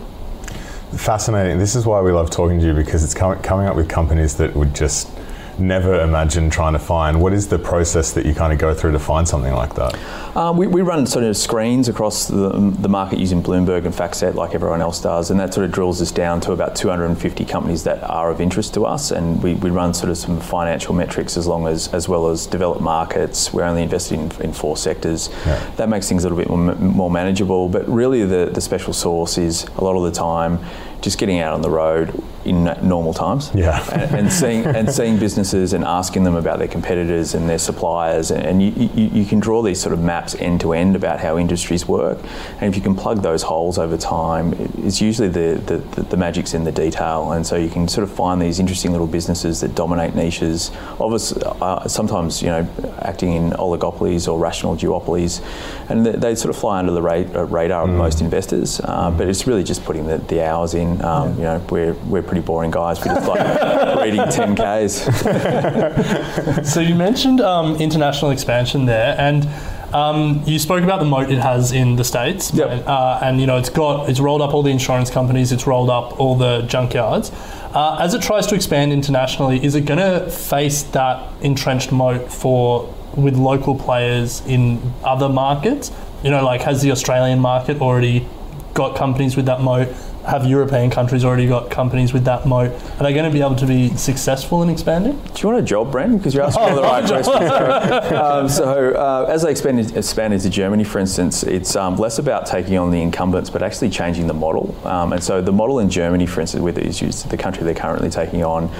Fascinating. 0.93 1.57
This 1.57 1.75
is 1.75 1.85
why 1.85 2.01
we 2.01 2.11
love 2.11 2.29
talking 2.29 2.59
to 2.59 2.65
you 2.65 2.73
because 2.73 3.03
it's 3.03 3.13
coming 3.15 3.67
up 3.67 3.75
with 3.75 3.89
companies 3.89 4.37
that 4.37 4.55
would 4.55 4.75
just 4.75 5.09
never 5.59 6.01
imagine 6.01 6.49
trying 6.49 6.73
to 6.73 6.79
find. 6.79 7.21
What 7.21 7.33
is 7.33 7.47
the 7.47 7.59
process 7.59 8.11
that 8.13 8.25
you 8.25 8.33
kind 8.33 8.53
of 8.53 8.59
go 8.59 8.73
through 8.73 8.93
to 8.93 8.99
find 8.99 9.27
something 9.27 9.53
like 9.53 9.75
that? 9.75 9.97
Um, 10.35 10.57
we, 10.57 10.67
we 10.67 10.81
run 10.81 11.05
sort 11.05 11.25
of 11.25 11.37
screens 11.37 11.87
across 11.87 12.27
the, 12.27 12.49
the 12.79 12.89
market 12.89 13.19
using 13.19 13.43
Bloomberg 13.43 13.85
and 13.85 13.93
FactSet 13.93 14.33
like 14.33 14.55
everyone 14.55 14.81
else 14.81 15.01
does, 15.01 15.31
and 15.31 15.39
that 15.39 15.53
sort 15.53 15.65
of 15.65 15.71
drills 15.71 16.01
us 16.01 16.11
down 16.11 16.41
to 16.41 16.51
about 16.51 16.75
250 16.75 17.45
companies 17.45 17.83
that 17.83 18.03
are 18.03 18.31
of 18.31 18.41
interest 18.41 18.73
to 18.73 18.85
us. 18.85 19.11
And 19.11 19.41
we, 19.43 19.53
we 19.55 19.69
run 19.69 19.93
sort 19.93 20.09
of 20.09 20.17
some 20.17 20.39
financial 20.39 20.93
metrics 20.93 21.37
as 21.37 21.47
long 21.47 21.67
as 21.67 21.87
as 21.93 22.09
well 22.09 22.29
as 22.29 22.47
developed 22.47 22.81
markets. 22.81 23.53
We're 23.53 23.63
only 23.63 23.83
invested 23.83 24.19
in, 24.19 24.31
in 24.41 24.53
four 24.53 24.77
sectors. 24.77 25.29
That 25.77 25.89
makes 25.89 26.09
things 26.09 26.23
a 26.23 26.29
little 26.29 26.37
bit 26.37 26.49
more, 26.49 26.75
more 26.75 27.11
manageable. 27.11 27.69
But 27.69 27.87
really, 27.87 28.25
the, 28.25 28.49
the 28.53 28.61
special 28.61 28.93
source 28.93 29.37
is 29.37 29.65
a 29.77 29.83
lot 29.83 29.95
of 29.95 30.03
the 30.03 30.11
time 30.11 30.59
just 31.03 31.19
getting 31.19 31.39
out 31.39 31.53
on 31.53 31.61
the 31.61 31.69
road 31.69 32.23
in 32.45 32.63
normal 32.81 33.13
times. 33.13 33.51
Yeah. 33.53 33.85
and, 33.91 34.15
and 34.15 34.31
seeing 34.31 34.65
and 34.65 34.89
seeing 34.91 35.17
businesses 35.17 35.73
and 35.73 35.83
asking 35.83 36.23
them 36.23 36.35
about 36.35 36.59
their 36.59 36.67
competitors 36.67 37.35
and 37.35 37.47
their 37.47 37.59
suppliers, 37.59 38.31
and, 38.31 38.43
and 38.45 38.63
you, 38.63 38.89
you, 38.95 39.09
you 39.19 39.25
can 39.25 39.39
draw 39.39 39.61
these 39.61 39.79
sort 39.79 39.93
of 39.93 40.01
maps 40.01 40.33
end 40.35 40.61
to 40.61 40.73
end 40.73 40.95
about 40.95 41.19
how 41.19 41.37
industries 41.37 41.85
work. 41.87 42.17
And 42.59 42.69
if 42.69 42.75
you 42.75 42.81
can 42.81 42.95
plug 42.95 43.21
those 43.21 43.43
holes 43.43 43.77
over 43.77 43.97
time, 43.97 44.53
it's 44.79 44.99
usually 45.01 45.27
the, 45.29 45.61
the, 45.65 45.77
the, 45.77 46.03
the 46.03 46.17
magic's 46.17 46.53
in 46.53 46.63
the 46.63 46.71
detail. 46.71 47.31
And 47.33 47.45
so 47.45 47.55
you 47.55 47.69
can 47.69 47.87
sort 47.87 48.03
of 48.03 48.13
find 48.15 48.41
these 48.41 48.59
interesting 48.59 48.91
little 48.91 49.07
businesses 49.07 49.59
that 49.61 49.75
dominate 49.75 50.15
niches. 50.15 50.71
Obviously, 50.99 51.41
uh, 51.45 51.87
sometimes 51.87 52.41
you 52.41 52.47
know 52.47 52.67
acting 52.99 53.33
in 53.33 53.51
oligopolies 53.51 54.27
or 54.27 54.39
rational 54.39 54.75
duopolies, 54.75 55.41
and 55.89 56.05
they, 56.05 56.11
they 56.11 56.35
sort 56.35 56.49
of 56.49 56.59
fly 56.59 56.79
under 56.79 56.93
the 56.93 57.01
ra- 57.01 57.31
uh, 57.35 57.45
radar 57.45 57.83
of 57.83 57.89
most 57.89 58.21
investors. 58.21 58.79
Uh, 58.83 59.11
But 59.11 59.27
it's 59.27 59.47
really 59.47 59.63
just 59.63 59.83
putting 59.83 60.07
the, 60.07 60.17
the 60.17 60.41
hours 60.45 60.73
in. 60.73 60.92
Um, 61.01 61.35
You 61.37 61.43
know, 61.43 61.65
we're 61.69 61.93
we're 61.93 62.21
pretty 62.21 62.41
boring 62.41 62.71
guys. 62.71 62.99
We 62.99 63.05
just 63.05 63.27
like 63.27 63.39
reading 64.03 64.21
10ks. 64.21 66.65
so 66.65 66.79
you 66.79 66.95
mentioned 66.95 67.41
um, 67.41 67.75
international 67.77 68.31
expansion 68.31 68.85
there, 68.85 69.15
and 69.17 69.47
um, 69.93 70.43
you 70.45 70.59
spoke 70.59 70.83
about 70.83 70.99
the 70.99 71.05
moat 71.05 71.31
it 71.31 71.39
has 71.39 71.71
in 71.71 71.95
the 71.95 72.03
states. 72.03 72.57
Uh, 72.59 73.19
and 73.21 73.39
you 73.39 73.47
know, 73.47 73.57
it's 73.57 73.69
got 73.69 74.09
it's 74.09 74.19
rolled 74.19 74.41
up 74.41 74.53
all 74.53 74.63
the 74.63 74.71
insurance 74.71 75.09
companies, 75.09 75.51
it's 75.51 75.67
rolled 75.67 75.89
up 75.89 76.19
all 76.19 76.35
the 76.35 76.61
junkyards. 76.63 77.31
Uh, 77.75 77.97
as 77.99 78.13
it 78.13 78.21
tries 78.21 78.45
to 78.47 78.55
expand 78.55 78.93
internationally, 78.93 79.63
is 79.63 79.75
it 79.75 79.85
going 79.85 79.99
to 79.99 80.29
face 80.29 80.83
that 80.83 81.27
entrenched 81.41 81.91
moat 81.91 82.31
for 82.31 82.93
with 83.15 83.35
local 83.35 83.75
players 83.75 84.41
in 84.45 84.93
other 85.03 85.29
markets? 85.29 85.91
You 86.23 86.31
know, 86.31 86.43
like 86.43 86.61
has 86.61 86.81
the 86.81 86.91
Australian 86.91 87.39
market 87.39 87.81
already 87.81 88.27
got 88.73 88.95
companies 88.95 89.35
with 89.35 89.45
that 89.45 89.61
moat? 89.61 89.89
Have 90.25 90.45
European 90.45 90.89
countries 90.89 91.25
already 91.25 91.47
got 91.47 91.69
companies 91.69 92.13
with 92.13 92.23
that 92.25 92.45
moat? 92.45 92.71
Are 92.71 93.03
they 93.03 93.13
going 93.13 93.25
to 93.25 93.31
be 93.31 93.41
able 93.41 93.55
to 93.57 93.65
be 93.65 93.89
successful 93.97 94.63
in 94.63 94.69
expanding? 94.69 95.19
Do 95.33 95.41
you 95.41 95.49
want 95.49 95.59
a 95.59 95.65
job, 95.65 95.91
Bren? 95.91 96.17
Because 96.17 96.33
you're 96.33 96.43
asking 96.43 96.63
all 96.63 96.75
the 96.75 96.81
right 96.81 97.05
questions. 97.07 97.35
um, 98.13 98.47
so, 98.47 98.93
uh, 98.93 99.25
as 99.29 99.41
they 99.41 99.51
expand, 99.51 99.79
expand 99.97 100.33
into 100.33 100.49
Germany, 100.49 100.85
for 100.85 100.99
instance, 100.99 101.43
it's 101.43 101.75
um, 101.75 101.97
less 101.97 102.19
about 102.19 102.45
taking 102.45 102.77
on 102.77 102.89
the 102.89 103.01
incumbents, 103.01 103.49
but 103.49 103.61
actually 103.61 103.89
changing 103.89 104.27
the 104.27 104.33
model. 104.33 104.73
Um, 104.87 105.11
and 105.11 105.21
so, 105.21 105.41
the 105.41 105.51
model 105.51 105.79
in 105.79 105.89
Germany, 105.89 106.25
for 106.25 106.39
instance, 106.39 106.63
with 106.63 106.77
is 106.77 107.01
used 107.01 107.29
the 107.29 107.37
country 107.37 107.63
they're 107.63 107.73
currently 107.73 108.09
taking 108.09 108.45
on, 108.45 108.71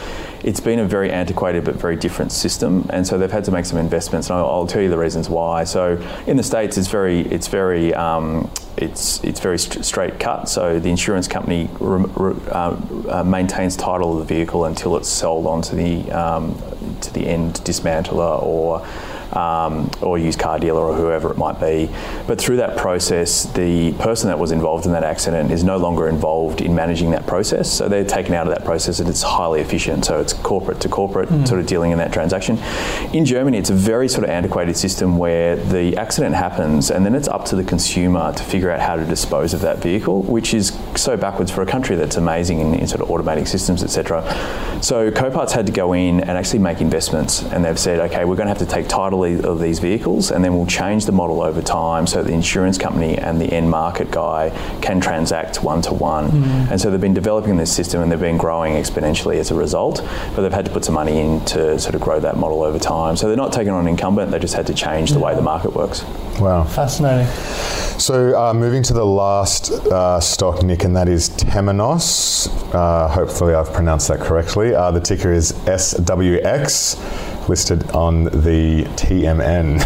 it's 0.44 0.60
been 0.60 0.80
a 0.80 0.86
very 0.86 1.12
antiquated 1.12 1.64
but 1.64 1.76
very 1.76 1.96
different 1.96 2.32
system, 2.32 2.86
and 2.90 3.06
so 3.06 3.18
they've 3.18 3.32
had 3.32 3.44
to 3.46 3.52
make 3.52 3.66
some 3.66 3.80
investments. 3.80 4.30
And 4.30 4.38
I'll, 4.38 4.46
I'll 4.46 4.68
tell 4.68 4.82
you 4.82 4.90
the 4.90 4.98
reasons 4.98 5.30
why. 5.30 5.64
So, 5.64 6.02
in 6.28 6.38
the 6.38 6.44
states, 6.44 6.78
it's 6.78 6.88
very, 6.88 7.22
it's 7.22 7.48
very 7.48 7.94
um, 7.94 8.50
it's 8.78 9.24
it's 9.24 9.40
very 9.40 9.58
st- 9.58 9.86
straight 9.86 10.20
cut. 10.20 10.50
So 10.50 10.80
the 10.80 10.90
insurance 10.90 11.28
company 11.34 11.70
re- 11.80 12.06
re- 12.16 12.42
uh, 12.50 12.78
uh, 13.10 13.24
maintains 13.24 13.76
title 13.76 14.14
of 14.14 14.28
the 14.28 14.36
vehicle 14.36 14.66
until 14.66 14.96
it's 14.98 15.10
sold 15.10 15.46
on 15.48 15.62
to 15.64 15.76
the 15.76 16.12
um, 16.12 16.58
to 17.02 17.12
the 17.14 17.28
end 17.28 17.56
dismantler 17.66 18.42
or. 18.42 18.86
Um, 19.36 19.90
or 20.02 20.20
used 20.20 20.38
car 20.38 20.60
dealer 20.60 20.82
or 20.82 20.96
whoever 20.96 21.32
it 21.32 21.38
might 21.38 21.60
be. 21.60 21.90
But 22.28 22.40
through 22.40 22.58
that 22.58 22.78
process, 22.78 23.46
the 23.54 23.92
person 23.94 24.28
that 24.28 24.38
was 24.38 24.52
involved 24.52 24.86
in 24.86 24.92
that 24.92 25.04
accident 25.04 25.52
is 25.52 25.64
no 25.64 25.78
longer 25.78 26.08
involved 26.08 26.62
in 26.62 26.76
managing 26.76 27.10
that 27.12 27.26
process. 27.26 27.72
So 27.72 27.90
they're 27.90 28.06
taken 28.06 28.36
out 28.36 28.48
of 28.48 28.54
that 28.54 28.64
process 28.64 29.00
and 29.00 29.10
it's 29.10 29.24
highly 29.24 29.60
efficient. 29.62 30.06
So 30.06 30.20
it's 30.20 30.34
corporate 30.34 30.80
to 30.82 30.90
corporate 30.90 31.30
Mm. 31.30 31.48
sort 31.48 31.60
of 31.60 31.66
dealing 31.66 31.92
in 31.92 31.98
that 31.98 32.14
transaction. 32.14 32.60
In 33.12 33.26
Germany, 33.26 33.58
it's 33.58 33.72
a 33.72 33.74
very 33.74 34.08
sort 34.08 34.24
of 34.24 34.30
antiquated 34.30 34.78
system 34.78 35.18
where 35.18 35.56
the 35.56 35.98
accident 35.98 36.36
happens 36.36 36.92
and 36.92 37.04
then 37.06 37.16
it's 37.16 37.28
up 37.28 37.46
to 37.46 37.56
the 37.56 37.64
consumer 37.64 38.34
to 38.34 38.44
figure 38.44 38.70
out 38.70 38.82
how 38.82 38.96
to 38.98 39.04
dispose 39.06 39.54
of 39.56 39.62
that 39.62 39.80
vehicle, 39.80 40.22
which 40.24 40.54
is 40.54 40.78
so 40.96 41.18
backwards 41.18 41.50
for 41.50 41.62
a 41.64 41.66
country 41.66 41.96
that's 41.96 42.18
amazing 42.18 42.60
in, 42.60 42.76
in 42.76 42.88
sort 42.88 43.02
of 43.02 43.08
automating 43.08 43.48
systems, 43.48 43.84
etc. 43.84 44.22
So 44.82 45.10
Copart's 45.12 45.54
had 45.54 45.66
to 45.66 45.72
go 45.72 45.94
in 45.94 46.20
and 46.20 46.32
actually 46.38 46.60
make 46.60 46.82
investments, 46.82 47.42
and 47.44 47.66
they've 47.66 47.80
said, 47.80 48.00
okay, 48.12 48.26
we're 48.26 48.36
going 48.36 48.48
to 48.48 48.54
have 48.54 48.58
to 48.60 48.66
take 48.66 48.88
title 48.88 49.23
the- 49.24 49.48
of 49.48 49.60
these 49.60 49.80
vehicles, 49.80 50.32
and 50.32 50.44
then 50.44 50.56
we'll 50.56 50.66
change 50.66 51.06
the 51.06 51.12
model 51.12 51.42
over 51.42 51.62
time 51.62 52.08
so 52.08 52.24
the 52.24 52.32
insurance 52.34 52.78
company 52.78 53.18
and 53.18 53.40
the 53.40 53.52
end 53.52 53.70
market 53.70 54.12
guy 54.12 54.52
can 54.82 55.00
transact 55.00 55.64
one 55.64 55.82
to 55.82 55.94
one. 55.94 56.30
Mm. 56.32 56.72
And 56.72 56.82
so 56.82 56.90
they've 56.90 57.00
been 57.00 57.14
developing 57.14 57.58
this 57.58 57.72
system 57.72 58.02
and 58.02 58.12
they've 58.12 58.20
been 58.20 58.38
growing 58.38 58.74
exponentially 58.74 59.38
as 59.38 59.52
a 59.52 59.56
result, 59.56 60.04
but 60.36 60.42
they've 60.42 60.54
had 60.54 60.66
to 60.66 60.72
put 60.72 60.86
some 60.86 60.96
money 60.96 61.20
in 61.20 61.42
to 61.46 61.80
sort 61.80 61.96
of 61.96 62.02
grow 62.02 62.20
that 62.20 62.38
model 62.38 62.64
over 62.64 62.80
time. 62.80 63.16
So 63.16 63.28
they're 63.28 63.38
not 63.38 63.54
taking 63.54 63.74
on 63.74 63.82
an 63.82 63.88
incumbent, 63.88 64.32
they 64.32 64.40
just 64.40 64.54
had 64.54 64.68
to 64.68 64.74
change 64.74 65.12
the 65.12 65.20
way 65.20 65.36
the 65.36 65.42
market 65.42 65.74
works. 65.74 66.04
Wow. 66.40 66.64
Fascinating. 66.64 67.28
So, 68.00 68.38
uh, 68.38 68.54
moving 68.54 68.82
to 68.84 68.94
the 68.94 69.06
last 69.06 69.72
uh, 69.72 70.20
stock, 70.20 70.64
Nick, 70.64 70.84
and 70.84 70.96
that 70.96 71.08
is 71.08 71.30
Temenos. 71.30 72.48
Uh, 72.74 73.08
hopefully, 73.08 73.54
I've 73.54 73.72
pronounced 73.72 74.08
that 74.08 74.20
correctly. 74.20 74.74
Uh, 74.74 74.90
the 74.92 75.00
ticker 75.00 75.32
is 75.32 75.54
SWX, 75.68 76.98
listed 77.50 77.90
on 77.92 78.26
the 78.26 78.84
TMN. 78.96 79.84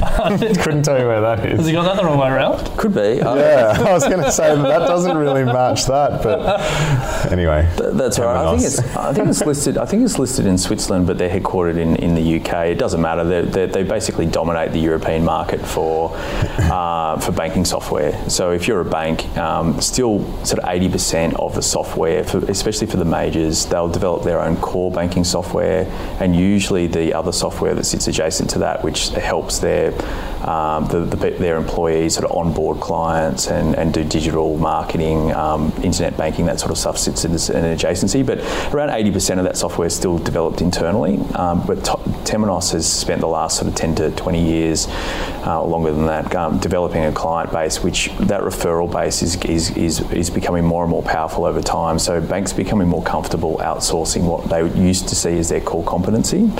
Couldn't 0.63 0.83
tell 0.83 0.99
you 0.99 1.07
where 1.07 1.21
that 1.21 1.45
is. 1.45 1.57
Has 1.57 1.67
he 1.67 1.73
got 1.73 1.83
that 1.83 1.97
the 1.97 2.05
wrong 2.05 2.19
way 2.19 2.29
around? 2.29 2.65
Could 2.77 2.93
be. 2.93 3.17
Yeah, 3.17 3.75
I 3.77 3.91
was 3.91 4.03
going 4.03 4.23
to 4.23 4.31
say 4.31 4.55
that, 4.55 4.61
that 4.61 4.87
doesn't 4.87 5.17
really 5.17 5.43
match 5.43 5.85
that, 5.85 6.23
but 6.23 7.31
anyway. 7.31 7.69
That's 7.77 8.19
right. 8.19 8.45
I 8.45 8.51
think 8.51 8.63
it's 8.63 8.79
I 8.95 9.13
think 9.13 9.29
it's 9.29 9.45
listed. 9.45 9.77
I 9.77 9.85
think 9.85 10.03
it's 10.03 10.19
listed 10.19 10.45
in 10.45 10.57
Switzerland, 10.57 11.07
but 11.07 11.17
they're 11.17 11.29
headquartered 11.29 11.77
in, 11.77 11.95
in 11.97 12.15
the 12.15 12.39
UK. 12.39 12.67
It 12.67 12.75
doesn't 12.79 13.01
matter. 13.01 13.23
They 13.23 13.41
they 13.41 13.65
they 13.65 13.83
basically 13.83 14.25
dominate 14.25 14.71
the 14.71 14.79
European 14.79 15.25
market 15.25 15.65
for 15.65 16.11
uh, 16.15 17.19
for 17.19 17.31
banking 17.31 17.65
software. 17.65 18.29
So 18.29 18.51
if 18.51 18.67
you're 18.67 18.81
a 18.81 18.85
bank, 18.85 19.25
um, 19.37 19.81
still 19.81 20.19
sort 20.45 20.63
of 20.63 20.69
eighty 20.69 20.89
percent 20.89 21.33
of 21.35 21.55
the 21.55 21.61
software, 21.61 22.23
for, 22.23 22.39
especially 22.49 22.87
for 22.87 22.97
the 22.97 23.05
majors, 23.05 23.65
they'll 23.65 23.89
develop 23.89 24.23
their 24.23 24.41
own 24.41 24.57
core 24.57 24.91
banking 24.91 25.23
software, 25.23 25.85
and 26.19 26.35
usually 26.35 26.87
the 26.87 27.13
other 27.13 27.31
software 27.31 27.46
that 27.49 27.85
sits 27.85 28.07
adjacent 28.07 28.49
to 28.51 28.59
that, 28.59 28.83
which 28.83 29.09
helps 29.09 29.59
their 29.59 29.91
um, 30.47 30.87
the, 30.87 30.99
the, 31.01 31.31
their 31.31 31.57
employees 31.57 32.15
sort 32.15 32.25
of 32.25 32.37
onboard 32.37 32.79
clients 32.79 33.47
and, 33.47 33.75
and 33.75 33.93
do 33.93 34.03
digital 34.03 34.57
marketing, 34.57 35.33
um, 35.33 35.73
internet 35.83 36.15
banking, 36.15 36.45
that 36.45 36.59
sort 36.59 36.71
of 36.71 36.77
stuff 36.77 36.97
sits 36.97 37.25
as 37.25 37.49
an 37.49 37.63
adjacency. 37.63 38.25
But 38.25 38.39
around 38.73 38.89
80% 38.89 39.39
of 39.39 39.43
that 39.45 39.57
software 39.57 39.87
is 39.87 39.95
still 39.95 40.17
developed 40.17 40.61
internally. 40.61 41.17
Um, 41.35 41.65
but 41.65 41.79
Temenos 42.23 42.71
has 42.73 42.91
spent 42.91 43.21
the 43.21 43.27
last 43.27 43.57
sort 43.57 43.67
of 43.67 43.75
10 43.75 43.95
to 43.95 44.11
20 44.11 44.43
years, 44.43 44.87
uh, 45.45 45.63
longer 45.63 45.91
than 45.91 46.05
that, 46.05 46.35
um, 46.35 46.59
developing 46.59 47.05
a 47.05 47.11
client 47.11 47.51
base, 47.51 47.83
which 47.83 48.09
that 48.19 48.41
referral 48.41 48.91
base 48.91 49.21
is, 49.21 49.35
is, 49.45 49.75
is, 49.77 49.99
is 50.11 50.29
becoming 50.29 50.63
more 50.63 50.83
and 50.83 50.91
more 50.91 51.03
powerful 51.03 51.45
over 51.45 51.61
time. 51.61 51.97
So 51.99 52.21
banks 52.21 52.53
becoming 52.53 52.87
more 52.87 53.03
comfortable 53.03 53.57
outsourcing 53.57 54.23
what 54.23 54.49
they 54.49 54.67
used 54.79 55.07
to 55.09 55.15
see 55.15 55.37
as 55.37 55.49
their 55.49 55.61
core 55.61 55.83
competency. 55.83 56.51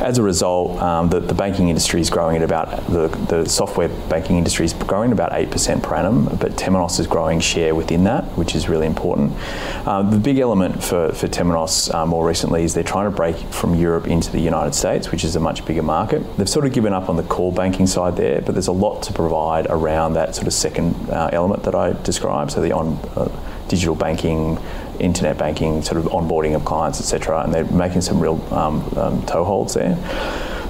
As 0.00 0.18
a 0.20 0.22
result, 0.22 0.80
um, 0.80 1.08
the, 1.08 1.18
the 1.18 1.34
banking 1.34 1.68
industry 1.68 2.00
is 2.00 2.10
growing 2.10 2.36
at 2.36 2.42
about 2.42 2.86
the, 2.86 3.08
the 3.28 3.48
software 3.48 3.88
banking 4.08 4.36
industry 4.38 4.64
is 4.64 4.72
growing 4.72 5.10
about 5.10 5.32
eight 5.32 5.50
percent 5.50 5.82
per 5.82 5.96
annum, 5.96 6.26
but 6.40 6.52
Temenos 6.52 7.00
is 7.00 7.06
growing 7.08 7.40
share 7.40 7.74
within 7.74 8.04
that, 8.04 8.24
which 8.36 8.54
is 8.54 8.68
really 8.68 8.86
important. 8.86 9.32
Uh, 9.86 10.02
the 10.02 10.18
big 10.18 10.38
element 10.38 10.82
for 10.82 11.10
for 11.12 11.26
Temenos 11.26 11.92
uh, 11.92 12.06
more 12.06 12.24
recently 12.24 12.62
is 12.62 12.74
they're 12.74 12.92
trying 12.94 13.10
to 13.10 13.16
break 13.16 13.36
from 13.50 13.74
Europe 13.74 14.06
into 14.06 14.30
the 14.30 14.40
United 14.40 14.74
States, 14.74 15.10
which 15.10 15.24
is 15.24 15.34
a 15.36 15.40
much 15.40 15.64
bigger 15.64 15.82
market. 15.82 16.20
They've 16.36 16.48
sort 16.48 16.66
of 16.66 16.72
given 16.72 16.92
up 16.92 17.08
on 17.08 17.16
the 17.16 17.24
core 17.24 17.52
banking 17.52 17.88
side 17.88 18.14
there, 18.16 18.40
but 18.42 18.52
there's 18.52 18.68
a 18.68 18.72
lot 18.86 19.02
to 19.04 19.12
provide 19.12 19.66
around 19.68 20.14
that 20.14 20.34
sort 20.34 20.46
of 20.46 20.52
second 20.52 20.94
uh, 21.10 21.30
element 21.32 21.62
that 21.64 21.74
I 21.74 21.94
described. 22.04 22.52
So 22.52 22.60
the 22.60 22.72
on 22.72 22.98
uh, 23.16 23.28
digital 23.68 23.94
banking, 23.94 24.58
internet 25.00 25.38
banking, 25.38 25.82
sort 25.82 25.98
of 25.98 26.04
onboarding 26.12 26.54
of 26.54 26.64
clients, 26.64 27.00
etc. 27.00 27.42
And 27.42 27.52
they're 27.52 27.64
making 27.64 28.02
some 28.02 28.20
real 28.20 28.42
um, 28.52 28.80
um, 28.96 29.22
toeholds 29.22 29.74
there. 29.74 29.96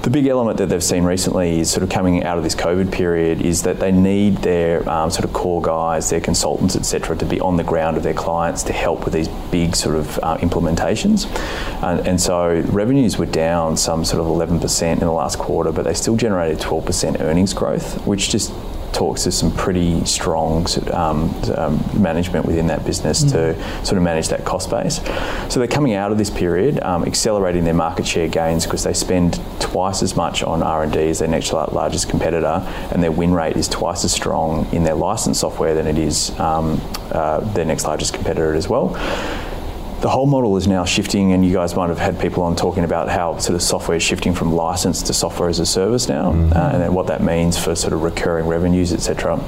The 0.01 0.09
big 0.09 0.25
element 0.25 0.57
that 0.57 0.69
they've 0.69 0.83
seen 0.83 1.03
recently 1.03 1.59
is 1.59 1.69
sort 1.69 1.83
of 1.83 1.89
coming 1.89 2.23
out 2.23 2.39
of 2.39 2.43
this 2.43 2.55
COVID 2.55 2.91
period 2.91 3.39
is 3.39 3.61
that 3.61 3.79
they 3.79 3.91
need 3.91 4.37
their 4.37 4.87
um, 4.89 5.11
sort 5.11 5.25
of 5.25 5.33
core 5.33 5.61
guys, 5.61 6.09
their 6.09 6.19
consultants, 6.19 6.75
etc., 6.75 7.15
to 7.17 7.25
be 7.25 7.39
on 7.39 7.55
the 7.55 7.63
ground 7.63 7.97
of 7.97 8.03
their 8.03 8.15
clients 8.15 8.63
to 8.63 8.73
help 8.73 9.05
with 9.05 9.13
these 9.13 9.27
big 9.51 9.75
sort 9.75 9.95
of 9.95 10.17
uh, 10.23 10.37
implementations. 10.37 11.27
And, 11.83 12.07
and 12.07 12.19
so 12.19 12.61
revenues 12.71 13.19
were 13.19 13.27
down 13.27 13.77
some 13.77 14.03
sort 14.03 14.21
of 14.21 14.25
11% 14.25 14.91
in 14.93 14.99
the 15.01 15.11
last 15.11 15.37
quarter, 15.37 15.71
but 15.71 15.83
they 15.83 15.93
still 15.93 16.15
generated 16.15 16.57
12% 16.57 17.21
earnings 17.21 17.53
growth, 17.53 18.03
which 18.07 18.29
just 18.29 18.51
talks 18.93 19.23
to 19.23 19.31
some 19.31 19.51
pretty 19.51 20.03
strong 20.05 20.65
um, 20.91 21.33
um, 21.55 21.83
management 22.01 22.45
within 22.45 22.67
that 22.67 22.85
business 22.85 23.23
to 23.23 23.55
sort 23.85 23.97
of 23.97 24.03
manage 24.03 24.29
that 24.29 24.45
cost 24.45 24.69
base. 24.69 24.97
So 25.49 25.59
they're 25.59 25.67
coming 25.67 25.93
out 25.93 26.11
of 26.11 26.17
this 26.17 26.29
period, 26.29 26.81
um, 26.81 27.03
accelerating 27.05 27.63
their 27.63 27.73
market 27.73 28.05
share 28.05 28.27
gains 28.27 28.65
because 28.65 28.83
they 28.83 28.93
spend 28.93 29.39
twice 29.59 30.03
as 30.03 30.15
much 30.15 30.43
on 30.43 30.63
R&D 30.63 31.09
as 31.09 31.19
their 31.19 31.27
next 31.27 31.53
largest 31.53 32.09
competitor, 32.09 32.65
and 32.91 33.01
their 33.01 33.11
win 33.11 33.33
rate 33.33 33.55
is 33.55 33.67
twice 33.67 34.03
as 34.03 34.11
strong 34.11 34.67
in 34.73 34.83
their 34.83 34.95
licensed 34.95 35.39
software 35.39 35.73
than 35.73 35.87
it 35.87 35.97
is 35.97 36.37
um, 36.39 36.81
uh, 37.11 37.39
their 37.53 37.65
next 37.65 37.85
largest 37.85 38.13
competitor 38.13 38.53
as 38.53 38.67
well 38.67 38.97
the 40.01 40.09
whole 40.09 40.25
model 40.25 40.57
is 40.57 40.67
now 40.67 40.83
shifting, 40.83 41.31
and 41.31 41.45
you 41.45 41.53
guys 41.53 41.75
might 41.75 41.89
have 41.89 41.99
had 41.99 42.19
people 42.19 42.41
on 42.43 42.55
talking 42.55 42.83
about 42.83 43.07
how 43.07 43.37
sort 43.37 43.55
of 43.55 43.61
software 43.61 43.97
is 43.97 44.03
shifting 44.03 44.33
from 44.33 44.51
license 44.53 45.03
to 45.03 45.13
software 45.13 45.47
as 45.47 45.59
a 45.59 45.65
service 45.65 46.09
now, 46.09 46.31
uh, 46.31 46.71
and 46.73 46.81
then 46.81 46.93
what 46.93 47.07
that 47.07 47.21
means 47.21 47.57
for 47.63 47.75
sort 47.75 47.93
of 47.93 48.01
recurring 48.01 48.47
revenues, 48.47 48.91
etc. 48.93 49.39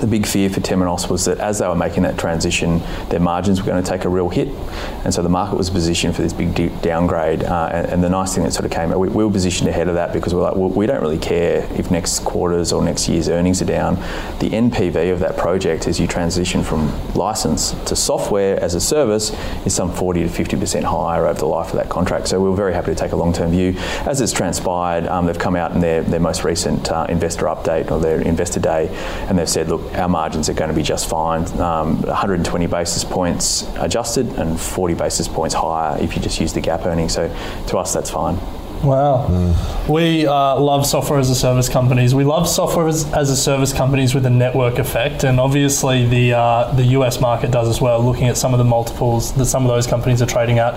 The 0.00 0.06
big 0.06 0.26
fear 0.26 0.50
for 0.50 0.60
Temenos 0.60 1.08
was 1.08 1.24
that 1.24 1.38
as 1.38 1.58
they 1.58 1.66
were 1.66 1.74
making 1.74 2.02
that 2.02 2.18
transition, 2.18 2.80
their 3.08 3.20
margins 3.20 3.60
were 3.60 3.66
going 3.66 3.82
to 3.82 3.88
take 3.88 4.04
a 4.04 4.08
real 4.08 4.28
hit, 4.28 4.48
and 5.04 5.14
so 5.14 5.22
the 5.22 5.28
market 5.28 5.56
was 5.56 5.70
positioned 5.70 6.14
for 6.14 6.22
this 6.22 6.34
big 6.34 6.54
de- 6.54 6.68
downgrade. 6.80 7.44
Uh, 7.44 7.70
and, 7.72 7.86
and 7.86 8.04
the 8.04 8.08
nice 8.08 8.34
thing 8.34 8.44
that 8.44 8.52
sort 8.52 8.66
of 8.66 8.70
came 8.70 8.92
out, 8.92 8.98
we, 8.98 9.08
we 9.08 9.24
were 9.24 9.30
positioned 9.30 9.70
ahead 9.70 9.88
of 9.88 9.94
that 9.94 10.12
because 10.12 10.34
we're 10.34 10.42
like, 10.42 10.56
well, 10.56 10.68
we 10.68 10.86
don't 10.86 11.00
really 11.00 11.18
care 11.18 11.66
if 11.78 11.90
next 11.90 12.24
quarter's 12.24 12.72
or 12.72 12.82
next 12.82 13.08
year's 13.08 13.28
earnings 13.28 13.62
are 13.62 13.66
down. 13.66 13.94
The 14.40 14.50
NPV 14.50 15.12
of 15.12 15.20
that 15.20 15.36
project 15.38 15.86
as 15.86 15.98
you 15.98 16.06
transition 16.06 16.62
from 16.62 16.92
license 17.14 17.70
to 17.86 17.96
software 17.96 18.62
as 18.62 18.74
a 18.74 18.80
service 18.80 19.34
is 19.64 19.74
some 19.74 19.92
40 19.92 20.24
to 20.24 20.28
50% 20.28 20.84
higher 20.84 21.26
over 21.26 21.38
the 21.38 21.46
life 21.46 21.70
of 21.70 21.76
that 21.76 21.88
contract. 21.88 22.28
So 22.28 22.40
we 22.40 22.50
were 22.50 22.56
very 22.56 22.74
happy 22.74 22.88
to 22.88 22.94
take 22.94 23.12
a 23.12 23.16
long-term 23.16 23.50
view. 23.50 23.74
As 24.06 24.20
it's 24.20 24.32
transpired, 24.32 25.06
um, 25.06 25.26
they've 25.26 25.38
come 25.38 25.56
out 25.56 25.72
in 25.72 25.80
their, 25.80 26.02
their 26.02 26.20
most 26.20 26.44
recent 26.44 26.90
uh, 26.90 27.06
investor 27.08 27.46
update 27.46 27.90
or 27.90 27.98
their 27.98 28.20
investor 28.20 28.60
day, 28.60 28.88
and 29.28 29.38
they've 29.38 29.48
said, 29.48 29.68
look, 29.68 29.85
our 29.94 30.08
margins 30.08 30.48
are 30.48 30.54
going 30.54 30.70
to 30.70 30.76
be 30.76 30.82
just 30.82 31.08
fine. 31.08 31.44
Um, 31.60 32.02
120 32.02 32.66
basis 32.66 33.04
points 33.04 33.68
adjusted 33.78 34.26
and 34.38 34.58
40 34.58 34.94
basis 34.94 35.28
points 35.28 35.54
higher 35.54 35.98
if 36.00 36.16
you 36.16 36.22
just 36.22 36.40
use 36.40 36.52
the 36.52 36.60
GAAP 36.60 36.86
earnings. 36.86 37.14
So 37.14 37.28
to 37.68 37.78
us, 37.78 37.92
that's 37.92 38.10
fine. 38.10 38.38
Wow. 38.82 39.54
We 39.88 40.26
uh, 40.26 40.60
love 40.60 40.86
software 40.86 41.18
as 41.18 41.30
a 41.30 41.34
service 41.34 41.68
companies. 41.68 42.14
We 42.14 42.24
love 42.24 42.48
software 42.48 42.86
as, 42.86 43.10
as 43.12 43.30
a 43.30 43.36
service 43.36 43.72
companies 43.72 44.14
with 44.14 44.26
a 44.26 44.30
network 44.30 44.78
effect, 44.78 45.24
and 45.24 45.40
obviously 45.40 46.06
the 46.06 46.34
uh, 46.34 46.72
the 46.72 46.84
US 46.98 47.20
market 47.20 47.50
does 47.50 47.68
as 47.68 47.80
well. 47.80 48.02
Looking 48.02 48.28
at 48.28 48.36
some 48.36 48.52
of 48.52 48.58
the 48.58 48.64
multiples 48.64 49.32
that 49.34 49.46
some 49.46 49.64
of 49.64 49.68
those 49.68 49.86
companies 49.86 50.20
are 50.22 50.26
trading 50.26 50.58
at, 50.58 50.74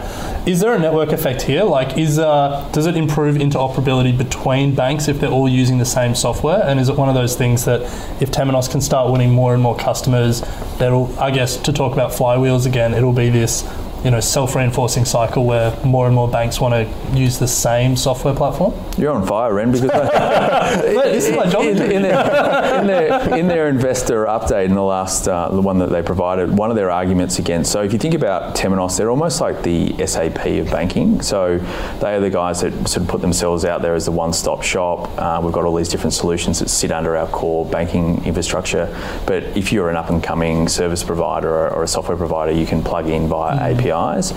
is 0.47 0.59
there 0.59 0.73
a 0.73 0.79
network 0.79 1.11
effect 1.11 1.41
here? 1.41 1.63
Like, 1.63 1.97
is 1.97 2.19
uh, 2.19 2.67
does 2.71 2.85
it 2.85 2.95
improve 2.95 3.35
interoperability 3.35 4.17
between 4.17 4.73
banks 4.73 5.07
if 5.07 5.19
they're 5.19 5.29
all 5.29 5.49
using 5.49 5.77
the 5.77 5.85
same 5.85 6.15
software? 6.15 6.63
And 6.63 6.79
is 6.79 6.89
it 6.89 6.95
one 6.95 7.09
of 7.09 7.15
those 7.15 7.35
things 7.35 7.65
that 7.65 7.81
if 8.21 8.31
Temenos 8.31 8.69
can 8.71 8.81
start 8.81 9.11
winning 9.11 9.31
more 9.31 9.53
and 9.53 9.61
more 9.61 9.75
customers, 9.75 10.41
that'll, 10.77 11.17
I 11.19 11.31
guess, 11.31 11.57
to 11.57 11.73
talk 11.73 11.93
about 11.93 12.11
flywheels 12.11 12.65
again, 12.65 12.93
it'll 12.93 13.13
be 13.13 13.29
this 13.29 13.63
you 14.03 14.11
know 14.11 14.19
self-reinforcing 14.19 15.05
cycle 15.05 15.45
where 15.45 15.77
more 15.83 16.05
and 16.05 16.15
more 16.15 16.29
banks 16.29 16.59
want 16.59 16.73
to 16.73 17.17
use 17.17 17.39
the 17.39 17.47
same 17.47 17.95
software 17.95 18.33
platform? 18.33 18.73
You're 18.97 19.11
on 19.11 19.25
fire, 19.25 19.53
Ren, 19.53 19.71
because 19.71 19.89
this 20.81 21.27
is 21.27 21.35
my 21.35 21.45
job. 21.47 21.63
in, 21.65 21.81
in, 21.91 22.01
their, 22.01 22.79
in, 22.79 22.87
their, 22.87 23.37
in 23.37 23.47
their 23.47 23.69
investor 23.69 24.25
update 24.25 24.65
in 24.65 24.75
the 24.75 24.83
last 24.83 25.27
uh, 25.27 25.49
the 25.49 25.61
one 25.61 25.79
that 25.79 25.89
they 25.89 26.01
provided, 26.01 26.55
one 26.55 26.69
of 26.69 26.75
their 26.75 26.91
arguments 26.91 27.39
against. 27.39 27.71
So 27.71 27.81
if 27.81 27.93
you 27.93 27.99
think 27.99 28.13
about 28.13 28.55
Temenos, 28.55 28.97
they're 28.97 29.09
almost 29.09 29.41
like 29.41 29.63
the 29.63 30.05
SAP 30.05 30.45
of 30.45 30.71
banking. 30.71 31.21
So 31.21 31.57
they 31.99 32.15
are 32.15 32.19
the 32.19 32.29
guys 32.29 32.61
that 32.61 32.71
sort 32.87 33.03
of 33.03 33.07
put 33.07 33.21
themselves 33.21 33.65
out 33.65 33.81
there 33.81 33.95
as 33.95 34.05
the 34.05 34.11
one-stop 34.11 34.63
shop. 34.63 35.09
Uh, 35.17 35.41
we've 35.43 35.53
got 35.53 35.65
all 35.65 35.75
these 35.75 35.89
different 35.89 36.13
solutions 36.13 36.59
that 36.59 36.69
sit 36.69 36.91
under 36.91 37.15
our 37.15 37.27
core 37.27 37.65
banking 37.65 38.23
infrastructure. 38.25 38.95
But 39.25 39.43
if 39.57 39.71
you're 39.71 39.89
an 39.89 39.97
up-and-coming 39.97 40.67
service 40.69 41.03
provider 41.03 41.49
or, 41.49 41.69
or 41.69 41.83
a 41.83 41.87
software 41.87 42.17
provider, 42.17 42.51
you 42.51 42.65
can 42.65 42.83
plug 42.83 43.07
in 43.07 43.27
via 43.27 43.57
APIs. 43.89 44.31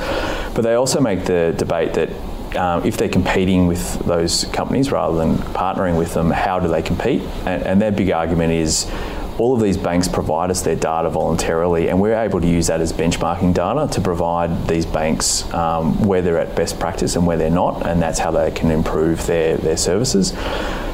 But 0.55 0.63
they 0.63 0.75
also 0.75 1.01
make 1.01 1.25
the 1.25 1.55
debate 1.57 1.95
that 1.95 2.11
um, 2.57 2.85
if 2.85 2.97
they're 2.97 3.09
competing 3.09 3.67
with 3.67 3.99
those 4.01 4.45
companies 4.47 4.93
rather 4.93 5.17
than 5.17 5.37
partnering 5.37 5.97
with 5.97 6.15
them, 6.15 6.31
how 6.31 6.59
do 6.59 6.69
they 6.69 6.83
compete? 6.83 7.23
And, 7.47 7.63
and 7.63 7.83
their 7.83 7.93
big 7.93 8.11
argument 8.11 8.53
is 8.53 8.91
all 9.39 9.55
of 9.55 9.61
these 9.61 9.77
banks 9.77 10.09
provide 10.09 10.51
us 10.51 10.63
their 10.63 10.77
data 10.77 11.09
voluntarily, 11.09 11.89
and 11.89 12.01
we're 12.01 12.15
able 12.15 12.41
to 12.41 12.47
use 12.47 12.67
that 12.67 12.81
as 12.81 12.93
benchmarking 12.93 13.55
data 13.55 13.93
to 13.93 14.01
provide 14.01 14.69
these 14.69 14.85
banks 14.85 15.51
um, 15.55 16.01
where 16.05 16.23
they're 16.23 16.39
at 16.39 16.55
best 16.55 16.79
practice 16.79 17.17
and 17.17 17.27
where 17.27 17.37
they're 17.37 17.51
not, 17.51 17.87
and 17.87 18.01
that's 18.01 18.19
how 18.19 18.31
they 18.31 18.51
can 18.51 18.71
improve 18.71 19.27
their, 19.27 19.57
their 19.57 19.77
services. 19.77 20.33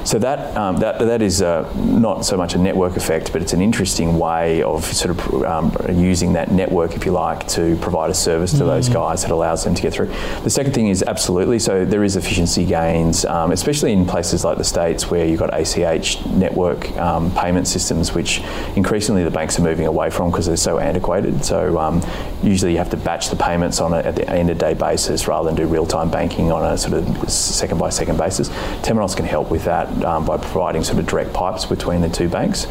So 0.08 0.18
that 0.20 0.56
um, 0.56 0.78
that 0.78 0.98
that 1.00 1.20
is 1.20 1.42
uh, 1.42 1.70
not 1.76 2.24
so 2.24 2.38
much 2.38 2.54
a 2.54 2.58
network 2.58 2.96
effect, 2.96 3.30
but 3.30 3.42
it's 3.42 3.52
an 3.52 3.60
interesting 3.60 4.18
way 4.18 4.62
of 4.62 4.82
sort 4.82 5.10
of 5.10 5.44
um, 5.44 5.76
using 6.00 6.32
that 6.32 6.50
network, 6.50 6.94
if 6.96 7.04
you 7.04 7.12
like, 7.12 7.46
to 7.48 7.76
provide 7.82 8.08
a 8.08 8.14
service 8.14 8.52
to 8.52 8.64
those 8.64 8.88
guys 8.88 9.20
that 9.20 9.30
allows 9.30 9.64
them 9.64 9.74
to 9.74 9.82
get 9.82 9.92
through. 9.92 10.06
The 10.44 10.48
second 10.48 10.72
thing 10.72 10.88
is 10.88 11.02
absolutely. 11.02 11.58
So 11.58 11.84
there 11.84 12.04
is 12.04 12.16
efficiency 12.16 12.64
gains, 12.64 13.26
um, 13.26 13.52
especially 13.52 13.92
in 13.92 14.06
places 14.06 14.46
like 14.46 14.56
the 14.56 14.64
states 14.64 15.10
where 15.10 15.26
you've 15.26 15.40
got 15.40 15.52
ACH 15.52 16.24
network 16.24 16.90
um, 16.96 17.30
payment 17.34 17.68
systems, 17.68 18.14
which 18.14 18.40
increasingly 18.76 19.24
the 19.24 19.30
banks 19.30 19.58
are 19.58 19.62
moving 19.62 19.84
away 19.84 20.08
from 20.08 20.30
because 20.30 20.46
they're 20.46 20.56
so 20.56 20.78
antiquated. 20.78 21.44
So 21.44 21.78
um, 21.78 22.00
usually 22.42 22.72
you 22.72 22.78
have 22.78 22.88
to 22.90 22.96
batch 22.96 23.28
the 23.28 23.36
payments 23.36 23.78
on 23.78 23.92
a, 23.92 23.98
at 23.98 24.16
the 24.16 24.26
end 24.30 24.48
of 24.48 24.56
day 24.56 24.72
basis 24.72 25.28
rather 25.28 25.50
than 25.50 25.54
do 25.54 25.66
real 25.66 25.84
time 25.86 26.10
banking 26.10 26.50
on 26.50 26.64
a 26.64 26.78
sort 26.78 26.94
of 26.94 27.30
second 27.30 27.76
by 27.76 27.90
second 27.90 28.16
basis. 28.16 28.48
Temenos 28.80 29.14
can 29.14 29.26
help 29.26 29.50
with 29.50 29.64
that 29.64 29.97
um, 30.04 30.24
by 30.24 30.36
providing 30.36 30.82
sort 30.84 30.98
of 30.98 31.06
direct 31.06 31.32
pipes 31.32 31.64
between 31.64 32.00
the 32.00 32.08
two 32.08 32.28
banks. 32.28 32.66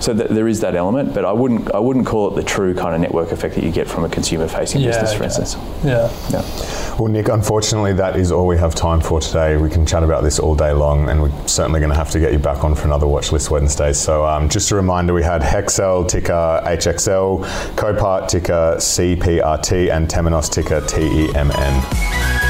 So 0.00 0.14
th- 0.14 0.28
there 0.30 0.48
is 0.48 0.60
that 0.60 0.74
element, 0.74 1.14
but 1.14 1.24
I 1.24 1.32
wouldn't 1.32 1.72
I 1.74 1.78
wouldn't 1.78 2.06
call 2.06 2.28
it 2.30 2.36
the 2.36 2.42
true 2.42 2.74
kind 2.74 2.94
of 2.94 3.00
network 3.00 3.32
effect 3.32 3.54
that 3.56 3.64
you 3.64 3.70
get 3.72 3.88
from 3.88 4.04
a 4.04 4.08
consumer 4.08 4.48
facing 4.48 4.80
Yeah, 4.80 4.88
business, 4.88 5.12
for 5.12 5.16
okay. 5.18 5.24
instance. 5.26 5.56
Yeah. 5.84 6.10
Yeah. 6.30 6.96
Well, 6.98 7.08
Nick, 7.08 7.28
unfortunately, 7.28 7.92
that 7.94 8.16
is 8.16 8.32
all 8.32 8.46
we 8.46 8.58
have 8.58 8.74
time 8.74 9.00
for 9.00 9.20
today. 9.20 9.56
We 9.56 9.70
can 9.70 9.86
chat 9.86 10.02
about 10.02 10.22
this 10.24 10.38
all 10.38 10.54
day 10.54 10.72
long, 10.72 11.08
and 11.08 11.22
we're 11.22 11.46
certainly 11.46 11.80
going 11.80 11.90
to 11.90 11.96
have 11.96 12.10
to 12.10 12.20
get 12.20 12.32
you 12.32 12.38
back 12.38 12.64
on 12.64 12.74
for 12.74 12.86
another 12.86 13.06
Watch 13.06 13.30
List 13.32 13.50
Wednesday. 13.50 13.92
So, 13.92 14.24
um, 14.26 14.48
just 14.48 14.70
a 14.72 14.74
reminder 14.76 15.12
we 15.14 15.22
had 15.22 15.42
Hexcel, 15.42 16.08
ticker 16.08 16.60
HXL, 16.64 17.44
Copart, 17.76 18.28
ticker 18.28 18.74
CPRT, 18.78 19.90
and 19.94 20.08
Temenos, 20.08 20.50
ticker 20.50 20.80
TEMN. 20.80 22.47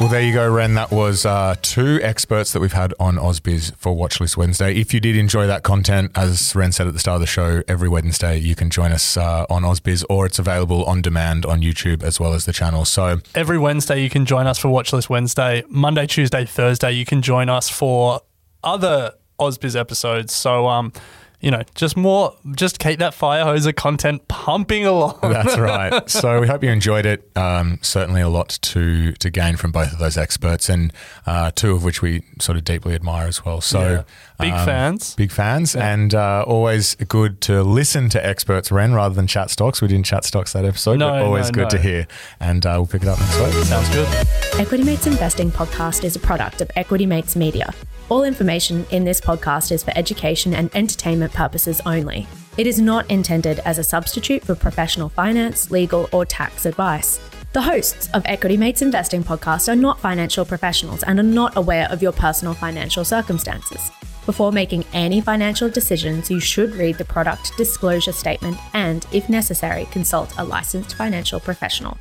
Well, 0.00 0.08
there 0.08 0.22
you 0.22 0.32
go, 0.32 0.48
Ren. 0.48 0.74
That 0.74 0.92
was 0.92 1.26
uh, 1.26 1.56
two 1.60 1.98
experts 2.04 2.52
that 2.52 2.60
we've 2.60 2.72
had 2.72 2.94
on 3.00 3.16
Ausbiz 3.16 3.74
for 3.74 3.96
Watchlist 3.96 4.36
Wednesday. 4.36 4.72
If 4.76 4.94
you 4.94 5.00
did 5.00 5.16
enjoy 5.16 5.48
that 5.48 5.64
content, 5.64 6.12
as 6.14 6.54
Ren 6.54 6.70
said 6.70 6.86
at 6.86 6.92
the 6.92 7.00
start 7.00 7.16
of 7.16 7.20
the 7.20 7.26
show, 7.26 7.64
every 7.66 7.88
Wednesday 7.88 8.38
you 8.38 8.54
can 8.54 8.70
join 8.70 8.92
us 8.92 9.16
uh, 9.16 9.44
on 9.50 9.64
Ausbiz 9.64 10.04
or 10.08 10.24
it's 10.24 10.38
available 10.38 10.84
on 10.84 11.02
demand 11.02 11.44
on 11.44 11.62
YouTube 11.62 12.04
as 12.04 12.20
well 12.20 12.32
as 12.32 12.44
the 12.44 12.52
channel. 12.52 12.84
So 12.84 13.18
Every 13.34 13.58
Wednesday, 13.58 14.00
you 14.00 14.08
can 14.08 14.24
join 14.24 14.46
us 14.46 14.56
for 14.56 14.68
Watchlist 14.68 15.08
Wednesday. 15.08 15.64
Monday, 15.68 16.06
Tuesday, 16.06 16.44
Thursday, 16.44 16.92
you 16.92 17.04
can 17.04 17.20
join 17.20 17.48
us 17.48 17.68
for 17.68 18.20
other 18.62 19.14
Ausbiz 19.40 19.74
episodes. 19.74 20.32
So, 20.32 20.68
um, 20.68 20.92
you 21.40 21.50
know, 21.52 21.62
just 21.74 21.96
more, 21.96 22.34
just 22.56 22.78
keep 22.80 22.98
that 22.98 23.14
fire 23.14 23.44
hose 23.44 23.64
of 23.66 23.76
content 23.76 24.26
pumping 24.28 24.84
along. 24.86 25.18
That's 25.22 25.56
right. 25.58 26.08
So 26.10 26.40
we 26.40 26.46
hope 26.48 26.64
you 26.64 26.70
enjoyed 26.70 27.06
it. 27.06 27.30
Um, 27.36 27.78
certainly 27.82 28.20
a 28.20 28.28
lot 28.28 28.48
to 28.62 29.12
to 29.12 29.30
gain 29.30 29.56
from 29.56 29.70
both 29.70 29.92
of 29.92 29.98
those 29.98 30.16
experts, 30.16 30.68
and 30.68 30.92
uh, 31.26 31.50
two 31.54 31.72
of 31.72 31.84
which 31.84 32.02
we 32.02 32.22
sort 32.40 32.58
of 32.58 32.64
deeply 32.64 32.94
admire 32.94 33.28
as 33.28 33.44
well. 33.44 33.60
So 33.60 33.80
Yeah. 33.80 34.02
Big 34.40 34.52
um, 34.52 34.66
fans. 34.66 35.14
big 35.16 35.32
fans, 35.32 35.74
and 35.74 36.14
uh, 36.14 36.44
always 36.46 36.94
good 36.94 37.40
to 37.42 37.62
listen 37.64 38.08
to 38.10 38.24
experts, 38.24 38.70
Ren, 38.70 38.92
rather 38.94 39.14
than 39.14 39.26
chat 39.26 39.50
stocks. 39.50 39.82
We 39.82 39.88
didn't 39.88 40.06
chat 40.06 40.24
stocks 40.24 40.52
that 40.52 40.64
episode, 40.64 40.98
No, 41.00 41.08
but 41.10 41.22
always 41.22 41.46
no, 41.46 41.52
good 41.52 41.62
no. 41.64 41.68
to 41.70 41.78
hear. 41.78 42.06
And 42.38 42.64
uh, 42.64 42.74
we'll 42.76 42.86
pick 42.86 43.02
it 43.02 43.08
up 43.08 43.18
next 43.18 43.36
week. 43.40 43.64
Sounds 43.64 43.88
good. 43.88 44.06
Equity 44.60 44.84
Mates 44.84 45.06
Investing 45.08 45.50
podcast 45.50 46.04
is 46.04 46.14
a 46.14 46.20
product 46.20 46.60
of 46.60 46.70
Equity 46.76 47.04
Mates 47.04 47.34
Media. 47.34 47.74
All 48.10 48.22
information 48.22 48.86
in 48.90 49.04
this 49.04 49.20
podcast 49.20 49.72
is 49.72 49.82
for 49.82 49.92
education 49.96 50.54
and 50.54 50.70
entertainment 50.74 51.27
purposes 51.32 51.80
only. 51.86 52.26
It 52.56 52.66
is 52.66 52.80
not 52.80 53.10
intended 53.10 53.60
as 53.60 53.78
a 53.78 53.84
substitute 53.84 54.44
for 54.44 54.54
professional 54.54 55.08
finance, 55.08 55.70
legal, 55.70 56.08
or 56.12 56.24
tax 56.24 56.66
advice. 56.66 57.20
The 57.52 57.62
hosts 57.62 58.10
of 58.12 58.22
Equity 58.26 58.56
Mates 58.56 58.82
Investing 58.82 59.24
podcast 59.24 59.72
are 59.72 59.76
not 59.76 60.00
financial 60.00 60.44
professionals 60.44 61.02
and 61.02 61.18
are 61.18 61.22
not 61.22 61.56
aware 61.56 61.88
of 61.90 62.02
your 62.02 62.12
personal 62.12 62.54
financial 62.54 63.04
circumstances. 63.04 63.90
Before 64.26 64.52
making 64.52 64.84
any 64.92 65.22
financial 65.22 65.70
decisions, 65.70 66.30
you 66.30 66.40
should 66.40 66.74
read 66.74 66.98
the 66.98 67.04
product 67.04 67.56
disclosure 67.56 68.12
statement 68.12 68.58
and, 68.74 69.06
if 69.12 69.30
necessary, 69.30 69.86
consult 69.86 70.32
a 70.36 70.44
licensed 70.44 70.96
financial 70.96 71.40
professional. 71.40 71.96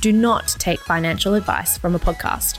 Do 0.00 0.12
not 0.12 0.46
take 0.58 0.78
financial 0.80 1.34
advice 1.34 1.76
from 1.76 1.94
a 1.94 1.98
podcast. 1.98 2.58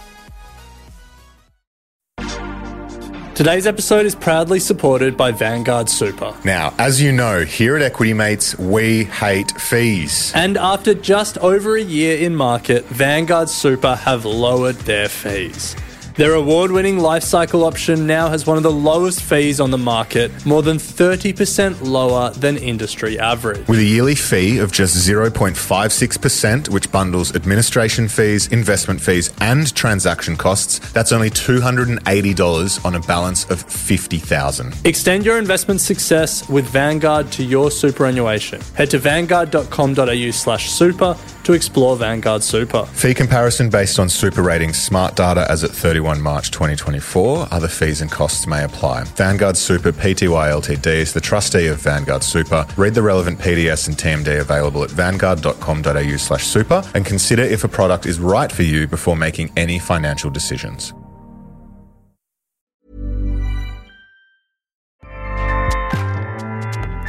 Today's 3.33 3.65
episode 3.65 4.05
is 4.05 4.13
proudly 4.13 4.59
supported 4.59 5.15
by 5.15 5.31
Vanguard 5.31 5.89
Super. 5.89 6.35
Now, 6.43 6.73
as 6.77 7.01
you 7.01 7.13
know, 7.13 7.45
here 7.45 7.77
at 7.77 7.81
Equity 7.81 8.13
Mates, 8.13 8.59
we 8.59 9.05
hate 9.05 9.51
fees. 9.59 10.33
And 10.35 10.57
after 10.57 10.93
just 10.93 11.37
over 11.37 11.77
a 11.77 11.81
year 11.81 12.17
in 12.17 12.35
market, 12.35 12.85
Vanguard 12.87 13.49
Super 13.49 13.95
have 13.95 14.25
lowered 14.25 14.75
their 14.79 15.07
fees. 15.07 15.77
Their 16.15 16.33
award 16.33 16.71
winning 16.71 16.97
lifecycle 16.97 17.65
option 17.65 18.05
now 18.05 18.29
has 18.29 18.45
one 18.45 18.57
of 18.57 18.63
the 18.63 18.71
lowest 18.71 19.21
fees 19.21 19.59
on 19.59 19.71
the 19.71 19.77
market, 19.77 20.29
more 20.45 20.61
than 20.61 20.77
30% 20.77 21.81
lower 21.81 22.31
than 22.31 22.57
industry 22.57 23.17
average. 23.17 23.65
With 23.67 23.79
a 23.79 23.83
yearly 23.83 24.15
fee 24.15 24.59
of 24.59 24.71
just 24.71 24.95
0.56%, 25.07 26.69
which 26.69 26.91
bundles 26.91 27.33
administration 27.35 28.07
fees, 28.09 28.47
investment 28.47 28.99
fees, 28.99 29.31
and 29.39 29.73
transaction 29.73 30.35
costs, 30.35 30.79
that's 30.91 31.11
only 31.11 31.29
$280 31.29 32.85
on 32.85 32.95
a 32.95 32.99
balance 32.99 33.49
of 33.49 33.61
50000 33.61 34.75
Extend 34.83 35.25
your 35.25 35.37
investment 35.37 35.79
success 35.79 36.47
with 36.49 36.65
Vanguard 36.65 37.31
to 37.31 37.43
your 37.43 37.71
superannuation. 37.71 38.59
Head 38.75 38.89
to 38.91 38.99
vanguard.com.au 38.99 40.31
slash 40.31 40.69
super 40.69 41.15
to 41.43 41.53
explore 41.53 41.97
Vanguard 41.97 42.43
Super. 42.43 42.85
Fee 42.85 43.13
comparison 43.13 43.69
based 43.69 43.99
on 43.99 44.09
super 44.09 44.41
ratings 44.41 44.81
smart 44.81 45.15
data 45.15 45.45
as 45.49 45.63
at 45.63 45.71
31 45.71 46.21
March 46.21 46.51
2024. 46.51 47.47
Other 47.51 47.67
fees 47.67 48.01
and 48.01 48.11
costs 48.11 48.47
may 48.47 48.63
apply. 48.63 49.03
Vanguard 49.03 49.57
Super 49.57 49.91
Pty 49.91 50.27
Ltd 50.27 50.87
is 50.87 51.13
the 51.13 51.21
trustee 51.21 51.67
of 51.67 51.77
Vanguard 51.79 52.23
Super. 52.23 52.65
Read 52.77 52.93
the 52.93 53.01
relevant 53.01 53.39
PDS 53.39 53.87
and 53.87 53.97
TMD 53.97 54.39
available 54.39 54.83
at 54.83 54.91
vanguard.com.au 54.91 56.17
slash 56.17 56.45
super 56.45 56.83
and 56.93 57.05
consider 57.05 57.43
if 57.43 57.63
a 57.63 57.67
product 57.67 58.05
is 58.05 58.19
right 58.19 58.51
for 58.51 58.63
you 58.63 58.87
before 58.87 59.15
making 59.15 59.51
any 59.57 59.79
financial 59.79 60.29
decisions. 60.29 60.93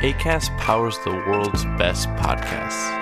ACAST 0.02 0.58
powers 0.58 0.98
the 1.04 1.12
world's 1.12 1.64
best 1.78 2.08
podcasts. 2.16 3.01